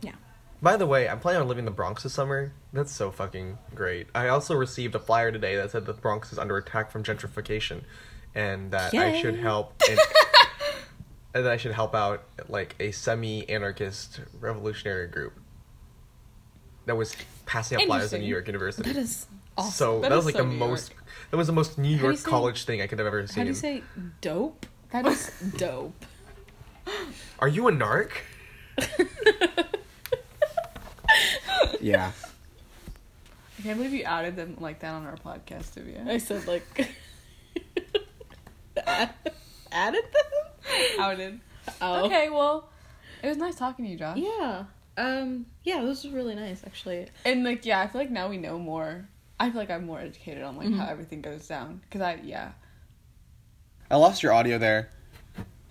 Yeah. 0.02 0.14
By 0.62 0.78
the 0.78 0.86
way, 0.88 1.08
I'm 1.08 1.20
planning 1.20 1.42
on 1.42 1.48
living 1.48 1.62
in 1.62 1.66
the 1.66 1.72
Bronx 1.72 2.04
this 2.04 2.14
summer. 2.14 2.54
That's 2.74 2.92
so 2.92 3.12
fucking 3.12 3.58
great. 3.76 4.08
I 4.16 4.28
also 4.30 4.56
received 4.56 4.96
a 4.96 5.00
flyer 5.00 5.32
today 5.32 5.56
that 5.58 5.72
said 5.72 5.86
the 5.86 5.94
Bronx 5.94 6.34
is 6.34 6.40
under 6.40 6.58
attack 6.58 6.92
from 6.92 7.04
gentrification, 7.04 7.82
and 8.36 8.72
that 8.72 8.94
I 8.94 9.22
should 9.22 9.38
help. 9.40 9.74
And, 9.90 10.00
and 11.34 11.46
that 11.46 11.52
I 11.52 11.58
should 11.58 11.72
help 11.74 11.94
out 11.96 12.24
like 12.48 12.76
a 12.80 12.92
semi-anarchist 12.92 14.22
revolutionary 14.40 15.08
group 15.08 15.40
that 16.88 16.98
was 16.98 17.16
passing 17.46 17.80
out 17.80 17.86
flyers 17.86 18.14
in 18.14 18.22
New 18.22 18.28
York 18.28 18.48
University. 18.48 18.92
That 18.92 19.00
is 19.00 19.28
awesome. 19.60 19.72
So 19.72 20.00
That 20.02 20.10
that, 20.10 20.16
is 20.18 20.26
was 20.26 20.26
like 20.26 20.36
so 20.36 20.44
the 20.44 20.50
New 20.50 20.58
most. 20.58 20.92
York. 20.92 21.04
That 21.32 21.38
was 21.38 21.48
the 21.48 21.54
most 21.54 21.78
New 21.78 21.96
York 21.96 22.18
say- 22.18 22.30
college 22.30 22.64
thing 22.66 22.82
I 22.82 22.88
could 22.88 23.00
have 23.00 23.08
ever 23.08 23.26
seen. 23.28 23.36
How 23.38 23.44
do 23.44 23.50
you 23.50 23.56
say 23.56 23.84
dope? 24.22 24.66
That 24.92 25.06
is 25.06 25.32
dope. 25.58 26.06
Are 27.40 27.48
you 27.48 27.68
a 27.68 27.72
narc? 27.72 28.12
yeah. 31.82 32.12
I 33.58 33.62
can't 33.62 33.78
believe 33.78 33.94
you 33.94 34.04
outed 34.06 34.36
them 34.36 34.56
like 34.60 34.80
that 34.80 34.94
on 34.94 35.06
our 35.06 35.18
podcast, 35.18 35.76
Divya. 35.76 36.08
I 36.08 36.18
said 36.18 36.48
like 36.48 36.66
added 39.72 40.04
them. 40.04 41.00
outed. 41.00 41.40
Oh. 41.82 42.06
Okay, 42.06 42.30
well, 42.30 42.70
it 43.22 43.28
was 43.28 43.38
nice 43.38 43.56
talking 43.56 43.86
to 43.86 43.92
you, 43.92 43.98
Josh. 43.98 44.18
Yeah. 44.18 44.64
Um. 44.98 45.46
Yeah. 45.64 45.82
This 45.82 46.04
was 46.04 46.14
really 46.14 46.36
nice, 46.36 46.64
actually. 46.66 47.08
And 47.26 47.44
like, 47.44 47.66
yeah, 47.66 47.82
I 47.82 47.88
feel 47.88 48.02
like 48.02 48.10
now 48.12 48.30
we 48.30 48.38
know 48.38 48.58
more. 48.58 49.08
I 49.40 49.50
feel 49.50 49.60
like 49.62 49.70
I'm 49.72 49.86
more 49.86 50.00
educated 50.00 50.44
on 50.44 50.58
like 50.58 50.68
Mhm. 50.68 50.78
how 50.80 50.88
everything 50.88 51.22
goes 51.22 51.48
down. 51.48 51.82
Cause 51.92 52.02
I, 52.02 52.20
yeah, 52.24 52.52
I 53.90 53.96
lost 53.96 54.22
your 54.24 54.34
audio 54.34 54.58
there. 54.58 54.90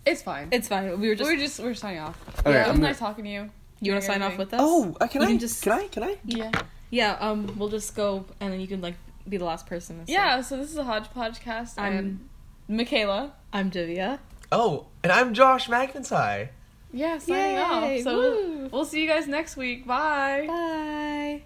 it's 0.07 0.23
fine. 0.23 0.49
It's 0.53 0.69
fine. 0.69 0.99
We 1.01 1.09
were 1.09 1.14
just. 1.14 1.29
we're 1.31 1.37
just 1.37 1.61
we're 1.61 1.75
signing 1.75 2.01
off. 2.01 2.19
Okay, 2.41 2.53
yeah, 2.53 2.57
it 2.59 2.62
I'm 2.62 2.69
was 2.71 2.77
gonna- 2.79 2.89
nice 2.89 2.99
talking 2.99 3.25
to 3.25 3.31
you. 3.31 3.51
you 3.81 3.93
want 3.93 4.03
to 4.03 4.11
sign 4.11 4.23
off 4.23 4.39
with 4.39 4.53
us? 4.55 4.61
Oh, 4.62 4.97
uh, 5.01 5.07
can 5.07 5.21
You 5.23 5.27
I? 5.29 5.31
can 5.33 5.39
just- 5.39 5.62
Can 5.62 5.73
I? 5.73 5.87
Can 5.89 6.03
I? 6.03 6.16
Yeah. 6.25 6.51
Yeah. 6.91 7.12
Um. 7.21 7.55
We'll 7.59 7.69
just 7.69 7.95
go, 7.95 8.25
and 8.41 8.53
then 8.53 8.61
you 8.61 8.66
can 8.66 8.81
like 8.81 8.95
be 9.29 9.37
the 9.37 9.45
last 9.45 9.66
person. 9.66 10.05
To. 10.07 10.11
Yeah. 10.11 10.41
So 10.41 10.57
this 10.57 10.71
is 10.71 10.77
a 10.79 10.85
hodgepodge 10.85 11.41
cast. 11.41 11.79
I'm- 11.79 12.21
I'm 12.69 12.77
Michaela. 12.77 13.35
I'm 13.53 13.71
Divya. 13.71 14.19
Oh, 14.51 14.87
and 15.03 15.12
I'm 15.12 15.35
Josh 15.35 15.69
McIntyre. 15.69 16.49
yeah, 16.91 17.19
signing 17.19 17.57
Yay, 17.57 17.99
off. 17.99 18.03
So 18.05 18.16
woo. 18.16 18.69
we'll 18.73 18.85
see 18.87 19.03
you 19.03 19.07
guys 19.07 19.29
next 19.29 19.57
week. 19.59 19.87
Bye. 19.87 20.45
Bye. 20.49 21.43